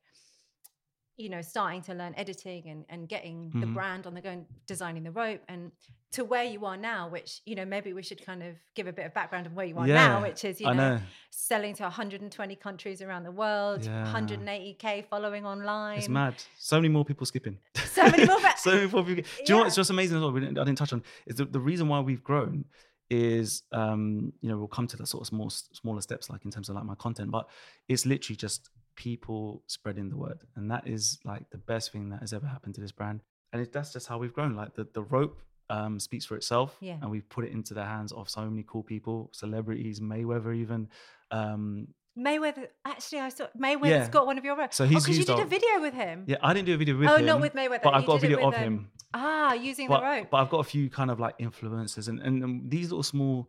you 1.18 1.28
know 1.28 1.42
starting 1.42 1.82
to 1.82 1.92
learn 1.94 2.14
editing 2.16 2.62
and 2.72 2.84
and 2.88 3.08
getting 3.08 3.50
the 3.50 3.66
Mhm. 3.66 3.74
brand 3.74 4.06
on 4.06 4.14
the 4.14 4.20
go 4.22 4.30
and 4.30 4.46
designing 4.66 5.02
the 5.02 5.10
rope 5.10 5.42
and 5.48 5.72
to 6.12 6.24
where 6.24 6.44
you 6.44 6.64
are 6.64 6.76
now 6.76 7.08
which 7.08 7.42
you 7.44 7.54
know 7.58 7.66
maybe 7.66 7.92
we 7.92 8.02
should 8.02 8.24
kind 8.24 8.42
of 8.42 8.54
give 8.76 8.86
a 8.86 8.92
bit 8.92 9.04
of 9.04 9.12
background 9.12 9.44
of 9.46 9.52
where 9.52 9.66
you 9.66 9.76
are 9.76 9.86
now 9.86 10.22
which 10.22 10.42
is 10.44 10.60
you 10.60 10.66
know, 10.68 10.96
know. 10.96 11.00
selling 11.30 11.74
to 11.74 11.82
120 11.82 12.56
countries 12.56 13.02
around 13.02 13.24
the 13.24 13.32
world 13.32 13.84
Yeah. 13.84 14.04
180k 14.12 15.02
following 15.10 15.44
online 15.44 15.98
It's 15.98 16.08
mad. 16.08 16.34
So 16.56 16.76
many 16.76 16.88
more 16.88 17.04
people 17.04 17.26
skipping. 17.26 17.58
So 17.96 18.02
many 18.04 18.24
more 18.24 18.40
pe- 18.40 18.56
so 18.66 18.70
many 18.76 18.86
more 18.86 19.04
people. 19.04 19.24
Do 19.24 19.28
you 19.46 19.54
know 19.58 19.64
what's 19.64 19.76
just 19.76 19.90
amazing 19.90 20.16
as 20.18 20.22
well? 20.22 20.32
We 20.32 20.40
didn't, 20.40 20.58
I 20.58 20.64
didn't 20.64 20.78
touch 20.78 20.92
on 20.92 21.02
is 21.26 21.36
the, 21.36 21.44
the 21.44 21.60
reason 21.60 21.88
why 21.88 22.00
we've 22.00 22.22
grown 22.22 22.64
is 23.10 23.62
um 23.72 24.32
you 24.42 24.48
know 24.50 24.58
we'll 24.58 24.68
come 24.68 24.86
to 24.86 24.96
the 24.96 25.06
sort 25.06 25.22
of 25.22 25.26
small 25.26 25.48
smaller 25.50 26.00
steps 26.02 26.28
like 26.28 26.44
in 26.44 26.50
terms 26.50 26.68
of 26.68 26.76
like 26.76 26.84
my 26.84 26.94
content, 26.94 27.30
but 27.30 27.48
it's 27.88 28.04
literally 28.06 28.36
just 28.36 28.70
people 28.98 29.62
spreading 29.66 30.10
the 30.10 30.16
word, 30.16 30.40
and 30.56 30.70
that 30.72 30.86
is 30.86 31.18
like 31.24 31.48
the 31.50 31.62
best 31.72 31.92
thing 31.92 32.10
that 32.10 32.20
has 32.20 32.32
ever 32.32 32.46
happened 32.46 32.74
to 32.74 32.80
this 32.80 32.92
brand. 32.92 33.20
and 33.52 33.62
it, 33.62 33.72
that's 33.72 33.92
just 33.94 34.06
how 34.10 34.18
we've 34.18 34.34
grown. 34.38 34.54
Like 34.62 34.74
the 34.74 34.84
the 34.92 35.02
rope 35.02 35.40
um, 35.70 36.00
speaks 36.00 36.26
for 36.26 36.36
itself, 36.36 36.76
Yeah. 36.80 36.98
and 37.00 37.10
we've 37.10 37.28
put 37.36 37.44
it 37.46 37.52
into 37.52 37.72
the 37.74 37.84
hands 37.84 38.10
of 38.12 38.28
so 38.28 38.42
many 38.52 38.64
cool 38.72 38.82
people, 38.82 39.30
celebrities, 39.32 40.00
Mayweather 40.00 40.52
even. 40.56 40.88
Um, 41.30 41.88
Mayweather. 42.18 42.66
Actually, 42.84 43.20
I 43.20 43.28
saw 43.28 43.46
Mayweather's 43.66 44.08
Yeah. 44.08 44.16
got 44.18 44.26
one 44.26 44.38
of 44.38 44.44
your 44.44 44.56
ropes. 44.56 44.76
So 44.76 44.84
oh, 44.84 44.88
he's 44.88 45.04
because 45.04 45.18
you 45.18 45.24
did 45.24 45.38
a 45.38 45.50
video 45.56 45.80
with 45.80 45.94
him. 45.94 46.24
yeah, 46.26 46.38
I 46.42 46.52
didn't 46.54 46.66
do 46.66 46.74
a 46.74 46.80
video 46.84 46.98
with 46.98 47.08
oh, 47.08 47.16
him. 47.16 47.26
not 47.26 47.40
with 47.40 47.54
Mayweather. 47.54 47.82
but 47.82 47.94
I've 47.94 48.06
got 48.06 48.16
a 48.16 48.22
video 48.26 48.38
of 48.48 48.54
um, 48.54 48.60
him. 48.60 48.90
Ah, 49.14 49.52
using 49.70 49.88
but, 49.88 50.00
the 50.00 50.06
rope. 50.06 50.26
but 50.32 50.38
I've 50.38 50.50
got 50.50 50.60
a 50.66 50.68
few 50.74 50.90
kind 50.90 51.10
of 51.12 51.18
like 51.20 51.38
influencers 51.38 52.08
and, 52.08 52.18
and 52.20 52.44
um, 52.44 52.62
these 52.66 52.90
little 52.90 53.04
small 53.14 53.48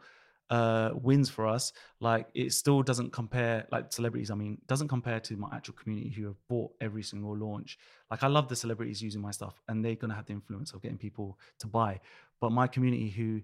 uh 0.50 0.90
wins 0.96 1.30
for 1.30 1.46
us 1.46 1.74
like 2.00 2.28
it 2.34 2.52
still 2.52 2.82
doesn't 2.82 3.12
compare 3.12 3.68
like 3.72 3.92
celebrities 3.94 4.32
i 4.32 4.36
mean 4.36 4.60
doesn't 4.68 4.88
compare 4.88 5.20
to 5.20 5.38
my 5.38 5.48
actual 5.54 5.76
community 5.76 6.10
who 6.10 6.26
have 6.26 6.36
bought 6.48 6.72
every 6.82 7.04
single 7.04 7.38
launch 7.38 7.78
like 8.10 8.24
i 8.24 8.28
love 8.28 8.48
the 8.48 8.56
celebrities 8.56 9.02
using 9.02 9.22
my 9.22 9.30
stuff 9.30 9.62
and 9.68 9.86
they're 9.86 9.96
going 9.96 10.10
to 10.10 10.16
have 10.16 10.26
the 10.26 10.34
influence 10.34 10.74
of 10.74 10.82
getting 10.82 10.98
people 10.98 11.38
to 11.60 11.68
buy 11.68 12.00
but 12.42 12.52
my 12.52 12.66
community 12.66 13.10
who 13.10 13.42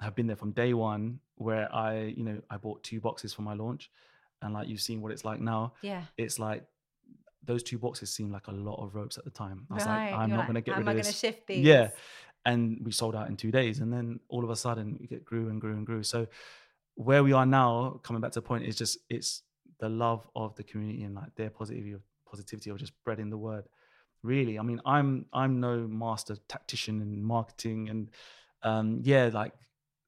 have 0.00 0.16
been 0.16 0.26
there 0.26 0.36
from 0.36 0.50
day 0.50 0.74
one 0.74 1.20
where 1.36 1.72
i 1.72 2.12
you 2.16 2.24
know 2.24 2.40
i 2.50 2.56
bought 2.56 2.82
two 2.82 3.00
boxes 3.00 3.32
for 3.32 3.42
my 3.42 3.54
launch 3.54 3.90
and 4.42 4.52
like 4.52 4.68
you've 4.68 4.80
seen 4.80 5.00
what 5.00 5.12
it's 5.12 5.24
like 5.24 5.40
now 5.40 5.72
yeah. 5.82 6.02
it's 6.16 6.40
like 6.40 6.64
those 7.44 7.62
two 7.62 7.78
boxes 7.78 8.12
seemed 8.12 8.32
like 8.32 8.48
a 8.48 8.52
lot 8.52 8.82
of 8.82 8.94
ropes 8.94 9.16
at 9.16 9.24
the 9.24 9.30
time 9.30 9.66
i 9.70 9.74
was 9.74 9.86
right. 9.86 10.10
like 10.10 10.20
i'm 10.20 10.28
You're 10.28 10.38
not 10.38 10.46
going 10.46 10.54
to 10.56 10.60
get 10.60 10.76
rid 10.76 10.80
of 10.80 10.86
this. 10.86 10.88
Am 10.88 10.98
I 10.98 11.02
going 11.02 11.04
to 11.04 11.12
shift 11.12 11.46
these? 11.46 11.64
yeah 11.64 11.90
and 12.48 12.80
we 12.82 12.92
sold 12.92 13.14
out 13.14 13.28
in 13.28 13.36
two 13.36 13.50
days 13.50 13.80
and 13.80 13.92
then 13.92 14.18
all 14.28 14.42
of 14.42 14.50
a 14.50 14.56
sudden 14.56 15.06
it 15.10 15.24
grew 15.24 15.50
and 15.50 15.60
grew 15.60 15.74
and 15.74 15.86
grew. 15.86 16.02
So 16.02 16.26
where 16.94 17.22
we 17.22 17.32
are 17.32 17.46
now 17.46 18.00
coming 18.02 18.22
back 18.22 18.32
to 18.32 18.40
the 18.40 18.46
point 18.46 18.64
is 18.64 18.74
just 18.74 18.98
it's 19.10 19.42
the 19.80 19.88
love 19.88 20.26
of 20.34 20.56
the 20.56 20.64
community 20.64 21.04
and 21.04 21.14
like 21.14 21.34
their 21.36 21.50
positivity 21.50 21.92
of 21.92 22.00
positivity 22.26 22.70
of 22.70 22.78
just 22.78 22.94
spreading 23.00 23.30
the 23.30 23.36
word. 23.36 23.64
Really 24.24 24.58
i 24.58 24.62
mean 24.62 24.80
i'm 24.84 25.26
i'm 25.32 25.60
no 25.60 25.86
master 25.86 26.34
tactician 26.48 27.00
in 27.00 27.22
marketing 27.22 27.88
and 27.88 28.10
um 28.64 29.00
yeah 29.04 29.30
like 29.32 29.52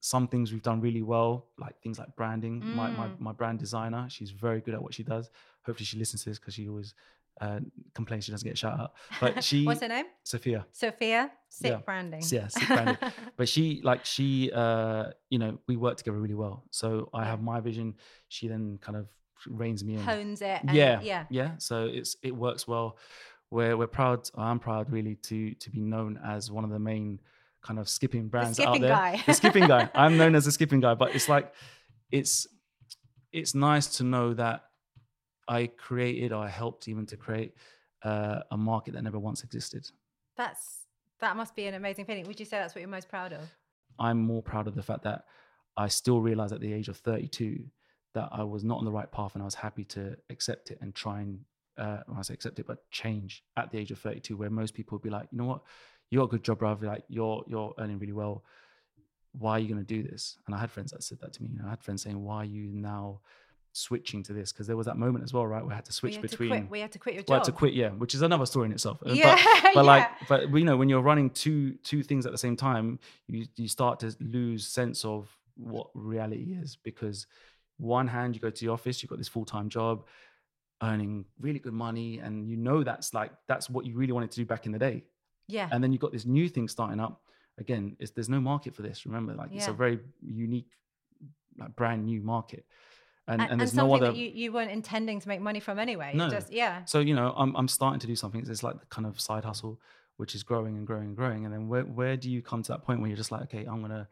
some 0.01 0.27
things 0.29 0.53
we've 0.53 0.63
done 0.63 0.81
really 0.81 1.03
well 1.03 1.47
like 1.59 1.79
things 1.83 1.99
like 1.99 2.15
branding 2.17 2.63
my, 2.75 2.91
my 2.91 3.07
Mm. 3.09 3.21
my 3.21 3.33
brand 3.33 3.59
designer 3.59 4.07
she's 4.09 4.31
very 4.31 4.61
good 4.61 4.75
at 4.75 4.83
what 4.83 4.95
she 4.95 5.03
does 5.03 5.31
hopefully 5.67 5.85
she 5.85 5.99
listens 5.99 6.23
to 6.25 6.31
this 6.31 6.39
because 6.39 6.55
she 6.55 6.69
always 6.69 6.95
uh, 7.41 7.61
complains 7.95 8.25
she 8.25 8.33
doesn't 8.33 8.47
get 8.47 8.55
a 8.55 8.57
shout 8.57 8.79
out 8.81 8.93
but 9.21 9.43
she 9.49 9.65
What's 9.65 9.81
her 9.81 9.89
name? 9.89 10.07
sophia 10.25 10.67
Sophia. 10.73 11.31
Sick 11.49 11.71
Yeah. 11.73 11.79
branding. 11.85 12.23
yeah, 12.31 12.49
sick 12.49 12.69
branding. 12.69 12.99
but 13.37 13.49
she 13.49 13.81
like 13.83 14.05
she 14.05 14.51
uh 14.55 15.05
you 15.31 15.39
know 15.39 15.59
we 15.67 15.77
work 15.77 15.97
together 15.99 16.19
really 16.19 16.35
well 16.35 16.65
so 16.71 17.09
i 17.13 17.25
have 17.25 17.41
my 17.43 17.59
vision 17.61 17.95
she 18.29 18.47
then 18.49 18.79
kind 18.81 18.97
of 18.97 19.07
reins 19.49 19.83
me 19.85 19.95
in 19.95 20.01
Hones 20.01 20.43
it. 20.43 20.61
And, 20.67 20.77
yeah 20.77 21.01
Yeah. 21.03 21.25
yeah 21.31 21.51
so 21.59 21.87
it's 21.87 22.17
it 22.23 22.35
works 22.35 22.67
well 22.69 22.97
we're 23.51 23.77
we're 23.77 23.87
proud 24.01 24.29
i'm 24.37 24.59
proud 24.59 24.91
really 24.93 25.15
to 25.29 25.55
to 25.55 25.71
be 25.71 25.81
known 25.81 26.19
as 26.25 26.51
one 26.51 26.65
of 26.65 26.71
the 26.71 26.79
main 26.79 27.21
kind 27.63 27.79
of 27.79 27.89
skipping 27.89 28.29
brands 28.29 28.59
out 28.59 28.65
skipping 28.65 28.83
there 28.83 28.91
guy. 28.91 29.23
the 29.27 29.35
skipping 29.35 29.67
guy 29.67 29.89
i'm 29.95 30.17
known 30.17 30.35
as 30.35 30.45
the 30.45 30.53
skipping 30.53 30.81
guy 30.81 30.95
but 30.95 31.15
it's 31.15 31.29
like 31.29 31.53
it's 32.11 32.47
it's 33.33 33.55
nice 33.55 33.87
to 33.99 34.05
know 34.05 34.33
that 34.35 34.65
i 35.49 35.67
created 35.67 36.33
or 36.33 36.43
i 36.45 36.49
helped 36.49 36.89
even 36.89 37.07
to 37.07 37.17
create 37.17 37.55
uh, 38.03 38.41
a 38.51 38.57
market 38.57 38.95
that 38.95 39.03
never 39.03 39.19
once 39.19 39.45
existed 39.45 39.87
That's 40.37 40.87
that 41.21 41.37
must 41.37 41.55
be 41.55 41.67
an 41.67 41.75
amazing 41.75 42.07
feeling. 42.07 42.27
Would 42.27 42.41
you 42.41 42.47
say 42.47 42.59
that's 42.59 42.75
what 42.75 42.81
you're 42.81 42.89
most 42.89 43.09
proud 43.09 43.33
of? 43.33 43.43
I'm 43.99 44.19
more 44.19 44.43
proud 44.43 44.67
of 44.67 44.75
the 44.75 44.83
fact 44.83 45.03
that 45.05 45.25
I 45.77 45.89
still 45.89 46.21
realized 46.21 46.53
at 46.55 46.61
the 46.61 46.73
age 46.73 46.89
of 46.89 46.97
32 46.97 47.63
that 48.15 48.29
I 48.33 48.43
was 48.43 48.65
not 48.65 48.79
on 48.79 48.85
the 48.85 48.91
right 48.91 49.11
path 49.11 49.35
and 49.35 49.43
I 49.43 49.45
was 49.45 49.55
happy 49.55 49.85
to 49.85 50.17
accept 50.31 50.71
it 50.71 50.79
and 50.81 50.95
try 50.95 51.21
and, 51.21 51.41
uh, 51.79 51.99
when 52.07 52.19
I 52.19 52.23
say 52.23 52.35
accept 52.35 52.59
it, 52.59 52.67
but 52.67 52.91
change 52.91 53.45
at 53.57 53.71
the 53.71 53.79
age 53.79 53.91
of 53.91 53.99
32, 53.99 54.37
where 54.37 54.51
most 54.51 54.75
people 54.75 54.97
would 54.97 55.03
be 55.03 55.11
like, 55.11 55.29
you 55.31 55.39
know 55.39 55.45
what, 55.45 55.63
you 56.11 56.19
got 56.19 56.25
a 56.25 56.29
good 56.29 56.43
job, 56.45 56.59
bruv. 56.61 56.83
Like 56.83 57.05
you're, 57.09 57.45
you're 57.47 57.73
earning 57.79 57.99
really 57.99 58.13
well. 58.13 58.45
Why 59.33 59.53
are 59.53 59.59
you 59.61 59.69
going 59.69 59.85
to 59.85 59.95
do 59.95 60.03
this? 60.03 60.37
And 60.47 60.55
I 60.55 60.59
had 60.59 60.71
friends 60.71 60.91
that 60.93 61.03
said 61.05 61.19
that 61.21 61.33
to 61.35 61.43
me. 61.43 61.51
You 61.53 61.59
know, 61.61 61.67
I 61.67 61.71
had 61.71 61.83
friends 61.83 62.03
saying, 62.03 62.21
why 62.23 62.39
are 62.39 62.45
you 62.45 62.69
now 62.73 63.21
switching 63.73 64.25
to 64.25 64.33
this? 64.33 64.51
Because 64.53 64.67
there 64.67 64.77
was 64.77 64.87
that 64.87 64.97
moment 64.97 65.23
as 65.23 65.33
well, 65.33 65.47
right? 65.47 65.63
I 65.71 65.73
had 65.75 65.85
to 65.85 65.91
We 65.91 65.93
switch 65.93 66.15
had 66.17 66.23
to 66.25 66.29
between, 66.31 66.49
quit. 66.51 66.71
We 66.71 66.81
had 66.81 66.91
to 66.93 66.99
quit 66.99 67.15
your 67.15 67.23
job. 67.23 67.35
had 67.37 67.45
to 67.45 67.53
quit, 67.53 67.73
yeah, 67.75 67.91
which 67.91 68.15
is 68.17 68.23
another 68.23 68.45
story 68.45 68.67
in 68.67 68.73
itself. 68.73 68.99
Uh, 69.07 69.11
but- 69.11 69.17
Yeah. 69.17 69.37
but 69.63 69.75
yeah. 69.77 69.81
like 69.83 70.09
but 70.29 70.51
you 70.51 70.65
know 70.65 70.77
when 70.77 70.89
you're 70.89 71.01
running 71.01 71.31
two 71.31 71.75
two 71.85 72.03
things 72.03 72.27
at 72.27 72.33
the 72.33 72.39
same 72.39 72.57
time 72.57 72.99
you 73.29 73.47
you 73.55 73.69
start 73.69 74.01
to 74.01 74.13
lose 74.19 74.67
sense 74.67 75.05
of 75.05 75.29
what 75.57 75.91
reality 75.95 76.57
is 76.61 76.77
because 76.83 77.27
one 77.77 78.09
hand 78.09 78.35
you 78.35 78.41
go 78.41 78.51
to 78.51 78.65
the 78.65 78.73
office 78.73 79.01
you've 79.01 79.11
got 79.11 79.19
this 79.19 79.29
full-time 79.29 79.69
job 79.69 80.05
earning 80.83 81.25
really 81.39 81.59
good 81.61 81.73
money 81.75 82.19
and 82.19 82.49
you 82.49 82.57
know 82.57 82.83
that's 82.83 83.15
like 83.15 83.31
that's 83.47 83.71
what 83.71 83.85
you 83.87 83.95
really 83.97 84.13
wanted 84.13 84.31
to 84.33 84.37
do 84.37 84.45
back 84.47 84.67
in 84.67 84.73
the 84.73 84.79
day 84.79 85.05
yeah. 85.51 85.69
and 85.73 85.83
then 85.83 85.93
you've 85.93 86.01
got 86.01 86.13
this 86.13 86.27
new 86.27 86.49
thing 86.49 86.69
starting 86.69 87.01
up 87.01 87.23
again 87.59 87.97
it's, 87.99 88.11
there's 88.13 88.29
no 88.29 88.41
market 88.41 88.75
for 88.75 88.83
this 88.83 89.05
remember 89.05 89.35
like 89.35 89.51
it's 89.53 89.69
a 89.69 89.73
very 89.73 89.99
unique 90.23 90.71
like 91.59 91.75
brand 91.77 92.05
new 92.05 92.21
market 92.23 92.65
and, 93.31 93.41
and, 93.41 93.51
and 93.53 93.61
there's 93.61 93.73
something 93.73 93.89
no 93.89 93.95
other 93.95 94.07
that 94.07 94.17
you, 94.17 94.29
you 94.29 94.53
weren't 94.53 94.71
intending 94.71 95.21
to 95.21 95.29
make 95.29 95.41
money 95.41 95.61
from 95.61 95.79
anyway. 95.79 96.13
No. 96.15 96.29
Just 96.29 96.53
yeah. 96.53 96.85
so 96.85 96.99
you 96.99 97.15
know, 97.15 97.33
I'm 97.37 97.55
I'm 97.55 97.69
starting 97.69 98.01
to 98.01 98.07
do 98.07 98.17
something. 98.17 98.45
It's 98.45 98.63
like 98.63 98.81
the 98.81 98.87
kind 98.87 99.07
of 99.07 99.21
side 99.21 99.45
hustle, 99.45 99.81
which 100.17 100.35
is 100.35 100.43
growing 100.43 100.77
and 100.77 100.87
growing 100.87 101.09
and 101.09 101.17
growing. 101.17 101.45
And 101.45 101.55
then 101.55 101.69
where 101.69 101.83
where 101.83 102.17
do 102.17 102.29
you 102.29 102.43
come 102.43 102.63
to 102.65 102.73
that 102.73 102.83
point 102.83 103.01
where 103.01 103.09
you're 103.09 103.17
just 103.17 103.31
like, 103.31 103.43
okay, 103.43 103.67
I'm 103.67 103.83
gonna 103.83 104.09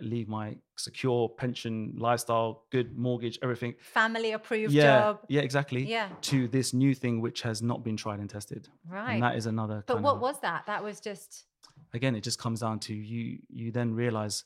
leave 0.00 0.28
my 0.28 0.56
secure 0.76 1.28
pension, 1.28 1.94
lifestyle, 1.96 2.64
good 2.70 2.96
mortgage, 2.98 3.38
everything. 3.42 3.74
Family 3.80 4.32
approved 4.32 4.72
yeah, 4.72 4.82
job. 4.82 5.20
yeah, 5.28 5.40
exactly. 5.42 5.84
Yeah. 5.84 6.08
To 6.22 6.48
this 6.48 6.72
new 6.74 6.94
thing 6.94 7.20
which 7.20 7.42
has 7.42 7.62
not 7.62 7.82
been 7.84 7.96
tried 7.96 8.20
and 8.20 8.28
tested, 8.28 8.68
Right. 8.88 9.14
and 9.14 9.22
that 9.22 9.36
is 9.36 9.46
another. 9.46 9.84
but 9.86 10.02
what 10.02 10.16
of, 10.16 10.20
was 10.20 10.40
that? 10.40 10.66
That 10.66 10.82
was 10.82 11.00
just 11.00 11.46
again? 11.94 12.14
It 12.14 12.22
just 12.22 12.38
comes 12.38 12.60
down 12.60 12.78
to 12.80 12.94
you. 12.94 13.38
You 13.48 13.72
then 13.72 13.94
realize, 13.94 14.44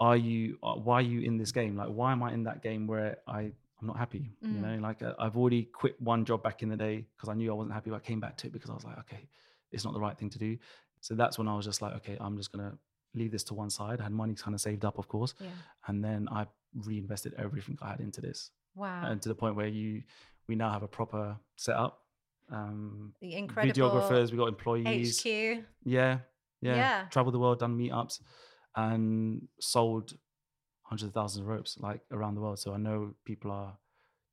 are 0.00 0.16
you? 0.16 0.58
uh, 0.62 0.74
Why 0.74 0.96
are 0.98 1.02
you 1.02 1.20
in 1.20 1.36
this 1.38 1.52
game? 1.52 1.76
Like, 1.76 1.88
why 1.88 2.12
am 2.12 2.22
I 2.22 2.32
in 2.32 2.44
that 2.44 2.62
game 2.62 2.86
where 2.86 3.18
I 3.26 3.52
I'm 3.80 3.88
not 3.88 3.96
happy. 3.98 4.30
You 4.42 4.58
Mm. 4.58 4.60
know, 4.62 4.78
like 4.80 5.02
uh, 5.02 5.14
I've 5.18 5.36
already 5.36 5.64
quit 5.64 6.00
one 6.00 6.24
job 6.24 6.40
back 6.44 6.62
in 6.62 6.68
the 6.68 6.76
day 6.76 7.04
because 7.16 7.28
I 7.28 7.34
knew 7.34 7.50
I 7.50 7.54
wasn't 7.54 7.74
happy. 7.74 7.90
But 7.90 7.96
I 7.96 8.00
came 8.00 8.20
back 8.20 8.36
to 8.38 8.46
it 8.46 8.52
because 8.52 8.70
I 8.70 8.74
was 8.74 8.84
like, 8.84 8.96
okay, 9.00 9.26
it's 9.72 9.84
not 9.84 9.92
the 9.92 9.98
right 10.00 10.16
thing 10.16 10.30
to 10.30 10.38
do. 10.38 10.56
So 11.00 11.16
that's 11.16 11.36
when 11.36 11.48
I 11.48 11.56
was 11.56 11.64
just 11.64 11.82
like, 11.82 11.94
okay, 11.94 12.16
I'm 12.20 12.36
just 12.36 12.52
gonna 12.52 12.78
leave 13.14 13.30
this 13.32 13.44
to 13.44 13.54
one 13.54 13.70
side. 13.70 14.00
I 14.00 14.04
had 14.04 14.12
money 14.12 14.34
kind 14.34 14.54
of 14.54 14.60
saved 14.60 14.84
up, 14.84 14.98
of 14.98 15.08
course, 15.08 15.34
yeah. 15.40 15.48
and 15.86 16.02
then 16.04 16.28
I 16.30 16.46
reinvested 16.86 17.34
everything 17.38 17.78
I 17.82 17.90
had 17.90 18.00
into 18.00 18.20
this, 18.20 18.50
Wow. 18.74 19.02
and 19.04 19.20
to 19.22 19.28
the 19.28 19.34
point 19.34 19.54
where 19.56 19.66
you, 19.66 20.02
we 20.48 20.54
now 20.54 20.70
have 20.70 20.82
a 20.82 20.88
proper 20.88 21.36
setup. 21.56 22.00
Um, 22.50 23.14
the 23.20 23.34
incredible 23.34 23.72
videographers, 23.90 24.30
we 24.30 24.38
got 24.38 24.48
employees. 24.48 25.20
HQ. 25.20 25.26
Yeah, 25.26 25.62
yeah, 25.84 26.18
Yeah. 26.62 27.04
Traveled 27.10 27.34
the 27.34 27.38
world, 27.38 27.58
done 27.60 27.76
meetups, 27.78 28.20
and 28.76 29.48
sold 29.60 30.14
hundreds 30.82 31.08
of 31.08 31.14
thousands 31.14 31.40
of 31.42 31.46
ropes 31.48 31.78
like 31.78 32.00
around 32.10 32.34
the 32.34 32.40
world. 32.40 32.58
So 32.58 32.72
I 32.74 32.76
know 32.78 33.14
people 33.24 33.50
are 33.50 33.76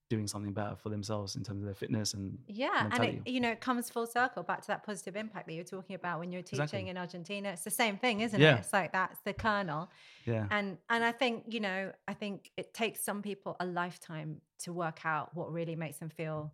doing 0.09 0.27
something 0.27 0.53
better 0.53 0.75
for 0.75 0.89
themselves 0.89 1.35
in 1.35 1.43
terms 1.43 1.61
of 1.61 1.65
their 1.65 1.75
fitness 1.75 2.13
and 2.15 2.37
Yeah, 2.47 2.89
and 2.91 3.03
it 3.05 3.27
you 3.27 3.39
know 3.39 3.51
it 3.51 3.61
comes 3.61 3.89
full 3.89 4.07
circle 4.07 4.43
back 4.43 4.61
to 4.61 4.67
that 4.67 4.83
positive 4.83 5.15
impact 5.15 5.45
that 5.47 5.53
you 5.53 5.59
were 5.59 5.63
talking 5.77 5.95
about 5.95 6.19
when 6.19 6.31
you 6.31 6.39
were 6.39 6.43
teaching 6.43 6.63
Exactly. 6.63 6.89
in 6.89 6.97
Argentina. 6.97 7.49
It's 7.49 7.63
the 7.63 7.69
same 7.69 7.97
thing, 7.97 8.21
isn't 8.21 8.39
Yeah. 8.41 8.55
it? 8.55 8.59
It's 8.59 8.73
like 8.73 8.91
that's 8.91 9.19
the 9.21 9.33
kernel. 9.33 9.89
yeah, 10.25 10.47
And 10.51 10.77
and 10.89 11.03
I 11.03 11.11
think 11.11 11.45
you 11.47 11.59
know 11.59 11.91
I 12.07 12.13
think 12.15 12.51
it 12.57 12.73
takes 12.73 13.01
some 13.01 13.21
people 13.21 13.55
a 13.59 13.65
lifetime 13.65 14.41
to 14.63 14.73
work 14.73 15.05
out 15.05 15.35
what 15.35 15.51
really 15.51 15.75
makes 15.75 15.99
them 15.99 16.09
feel 16.09 16.53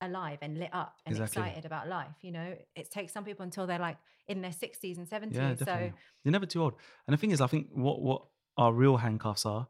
alive 0.00 0.38
and 0.42 0.58
lit 0.58 0.70
up 0.72 0.96
and 1.06 1.12
Exactly. 1.16 1.42
excited 1.42 1.64
about 1.64 1.88
life. 1.88 2.16
You 2.22 2.32
know, 2.32 2.56
it 2.74 2.90
takes 2.90 3.12
some 3.12 3.24
people 3.24 3.44
until 3.44 3.66
they're 3.66 3.78
like 3.78 3.98
in 4.28 4.42
their 4.42 4.52
sixties 4.52 4.98
and 4.98 5.08
seventies. 5.08 5.38
yeah, 5.38 5.54
so 5.56 5.64
definitely. 5.64 5.92
You're 6.24 6.32
never 6.32 6.46
too 6.46 6.62
old. 6.62 6.74
And 7.06 7.12
the 7.14 7.18
thing 7.18 7.30
is, 7.32 7.40
I 7.40 7.46
think 7.48 7.68
what 7.72 8.00
what 8.00 8.22
our 8.56 8.72
real 8.72 8.96
handcuffs 8.96 9.44
are 9.46 9.66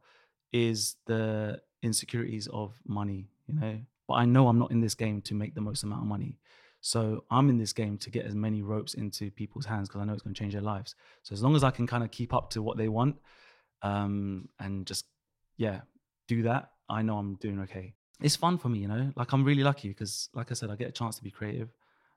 is 0.52 0.96
the 1.06 1.60
insecurities 1.82 2.46
of 2.48 2.74
money. 2.86 3.28
You 3.46 3.54
know, 3.60 3.78
but 4.08 4.14
I 4.14 4.24
know 4.24 4.48
I'm 4.48 4.58
not 4.58 4.70
in 4.70 4.80
this 4.80 4.94
game 4.94 5.20
to 5.22 5.34
make 5.34 5.54
the 5.54 5.60
most 5.60 5.82
amount 5.82 6.02
of 6.02 6.06
money. 6.08 6.38
So 6.80 7.24
I'm 7.30 7.48
in 7.48 7.58
this 7.58 7.72
game 7.72 7.96
to 7.98 8.10
get 8.10 8.24
as 8.26 8.34
many 8.34 8.60
ropes 8.62 8.94
into 8.94 9.30
people's 9.30 9.66
hands 9.66 9.88
because 9.88 10.00
I 10.00 10.04
know 10.04 10.12
it's 10.14 10.22
going 10.22 10.34
to 10.34 10.38
change 10.38 10.52
their 10.54 10.62
lives. 10.62 10.94
So 11.22 11.32
as 11.32 11.42
long 11.42 11.54
as 11.54 11.62
I 11.62 11.70
can 11.70 11.86
kind 11.86 12.02
of 12.02 12.10
keep 12.10 12.34
up 12.34 12.50
to 12.50 12.62
what 12.62 12.76
they 12.76 12.88
want, 12.88 13.16
um, 13.82 14.48
and 14.58 14.86
just 14.86 15.06
yeah, 15.56 15.80
do 16.28 16.42
that, 16.42 16.70
I 16.88 17.02
know 17.02 17.18
I'm 17.18 17.34
doing 17.36 17.60
okay. 17.60 17.94
It's 18.20 18.36
fun 18.36 18.58
for 18.58 18.68
me, 18.68 18.80
you 18.80 18.88
know. 18.88 19.12
Like 19.16 19.32
I'm 19.32 19.44
really 19.44 19.62
lucky 19.64 19.88
because, 19.88 20.28
like 20.34 20.50
I 20.50 20.54
said, 20.54 20.70
I 20.70 20.76
get 20.76 20.88
a 20.88 20.92
chance 20.92 21.16
to 21.16 21.22
be 21.22 21.30
creative. 21.30 21.68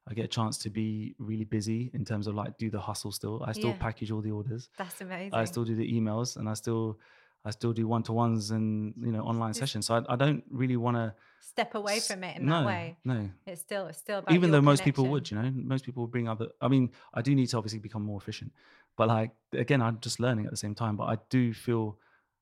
I 0.08 0.14
get 0.14 0.26
a 0.26 0.28
chance 0.28 0.58
to 0.60 0.70
be 0.70 1.16
really 1.18 1.46
busy 1.46 1.90
in 1.96 2.06
terms 2.06 2.28
of 2.28 2.36
like 2.36 2.58
do 2.60 2.70
the 2.70 2.80
hustle 2.80 3.12
still. 3.12 3.44
I 3.44 3.54
still 3.54 3.72
Yeah. 3.72 3.78
package 3.78 4.12
all 4.12 4.22
the 4.22 4.32
orders. 4.32 4.70
that's 4.78 5.02
amazing. 5.02 5.34
I 5.34 5.46
still 5.46 5.64
do 5.64 5.76
the 5.76 5.92
emails 5.92 6.38
and 6.38 6.48
I 6.48 6.54
still 6.54 7.00
I 7.46 7.52
still 7.52 7.74
do 7.74 7.88
one 7.88 8.04
to 8.04 8.14
ones 8.14 8.52
and 8.52 8.94
you 9.00 9.12
know 9.12 9.22
online 9.22 9.52
Just- 9.52 9.60
sessions. 9.60 9.86
So 9.88 9.96
I, 9.96 10.14
I 10.14 10.16
don't 10.16 10.44
really 10.50 10.78
want 10.78 10.98
to 10.98 11.14
step 11.40 11.76
away 11.76 12.00
from 12.00 12.24
it 12.24 12.38
in 12.38 12.46
no, 12.46 12.60
that 12.60 12.66
way. 12.66 12.98
No, 13.06 13.30
It's 13.46 13.62
still 13.62 13.86
it's 13.88 14.00
still 14.00 14.20
about 14.20 14.34
even 14.34 14.52
though 14.52 14.62
most 14.62 14.84
people 14.84 15.08
would, 15.08 15.30
you 15.30 15.38
know, 15.40 15.52
most 15.56 15.86
people 15.86 16.04
would 16.04 16.12
bring 16.12 16.28
other. 16.28 16.48
I 16.60 16.68
mean, 16.68 16.92
I 17.14 17.22
do 17.22 17.34
need 17.36 17.48
to 17.50 17.58
obviously 17.58 17.80
become 17.80 18.02
more 18.04 18.20
efficient, 18.20 18.52
but 18.98 19.08
like 19.08 19.32
again, 19.54 19.82
I'm 19.82 20.00
just 20.02 20.20
learning 20.20 20.46
at 20.46 20.52
the 20.52 20.58
same 20.58 20.76
time. 20.76 20.98
But 20.98 21.06
I 21.06 21.18
do 21.30 21.54
feel, 21.54 21.98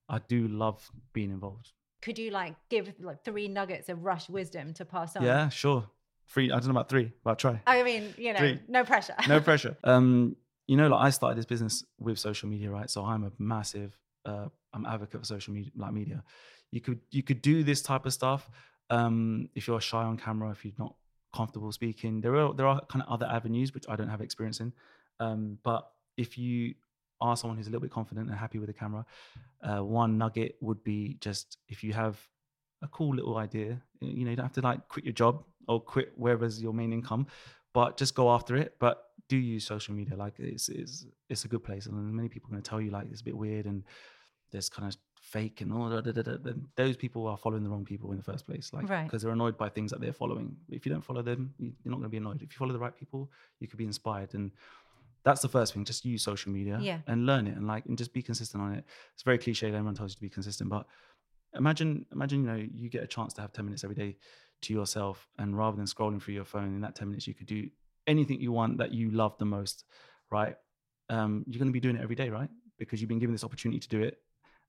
I 0.09 0.19
do 0.19 0.47
love 0.47 0.89
being 1.11 1.31
involved. 1.31 1.73
Could 2.01 2.17
you 2.17 2.31
like 2.31 2.55
give 2.69 2.93
like 2.99 3.23
three 3.23 3.47
nuggets 3.47 3.89
of 3.89 4.03
rush 4.03 4.29
wisdom 4.29 4.73
to 4.75 4.85
pass 4.85 5.15
on? 5.15 5.23
Yeah, 5.23 5.49
sure. 5.49 5.87
Three. 6.27 6.51
I 6.51 6.55
don't 6.55 6.65
know 6.65 6.71
about 6.71 6.89
three, 6.89 7.11
but 7.23 7.29
I'll 7.31 7.35
try. 7.35 7.61
I 7.67 7.83
mean, 7.83 8.13
you 8.17 8.33
know, 8.33 8.39
Three. 8.39 8.59
no 8.67 8.83
pressure. 8.83 9.15
no 9.27 9.39
pressure. 9.49 9.77
Um, 9.83 10.35
you 10.67 10.77
know, 10.77 10.87
like 10.87 11.01
I 11.07 11.09
started 11.11 11.37
this 11.37 11.45
business 11.45 11.83
with 11.99 12.17
social 12.17 12.49
media, 12.49 12.71
right? 12.71 12.89
So 12.89 13.03
I'm 13.05 13.23
a 13.25 13.31
massive, 13.37 13.97
uh, 14.25 14.47
I'm 14.73 14.85
advocate 14.85 15.21
for 15.21 15.25
social 15.25 15.53
media, 15.53 15.71
like 15.75 15.93
media. 15.93 16.23
You 16.71 16.81
could 16.81 16.99
you 17.11 17.23
could 17.23 17.41
do 17.41 17.63
this 17.63 17.81
type 17.81 18.05
of 18.05 18.13
stuff 18.13 18.49
um, 18.89 19.49
if 19.55 19.67
you're 19.67 19.81
shy 19.81 20.03
on 20.03 20.17
camera, 20.17 20.51
if 20.51 20.65
you're 20.65 20.73
not 20.77 20.95
comfortable 21.35 21.71
speaking. 21.71 22.21
There 22.21 22.35
are 22.35 22.53
there 22.53 22.67
are 22.67 22.81
kind 22.85 23.03
of 23.03 23.11
other 23.11 23.27
avenues 23.27 23.73
which 23.73 23.85
I 23.87 23.95
don't 23.95 24.09
have 24.09 24.21
experience 24.21 24.59
in, 24.59 24.73
um, 25.19 25.57
but 25.63 25.89
if 26.17 26.37
you 26.37 26.75
are 27.21 27.37
someone 27.37 27.57
who's 27.57 27.67
a 27.67 27.69
little 27.69 27.81
bit 27.81 27.91
confident 27.91 28.29
and 28.29 28.37
happy 28.37 28.59
with 28.59 28.67
the 28.67 28.73
camera, 28.73 29.05
uh, 29.63 29.83
one 29.83 30.17
nugget 30.17 30.55
would 30.61 30.83
be 30.83 31.17
just 31.21 31.57
if 31.69 31.83
you 31.83 31.93
have 31.93 32.19
a 32.81 32.87
cool 32.87 33.15
little 33.15 33.37
idea, 33.37 33.81
you 34.01 34.25
know, 34.25 34.31
you 34.31 34.35
don't 34.35 34.45
have 34.45 34.53
to 34.53 34.61
like 34.61 34.87
quit 34.89 35.05
your 35.05 35.13
job 35.13 35.43
or 35.67 35.79
quit 35.79 36.11
wherever's 36.15 36.61
your 36.61 36.73
main 36.73 36.91
income, 36.91 37.27
but 37.73 37.97
just 37.97 38.13
go 38.15 38.31
after 38.31 38.55
it. 38.57 38.75
But 38.79 39.03
do 39.29 39.37
use 39.37 39.65
social 39.65 39.93
media. 39.93 40.15
Like 40.15 40.33
it's 40.39 40.69
it's 40.69 41.05
it's 41.29 41.45
a 41.45 41.47
good 41.47 41.63
place, 41.63 41.85
and 41.85 42.13
many 42.13 42.29
people 42.29 42.49
are 42.49 42.51
going 42.51 42.63
to 42.63 42.69
tell 42.69 42.81
you 42.81 42.91
like 42.91 43.07
it's 43.11 43.21
a 43.21 43.23
bit 43.23 43.37
weird 43.37 43.65
and 43.65 43.83
there's 44.53 44.69
kind 44.69 44.87
of 44.87 44.95
fake 45.19 45.59
and 45.61 45.73
all 45.73 45.89
that. 45.89 46.05
Then 46.43 46.67
those 46.77 46.95
people 46.95 47.27
are 47.27 47.37
following 47.37 47.63
the 47.63 47.69
wrong 47.69 47.83
people 47.83 48.11
in 48.11 48.17
the 48.17 48.23
first 48.31 48.45
place, 48.47 48.71
like 48.71 48.87
Right. 48.89 49.03
because 49.05 49.21
they're 49.21 49.31
annoyed 49.39 49.57
by 49.57 49.67
things 49.69 49.91
that 49.91 49.99
they're 49.99 50.13
following. 50.23 50.55
If 50.69 50.85
you 50.85 50.91
don't 50.93 51.03
follow 51.03 51.21
them, 51.21 51.53
you- 51.57 51.73
you're 51.83 51.91
not 51.91 51.97
going 51.97 52.09
to 52.11 52.15
be 52.17 52.17
annoyed. 52.23 52.41
If 52.41 52.53
you 52.53 52.57
follow 52.57 52.73
the 52.73 52.79
right 52.79 52.95
people, 52.95 53.29
you 53.59 53.67
could 53.67 53.77
be 53.79 53.85
inspired 53.93 54.33
and. 54.33 54.51
That's 55.25 55.41
the 55.41 55.47
first 55.47 55.71
thing. 55.73 55.85
Just 55.85 56.03
use 56.03 56.21
social 56.21 56.51
media 56.51 56.77
Yeah. 56.81 56.99
and 57.07 57.25
learn 57.25 57.47
it, 57.47 57.55
and 57.55 57.65
like, 57.65 57.85
and 57.85 57.97
just 57.97 58.11
be 58.11 58.21
consistent 58.21 58.61
on 58.61 58.73
it. 58.73 58.83
It's 59.13 59.23
very 59.23 59.37
cliche. 59.37 59.67
Everyone 59.69 59.95
tells 59.95 60.11
you 60.11 60.15
to 60.15 60.21
be 60.21 60.29
consistent, 60.29 60.69
but 60.69 60.85
imagine, 61.55 62.05
imagine, 62.11 62.41
you 62.41 62.47
know, 62.47 62.55
you 62.55 62.89
get 62.89 63.03
a 63.03 63.07
chance 63.07 63.33
to 63.35 63.41
have 63.41 63.53
ten 63.53 63.65
minutes 63.65 63.83
every 63.85 63.95
day 63.95 64.17
to 64.63 64.73
yourself, 64.73 65.27
and 65.37 65.57
rather 65.57 65.77
than 65.77 65.85
scrolling 65.85 66.21
through 66.21 66.33
your 66.33 66.43
phone 66.45 66.75
in 66.75 66.81
that 66.81 66.95
ten 66.95 67.07
minutes, 67.09 67.25
you 67.25 67.33
could 67.33 67.47
do 67.47 67.69
anything 68.07 68.41
you 68.41 68.51
want 68.51 68.77
that 68.79 68.91
you 68.93 69.11
love 69.11 69.37
the 69.37 69.45
most, 69.45 69.85
right? 70.29 70.55
Um, 71.09 71.43
you're 71.47 71.59
going 71.59 71.69
to 71.69 71.73
be 71.73 71.79
doing 71.79 71.95
it 71.95 72.01
every 72.01 72.15
day, 72.15 72.29
right? 72.29 72.49
Because 72.77 72.99
you've 73.01 73.07
been 73.09 73.19
given 73.19 73.33
this 73.33 73.43
opportunity 73.45 73.79
to 73.79 73.87
do 73.87 74.01
it, 74.01 74.17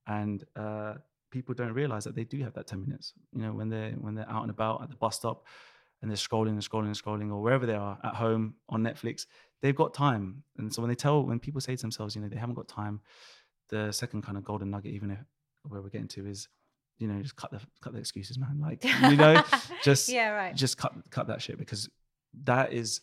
and 0.06 0.44
uh, 0.56 0.94
people 1.30 1.54
don't 1.54 1.72
realize 1.72 2.04
that 2.04 2.14
they 2.14 2.24
do 2.24 2.42
have 2.42 2.54
that 2.54 2.66
10 2.66 2.80
minutes 2.80 3.12
you 3.32 3.42
know 3.42 3.52
when 3.52 3.68
they're 3.68 3.92
when 3.92 4.14
they're 4.14 4.30
out 4.30 4.42
and 4.42 4.50
about 4.50 4.82
at 4.82 4.90
the 4.90 4.96
bus 4.96 5.16
stop 5.16 5.44
and 6.02 6.10
they're 6.10 6.16
scrolling 6.16 6.50
and 6.50 6.60
scrolling 6.60 6.86
and 6.86 6.96
scrolling 6.96 7.32
or 7.32 7.40
wherever 7.42 7.66
they 7.66 7.74
are 7.74 7.98
at 8.04 8.14
home 8.14 8.54
on 8.68 8.82
netflix 8.82 9.26
they've 9.64 9.74
got 9.74 9.94
time. 9.94 10.42
And 10.58 10.72
so 10.72 10.82
when 10.82 10.90
they 10.90 10.94
tell 10.94 11.24
when 11.24 11.38
people 11.40 11.58
say 11.58 11.74
to 11.74 11.80
themselves 11.80 12.14
you 12.14 12.20
know 12.20 12.28
they 12.28 12.36
haven't 12.36 12.54
got 12.54 12.68
time 12.68 13.00
the 13.70 13.90
second 13.92 14.22
kind 14.22 14.36
of 14.36 14.44
golden 14.44 14.70
nugget 14.70 14.92
even 14.92 15.10
if 15.10 15.18
where 15.62 15.80
we're 15.80 15.88
getting 15.88 16.06
to 16.08 16.26
is 16.26 16.48
you 16.98 17.08
know 17.08 17.20
just 17.22 17.34
cut 17.34 17.50
the 17.50 17.60
cut 17.80 17.94
the 17.94 17.98
excuses 17.98 18.38
man. 18.38 18.60
Like 18.60 18.84
you 19.10 19.16
know 19.16 19.42
just 19.82 20.10
yeah, 20.10 20.28
right. 20.28 20.54
just 20.54 20.76
cut 20.76 20.92
cut 21.10 21.28
that 21.28 21.40
shit 21.40 21.58
because 21.58 21.88
that 22.44 22.74
is 22.74 23.00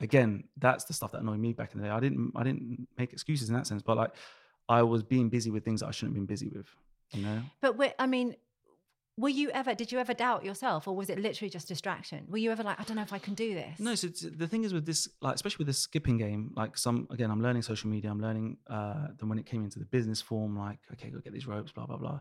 again 0.00 0.44
that's 0.58 0.84
the 0.84 0.94
stuff 0.94 1.12
that 1.12 1.20
annoyed 1.20 1.38
me 1.38 1.52
back 1.52 1.74
in 1.74 1.80
the 1.80 1.86
day. 1.86 1.92
I 1.92 2.00
didn't 2.00 2.32
i 2.34 2.42
didn't 2.42 2.88
make 2.98 3.12
excuses 3.12 3.48
in 3.48 3.54
that 3.54 3.68
sense 3.68 3.80
but 3.80 3.96
like 3.96 4.10
i 4.78 4.80
was 4.92 5.02
being 5.14 5.28
busy 5.36 5.50
with 5.54 5.62
things 5.64 5.82
i 5.82 5.90
shouldn't 5.90 6.12
have 6.12 6.20
been 6.20 6.32
busy 6.34 6.48
with 6.56 6.68
you 7.12 7.22
know 7.26 7.40
But 7.60 7.72
I 7.98 8.06
mean, 8.06 8.28
were 9.20 9.28
you 9.28 9.50
ever? 9.50 9.74
Did 9.74 9.92
you 9.92 9.98
ever 9.98 10.14
doubt 10.14 10.44
yourself, 10.44 10.88
or 10.88 10.96
was 10.96 11.10
it 11.10 11.18
literally 11.18 11.50
just 11.50 11.68
distraction? 11.68 12.20
Were 12.28 12.38
you 12.38 12.50
ever 12.52 12.62
like, 12.62 12.80
I 12.80 12.84
don't 12.84 12.96
know 12.96 13.02
if 13.02 13.12
I 13.12 13.18
can 13.18 13.34
do 13.34 13.54
this? 13.54 13.78
No, 13.78 13.94
so 13.94 14.06
the 14.44 14.48
thing 14.48 14.64
is 14.64 14.72
with 14.72 14.86
this, 14.86 15.08
like 15.20 15.34
especially 15.34 15.62
with 15.62 15.66
this 15.66 15.78
skipping 15.78 16.16
game, 16.16 16.52
like 16.56 16.78
some 16.78 17.06
again, 17.10 17.30
I'm 17.30 17.42
learning 17.42 17.62
social 17.62 17.90
media. 17.90 18.10
I'm 18.10 18.20
learning. 18.20 18.56
Uh, 18.76 19.08
then 19.18 19.28
when 19.28 19.38
it 19.38 19.46
came 19.46 19.62
into 19.62 19.78
the 19.78 19.84
business 19.84 20.22
form, 20.22 20.58
like 20.58 20.78
okay, 20.94 21.10
go 21.10 21.18
get 21.18 21.32
these 21.34 21.46
ropes, 21.46 21.72
blah 21.72 21.86
blah 21.86 21.98
blah. 21.98 22.20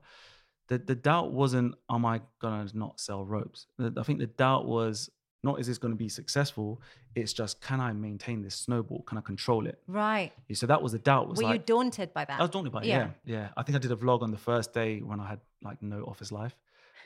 The 0.67 0.79
the 0.79 0.95
doubt 0.95 1.31
wasn't, 1.31 1.75
am 1.89 2.05
I 2.05 2.21
gonna 2.41 2.67
not 2.73 2.99
sell 2.99 3.25
ropes? 3.25 3.67
I 3.79 4.03
think 4.03 4.19
the 4.19 4.27
doubt 4.27 4.65
was 4.65 5.09
not 5.43 5.59
is 5.59 5.67
this 5.67 5.77
going 5.77 5.93
to 5.93 5.97
be 5.97 6.09
successful. 6.09 6.81
It's 7.15 7.31
just 7.33 7.61
can 7.61 7.79
I 7.79 7.93
maintain 7.93 8.41
this 8.41 8.55
snowball? 8.55 9.03
Can 9.03 9.17
I 9.17 9.21
control 9.21 9.67
it? 9.67 9.79
Right. 9.87 10.31
So 10.53 10.65
that 10.67 10.81
was 10.81 10.91
the 10.91 10.99
doubt. 10.99 11.29
Was 11.29 11.41
Were 11.41 11.53
you 11.53 11.59
daunted 11.59 12.13
by 12.13 12.25
that? 12.25 12.39
I 12.39 12.41
was 12.41 12.49
daunted 12.51 12.73
by 12.73 12.81
it. 12.81 12.87
Yeah. 12.87 13.09
Yeah. 13.25 13.35
yeah, 13.35 13.47
I 13.57 13.63
think 13.63 13.75
I 13.75 13.79
did 13.79 13.91
a 13.91 13.95
vlog 13.95 14.21
on 14.21 14.31
the 14.31 14.37
first 14.37 14.73
day 14.73 14.99
when 14.99 15.19
I 15.19 15.27
had 15.27 15.39
like 15.63 15.81
no 15.81 16.03
office 16.03 16.31
life, 16.31 16.55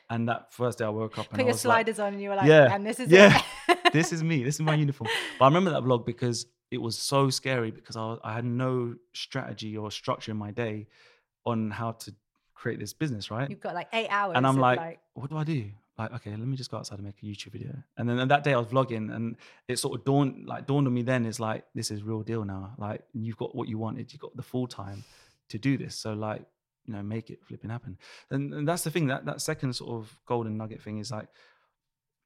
and 0.10 0.28
that 0.30 0.52
first 0.54 0.80
day 0.80 0.86
I 0.86 0.90
woke 0.90 1.18
up 1.20 1.26
and 1.28 1.32
Put 1.32 1.40
I 1.40 1.44
your 1.44 1.54
was 1.54 1.64
like, 1.66 1.86
sliders 1.86 2.00
on, 2.00 2.14
and 2.14 2.22
you 2.22 2.30
were 2.30 2.36
like, 2.36 2.48
Yeah, 2.48 2.74
and 2.74 2.86
this 2.86 3.00
is 3.00 3.10
yeah. 3.12 3.42
it. 3.70 3.94
this 3.94 4.12
is 4.12 4.24
me. 4.24 4.44
This 4.44 4.56
is 4.56 4.62
my 4.62 4.76
uniform. 4.86 5.10
But 5.38 5.46
I 5.46 5.48
remember 5.50 5.70
that 5.72 5.84
vlog 5.84 6.06
because 6.06 6.48
it 6.72 6.82
was 6.82 6.98
so 6.98 7.30
scary 7.30 7.70
because 7.70 7.96
I, 7.96 8.18
I 8.24 8.34
had 8.34 8.46
no 8.46 8.96
strategy 9.14 9.78
or 9.78 9.92
structure 9.92 10.32
in 10.32 10.38
my 10.38 10.50
day 10.50 10.88
on 11.46 11.70
how 11.70 11.92
to 11.92 12.14
create 12.56 12.80
this 12.80 12.94
business, 12.94 13.30
right? 13.30 13.48
You've 13.50 13.60
got 13.60 13.76
like 13.76 13.90
eight 13.94 14.08
hours. 14.10 14.34
and 14.38 14.48
I'm 14.48 14.56
of, 14.56 14.62
like, 14.62 15.00
what 15.14 15.30
do 15.30 15.38
I 15.38 15.44
do? 15.44 15.70
Like, 15.98 16.12
okay, 16.14 16.32
let 16.32 16.40
me 16.48 16.58
just 16.58 16.72
go 16.72 16.78
outside 16.78 16.98
and 16.98 17.06
make 17.06 17.22
a 17.22 17.26
YouTube 17.26 17.52
video. 17.52 17.76
And 17.98 18.10
then 18.10 18.18
and 18.20 18.32
that 18.32 18.44
day 18.44 18.54
I 18.54 18.58
was 18.58 18.68
vlogging, 18.68 19.14
and 19.16 19.36
it 19.68 19.78
sort 19.78 20.00
of 20.00 20.06
dawned 20.06 20.46
like 20.48 20.66
dawned 20.66 20.88
on 20.88 20.94
me. 20.94 21.04
Then 21.04 21.26
is 21.26 21.40
like, 21.40 21.66
this 21.76 21.92
is 21.92 22.02
real 22.04 22.24
deal 22.24 22.44
now. 22.46 22.74
Like, 22.78 23.04
you've 23.14 23.38
got 23.38 23.56
what 23.56 23.68
you 23.68 23.78
wanted. 23.78 24.12
You 24.12 24.20
got 24.20 24.36
the 24.36 24.42
full 24.44 24.68
time 24.68 25.04
to 25.50 25.58
do 25.60 25.78
this. 25.78 25.96
So 25.96 26.14
like, 26.14 26.42
you 26.86 26.94
know, 26.94 27.04
make 27.04 27.30
it 27.30 27.40
flipping 27.46 27.70
happen. 27.70 27.98
And, 28.32 28.54
and 28.54 28.68
that's 28.68 28.84
the 28.84 28.90
thing. 28.92 29.08
That 29.08 29.26
that 29.26 29.42
second 29.42 29.74
sort 29.74 29.92
of 29.92 30.20
golden 30.26 30.58
nugget 30.58 30.82
thing 30.82 30.98
is 30.98 31.12
like, 31.12 31.28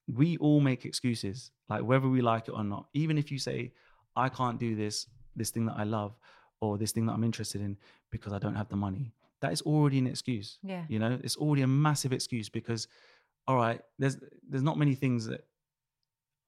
we 0.08 0.38
all 0.38 0.62
make 0.62 0.86
excuses, 0.86 1.52
like 1.70 1.84
whether 1.84 2.08
we 2.08 2.22
like 2.22 2.48
it 2.48 2.52
or 2.52 2.64
not. 2.64 2.88
Even 2.94 3.18
if 3.18 3.32
you 3.32 3.40
say, 3.40 3.74
I 4.16 4.30
can't 4.30 4.58
do 4.60 4.76
this, 4.76 5.08
this 5.36 5.50
thing 5.50 5.66
that 5.66 5.76
I 5.78 5.84
love, 5.84 6.18
or 6.62 6.78
this 6.78 6.92
thing 6.92 7.06
that 7.08 7.14
I'm 7.14 7.24
interested 7.24 7.62
in 7.62 7.78
because 8.10 8.34
I 8.34 8.40
don't 8.40 8.56
have 8.56 8.70
the 8.70 8.76
money. 8.78 9.12
That 9.42 9.52
is 9.52 9.62
already 9.62 10.00
an 10.00 10.08
excuse. 10.08 10.58
yeah, 10.64 10.86
You 10.88 10.98
know, 10.98 11.20
it's 11.24 11.36
already 11.36 11.62
a 11.62 11.68
massive 11.68 12.12
excuse 12.14 12.50
because, 12.50 12.88
all 13.48 13.56
right, 13.56 13.80
there's 14.00 14.18
there's 14.50 14.64
not 14.64 14.78
many 14.78 14.96
things 14.96 15.26
that. 15.28 15.44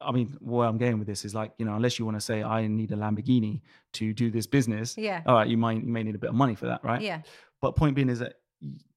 I 0.02 0.14
mean, 0.14 0.38
where 0.40 0.66
I'm 0.66 0.78
going 0.78 0.98
with 0.98 1.08
this 1.10 1.26
is 1.26 1.36
like, 1.36 1.52
you 1.58 1.66
know, 1.66 1.76
unless 1.76 2.00
you 2.00 2.06
want 2.06 2.16
to 2.16 2.22
say 2.22 2.42
I 2.42 2.66
need 2.68 2.90
a 2.94 2.96
Lamborghini 2.96 3.60
to 3.94 4.14
do 4.14 4.32
this 4.32 4.48
business, 4.48 4.98
yeah, 4.98 5.22
all 5.26 5.36
right, 5.36 5.48
you 5.48 5.58
might 5.58 5.84
you 5.84 5.92
may 5.92 6.04
need 6.04 6.16
a 6.16 6.18
bit 6.18 6.30
of 6.30 6.36
money 6.38 6.56
for 6.56 6.68
that, 6.68 6.82
right? 6.86 7.02
yeah, 7.02 7.22
But 7.60 7.76
point 7.76 7.96
being 7.96 8.08
is 8.08 8.20
that 8.20 8.36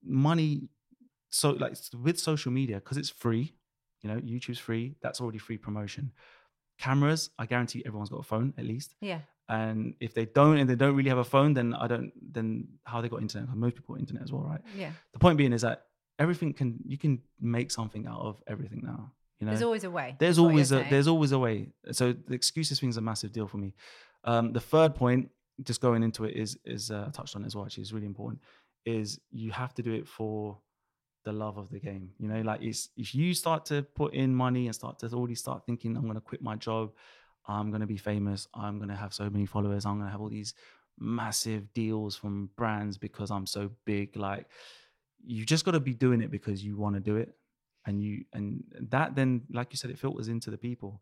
money, 0.05 0.69
so 1.31 1.51
like 1.51 1.77
with 2.01 2.19
social 2.21 2.53
media, 2.53 2.77
because 2.77 2.99
it's 2.99 3.11
free, 3.11 3.53
you 4.03 4.11
know, 4.11 4.21
YouTube's 4.21 4.61
free. 4.61 4.95
That's 5.03 5.21
already 5.21 5.39
free 5.39 5.57
promotion. 5.59 6.13
Cameras, 6.79 7.31
I 7.39 7.47
guarantee 7.47 7.83
everyone's 7.85 8.11
got 8.11 8.21
a 8.21 8.25
phone 8.25 8.55
at 8.57 8.65
least. 8.65 8.95
yeah. 9.01 9.21
And 9.49 9.95
if 10.01 10.15
they 10.15 10.25
don't, 10.25 10.57
and 10.59 10.71
they 10.71 10.77
don't 10.77 10.95
really 10.95 11.11
have 11.11 11.19
a 11.19 11.25
phone, 11.25 11.53
then 11.53 11.75
I 11.75 11.87
don't. 11.89 12.13
Then 12.33 12.69
how 12.85 13.01
they 13.03 13.09
got 13.09 13.21
internet? 13.21 13.49
most 13.55 13.75
people 13.75 13.95
got 13.97 14.01
internet 14.01 14.23
as 14.23 14.33
well, 14.33 14.45
right? 14.45 14.61
yeah. 14.77 14.93
The 15.13 15.19
point 15.19 15.37
being 15.37 15.53
is 15.53 15.63
that 15.63 15.87
everything 16.19 16.53
can 16.53 16.79
you 16.87 16.99
can 16.99 17.21
make 17.41 17.71
something 17.71 18.07
out 18.07 18.21
of 18.21 18.43
everything 18.47 18.83
now. 18.85 19.13
You 19.41 19.47
know, 19.47 19.53
There's 19.53 19.63
always 19.63 19.85
a 19.85 19.91
way. 19.91 20.15
there's 20.19 20.37
is 20.37 20.41
what 20.41 20.45
you're 20.45 20.53
always 20.53 20.73
a 20.73 20.77
saying. 20.79 20.91
there's 20.91 21.09
always 21.09 21.33
a 21.33 21.39
way. 21.39 21.69
So 21.91 22.13
the 22.13 22.35
excuses 22.35 22.79
thing's 22.79 22.97
a 22.97 23.01
massive 23.01 23.33
deal 23.33 23.49
for 23.49 23.57
me. 23.57 23.75
Um, 24.25 24.53
the 24.53 24.61
third 24.61 24.95
point, 24.95 25.31
just 25.65 25.81
going 25.81 26.03
into 26.03 26.25
it, 26.25 26.37
is 26.37 26.59
is 26.65 26.91
uh, 26.91 27.11
touched 27.13 27.35
on 27.35 27.45
as 27.45 27.57
well. 27.57 27.65
Actually, 27.65 27.83
is 27.83 27.93
really 27.93 28.07
important. 28.07 28.41
Is 28.85 29.21
you 29.31 29.51
have 29.53 29.75
to 29.75 29.83
do 29.83 29.93
it 29.93 30.07
for 30.07 30.59
the 31.25 31.33
love 31.33 31.57
of 31.57 31.71
the 31.71 31.81
game. 31.81 32.11
You 32.19 32.29
know, 32.29 32.41
like 32.43 32.63
it's 32.63 32.91
if 32.97 33.15
you 33.15 33.35
start 33.35 33.65
to 33.67 33.83
put 33.83 34.15
in 34.15 34.35
money 34.35 34.67
and 34.67 34.75
start 34.75 34.99
to 35.01 35.07
already 35.13 35.35
start 35.35 35.65
thinking, 35.67 35.97
I'm 35.97 36.03
going 36.03 36.15
to 36.15 36.21
quit 36.21 36.43
my 36.43 36.57
job, 36.57 36.93
I'm 37.47 37.71
going 37.71 37.81
to 37.81 37.87
be 37.87 37.97
famous, 37.97 38.49
I'm 38.55 38.79
going 38.79 38.89
to 38.91 38.97
have 38.97 39.13
so 39.15 39.29
many 39.31 39.47
followers, 39.47 39.87
I'm 39.87 39.97
going 39.97 40.07
to 40.07 40.13
have 40.13 40.21
all 40.21 40.29
these 40.29 40.55
massive 40.99 41.73
deals 41.75 42.17
from 42.17 42.51
brands 42.57 42.99
because 42.99 43.31
I'm 43.31 43.47
so 43.47 43.71
big. 43.85 44.17
Like 44.17 44.47
you 45.25 45.45
just 45.45 45.65
got 45.65 45.73
to 45.73 45.81
be 45.81 45.95
doing 45.95 46.21
it 46.23 46.31
because 46.31 46.65
you 46.65 46.77
want 46.77 46.95
to 46.95 47.01
do 47.01 47.17
it 47.17 47.35
and 47.87 48.01
you 48.03 48.25
and 48.33 48.65
that 48.91 49.15
then 49.15 49.43
like 49.53 49.69
you 49.73 49.77
said 49.77 49.91
it 49.91 49.99
filters 49.99 50.29
into 50.29 50.51
the 50.51 50.59
people 50.59 51.01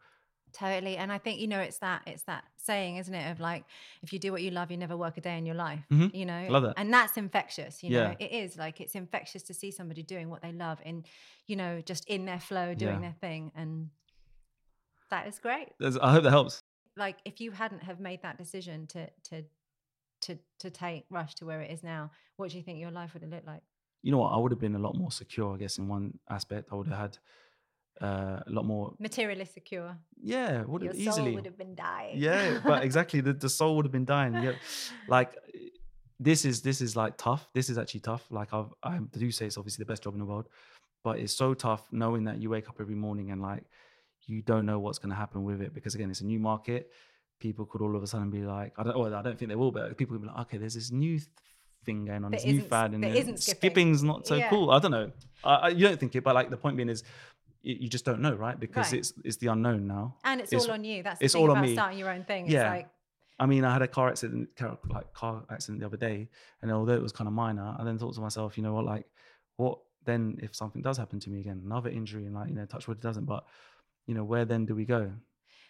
Totally. 0.52 0.96
And 0.96 1.12
I 1.12 1.18
think, 1.18 1.38
you 1.38 1.46
know, 1.46 1.60
it's 1.60 1.78
that 1.78 2.02
it's 2.08 2.24
that 2.24 2.42
saying, 2.56 2.96
isn't 2.96 3.14
it? 3.14 3.30
Of 3.30 3.38
like, 3.38 3.62
if 4.02 4.12
you 4.12 4.18
do 4.18 4.32
what 4.32 4.42
you 4.42 4.50
love, 4.50 4.72
you 4.72 4.76
never 4.76 4.96
work 4.96 5.16
a 5.16 5.20
day 5.20 5.38
in 5.38 5.46
your 5.46 5.54
life. 5.54 5.84
Mhm. 5.92 6.12
You 6.12 6.26
know? 6.26 6.46
Love 6.48 6.64
that. 6.64 6.74
And 6.76 6.92
that's 6.92 7.16
infectious, 7.16 7.84
you 7.84 7.90
know. 7.90 8.16
It 8.18 8.32
is 8.32 8.56
like 8.56 8.80
it's 8.80 8.96
infectious 8.96 9.44
to 9.44 9.54
see 9.54 9.70
somebody 9.70 10.02
doing 10.02 10.28
what 10.28 10.42
they 10.42 10.50
love 10.50 10.80
and, 10.84 11.06
you 11.46 11.54
know, 11.54 11.80
just 11.80 12.04
in 12.08 12.24
their 12.24 12.40
flow, 12.40 12.74
doing 12.74 12.94
Yeah. 12.96 13.00
their 13.00 13.16
thing. 13.20 13.52
And 13.54 13.90
that 15.10 15.28
is 15.28 15.38
great. 15.38 15.68
There's, 15.78 15.96
i 15.98 16.10
hope 16.10 16.24
that 16.24 16.30
helps 16.30 16.60
Like 16.96 17.18
if 17.24 17.40
you 17.40 17.52
hadn't 17.52 17.84
have 17.84 18.00
made 18.00 18.22
that 18.22 18.36
decision 18.36 18.88
to 18.88 19.08
to 19.28 19.44
to 20.22 20.38
to 20.58 20.68
take 20.70 21.04
Rush 21.10 21.36
to 21.36 21.46
where 21.46 21.60
it 21.60 21.70
is 21.70 21.82
now, 21.84 22.10
what 22.36 22.50
do 22.50 22.56
you 22.56 22.64
think 22.64 22.80
your 22.80 22.90
life 22.90 23.14
would 23.14 23.22
have 23.22 23.30
looked 23.30 23.46
like? 23.46 23.62
You 24.02 24.10
know 24.12 24.18
what? 24.18 24.30
I 24.32 24.38
would 24.38 24.52
have 24.52 24.60
been 24.60 24.74
a 24.76 24.78
lot 24.86 24.94
more 24.96 25.10
secure 25.12 25.54
i 25.54 25.58
guess 25.58 25.78
in 25.78 25.86
one 25.88 26.18
aspect. 26.28 26.68
I 26.72 26.74
would 26.76 26.88
have 26.88 26.98
had 26.98 27.18
uh, 28.00 28.40
a 28.46 28.50
lot 28.50 28.64
more 28.64 28.94
Materially 28.98 29.44
secure. 29.44 29.96
yeah 30.22 30.62
would 30.64 30.82
Your 30.82 30.92
have 30.92 31.02
soul 31.02 31.12
easily 31.12 31.34
would 31.34 31.44
have 31.44 31.58
been 31.58 31.74
dying. 31.74 32.16
yeah 32.18 32.58
but 32.64 32.82
exactly 32.88 33.20
the, 33.20 33.34
the 33.34 33.48
soul 33.48 33.76
would 33.76 33.84
have 33.84 33.92
been 33.92 34.06
dying 34.06 34.34
yeah. 34.42 34.52
Like 35.08 35.34
this 36.18 36.44
is 36.44 36.62
this 36.62 36.80
is 36.80 36.96
like 36.96 37.16
tough. 37.16 37.48
This 37.54 37.68
is 37.70 37.76
actually 37.78 38.00
tough. 38.00 38.24
Like 38.30 38.52
I've, 38.52 38.72
i 38.82 38.98
do 38.98 39.30
say 39.30 39.46
it's 39.46 39.58
obviously 39.58 39.82
the 39.84 39.90
best 39.92 40.02
job 40.04 40.14
in 40.14 40.20
the 40.20 40.26
world 40.26 40.48
but 41.02 41.18
it's 41.18 41.32
so 41.34 41.54
tough 41.54 41.82
knowing 41.92 42.24
that 42.24 42.36
you 42.42 42.50
wake 42.50 42.68
up 42.68 42.76
every 42.80 42.94
morning 42.94 43.30
and 43.30 43.40
like 43.40 43.64
you 44.26 44.42
don't 44.42 44.66
know 44.66 44.78
what's 44.78 44.98
going 44.98 45.08
to 45.10 45.16
happen 45.16 45.44
with 45.44 45.60
it 45.62 45.72
because 45.74 45.94
again 45.94 46.10
it's 46.10 46.20
a 46.20 46.26
new 46.26 46.38
market. 46.38 46.90
People 47.38 47.64
could 47.64 47.80
all 47.80 47.96
of 47.96 48.02
a 48.02 48.06
sudden 48.06 48.30
be 48.30 48.42
like 48.42 48.72
i 48.78 48.82
don't 48.82 48.98
well, 48.98 49.14
i 49.14 49.22
don't 49.22 49.38
think 49.38 49.48
they 49.48 49.56
will 49.56 49.72
but 49.72 49.96
people 49.96 50.14
will 50.14 50.22
be 50.22 50.28
like 50.28 50.40
okay 50.44 50.58
there's 50.58 50.74
this 50.74 50.90
new 50.90 51.18
thing 51.84 52.04
going 52.04 52.24
on 52.24 52.30
That 52.30 52.42
this 52.42 52.46
new 52.46 52.60
fad 52.62 52.92
and 52.92 53.04
skipping. 53.04 53.36
skipping's 53.38 54.02
not 54.02 54.26
so 54.26 54.34
Yeah. 54.36 54.50
cool 54.50 54.70
i 54.70 54.78
don't 54.78 54.90
know 54.90 55.10
I, 55.42 55.54
I, 55.54 55.68
you 55.68 55.86
don't 55.88 55.98
think 55.98 56.14
it 56.14 56.22
but 56.22 56.34
like 56.34 56.50
the 56.50 56.56
point 56.56 56.76
being 56.76 56.88
is 56.90 57.02
you 57.62 57.90
just 57.90 58.06
don't 58.06 58.22
know, 58.22 58.34
right? 58.34 58.58
Because 58.58 58.90
Right. 58.90 59.00
it's 59.00 59.12
it's 59.22 59.36
the 59.36 59.48
unknown 59.48 59.86
now. 59.86 60.16
And 60.24 60.40
it's, 60.40 60.50
It's- 60.50 60.66
all 60.66 60.72
on 60.72 60.82
you. 60.82 61.02
That's 61.02 61.18
the 61.18 61.26
it's 61.26 61.34
thing 61.34 61.42
all 61.42 61.50
on 61.54 61.60
me. 61.60 61.74
starting 61.74 61.98
your 61.98 62.08
own 62.08 62.24
thing. 62.24 62.44
It's 62.46 62.54
Yeah. 62.54 62.70
like, 62.70 62.88
I 63.38 63.44
mean, 63.44 63.66
I 63.66 63.72
had 63.74 63.82
a 63.82 63.86
car 63.88 64.08
accident, 64.08 64.56
car, 64.56 64.78
like 64.88 65.12
car 65.12 65.44
accident 65.50 65.80
the 65.80 65.84
other 65.86 65.98
day, 65.98 66.30
and 66.62 66.72
although 66.72 66.94
it 66.94 67.02
was 67.02 67.12
kind 67.12 67.28
of 67.28 67.34
minor, 67.34 67.76
I 67.78 67.84
then 67.84 67.98
thought 67.98 68.14
to 68.14 68.22
myself, 68.22 68.56
you 68.56 68.62
know 68.62 68.72
what, 68.72 68.86
like, 68.86 69.04
what 69.56 69.78
then 70.06 70.38
if 70.42 70.56
something 70.56 70.80
does 70.80 70.96
happen 70.96 71.20
to 71.20 71.28
me 71.28 71.40
again, 71.40 71.60
another 71.62 71.90
injury, 71.90 72.24
and 72.24 72.34
like, 72.34 72.48
you 72.48 72.54
know, 72.54 72.64
touch 72.64 72.88
wood 72.88 72.96
it 72.96 73.02
doesn't, 73.02 73.26
but 73.26 73.44
you 74.06 74.14
know, 74.14 74.24
where 74.24 74.46
then 74.46 74.64
do 74.64 74.74
we 74.74 74.86
go? 74.86 75.12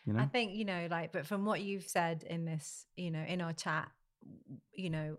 You 0.05 0.13
know, 0.13 0.21
I 0.21 0.27
think, 0.27 0.55
you 0.55 0.65
know, 0.65 0.87
like, 0.89 1.11
but 1.11 1.27
from 1.27 1.45
what 1.45 1.61
you've 1.61 1.89
said 1.89 2.23
in 2.23 2.45
this, 2.45 2.87
you 2.95 3.11
know, 3.11 3.23
in 3.25 3.41
our 3.41 3.53
chat, 3.53 3.89
you 4.75 4.91
know, 4.91 5.17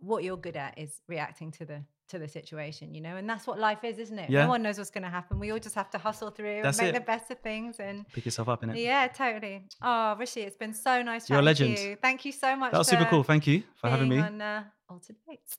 what 0.00 0.24
you're 0.24 0.36
good 0.36 0.56
at 0.56 0.78
is 0.78 1.00
reacting 1.08 1.50
to 1.52 1.64
the 1.64 1.82
to 2.08 2.20
the 2.20 2.28
situation, 2.28 2.94
you 2.94 3.00
know, 3.00 3.16
and 3.16 3.28
that's 3.28 3.48
what 3.48 3.58
life 3.58 3.82
is, 3.82 3.98
isn't 3.98 4.18
it? 4.18 4.30
Yeah. 4.30 4.44
No 4.44 4.50
one 4.50 4.62
knows 4.62 4.78
what's 4.78 4.90
going 4.90 5.02
to 5.02 5.10
happen. 5.10 5.40
We 5.40 5.50
all 5.50 5.58
just 5.58 5.74
have 5.74 5.90
to 5.90 5.98
hustle 5.98 6.30
through 6.30 6.60
That's 6.62 6.78
and 6.78 6.86
make 6.86 6.94
it. 6.94 7.00
the 7.00 7.04
best 7.04 7.32
of 7.32 7.40
things. 7.40 7.80
And 7.80 8.06
pick 8.12 8.24
yourself 8.24 8.48
up 8.48 8.62
in 8.62 8.70
it. 8.70 8.76
yeah, 8.78 9.08
totally. 9.08 9.64
Oh, 9.82 10.14
Rushie, 10.16 10.42
it's 10.42 10.56
been 10.56 10.72
so 10.72 11.02
nice 11.02 11.28
You're 11.28 11.40
a 11.40 11.42
legend. 11.42 11.76
to 11.76 11.82
you. 11.82 11.96
Thank 12.00 12.24
you 12.24 12.30
so 12.30 12.54
much. 12.54 12.70
That 12.70 12.78
was 12.78 12.86
super 12.86 13.06
cool. 13.06 13.24
Thank 13.24 13.48
you 13.48 13.64
for 13.80 13.90
having 13.90 14.08
me. 14.08 14.20
on 14.20 14.40
uh, 14.40 14.62
Altered 14.88 15.16
Fates. 15.26 15.56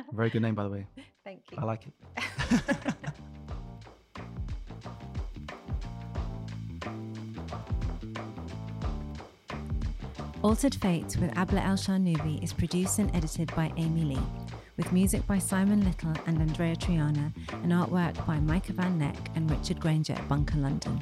Very 0.14 0.30
good 0.30 0.40
name, 0.40 0.54
by 0.54 0.62
the 0.64 0.70
way. 0.70 0.86
Thank 1.24 1.42
you. 1.50 1.58
I 1.60 1.64
like 1.64 1.86
it. 1.86 2.91
Altered 10.42 10.74
Fate 10.74 11.16
with 11.20 11.38
Abla 11.38 11.60
El 11.60 11.76
Sharnubi 11.76 12.42
is 12.42 12.52
produced 12.52 12.98
and 12.98 13.14
edited 13.14 13.54
by 13.54 13.72
Amy 13.76 14.02
Lee, 14.02 14.18
with 14.76 14.92
music 14.92 15.24
by 15.28 15.38
Simon 15.38 15.84
Little 15.84 16.12
and 16.26 16.40
Andrea 16.40 16.74
Triana, 16.74 17.32
and 17.62 17.70
artwork 17.70 18.26
by 18.26 18.40
Micah 18.40 18.72
Van 18.72 18.98
Neck 18.98 19.16
and 19.36 19.48
Richard 19.48 19.78
Granger 19.78 20.14
at 20.14 20.28
Bunker 20.28 20.58
London. 20.58 21.00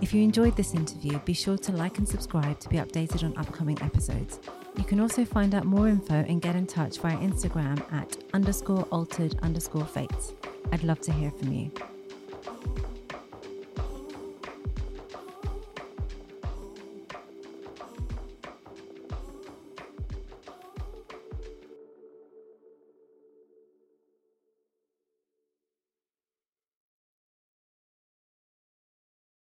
If 0.00 0.14
you 0.14 0.22
enjoyed 0.22 0.56
this 0.56 0.74
interview, 0.74 1.18
be 1.24 1.32
sure 1.32 1.58
to 1.58 1.72
like 1.72 1.98
and 1.98 2.08
subscribe 2.08 2.60
to 2.60 2.68
be 2.68 2.76
updated 2.76 3.24
on 3.24 3.36
upcoming 3.36 3.82
episodes. 3.82 4.38
You 4.76 4.84
can 4.84 5.00
also 5.00 5.24
find 5.24 5.52
out 5.52 5.64
more 5.64 5.88
info 5.88 6.14
and 6.14 6.40
get 6.40 6.54
in 6.54 6.68
touch 6.68 6.98
via 6.98 7.16
Instagram 7.16 7.82
at 7.92 8.18
underscore 8.34 8.84
altered 8.92 9.36
underscore 9.42 9.84
fates. 9.84 10.32
I'd 10.70 10.84
love 10.84 11.00
to 11.00 11.12
hear 11.12 11.32
from 11.32 11.52
you. 11.52 11.72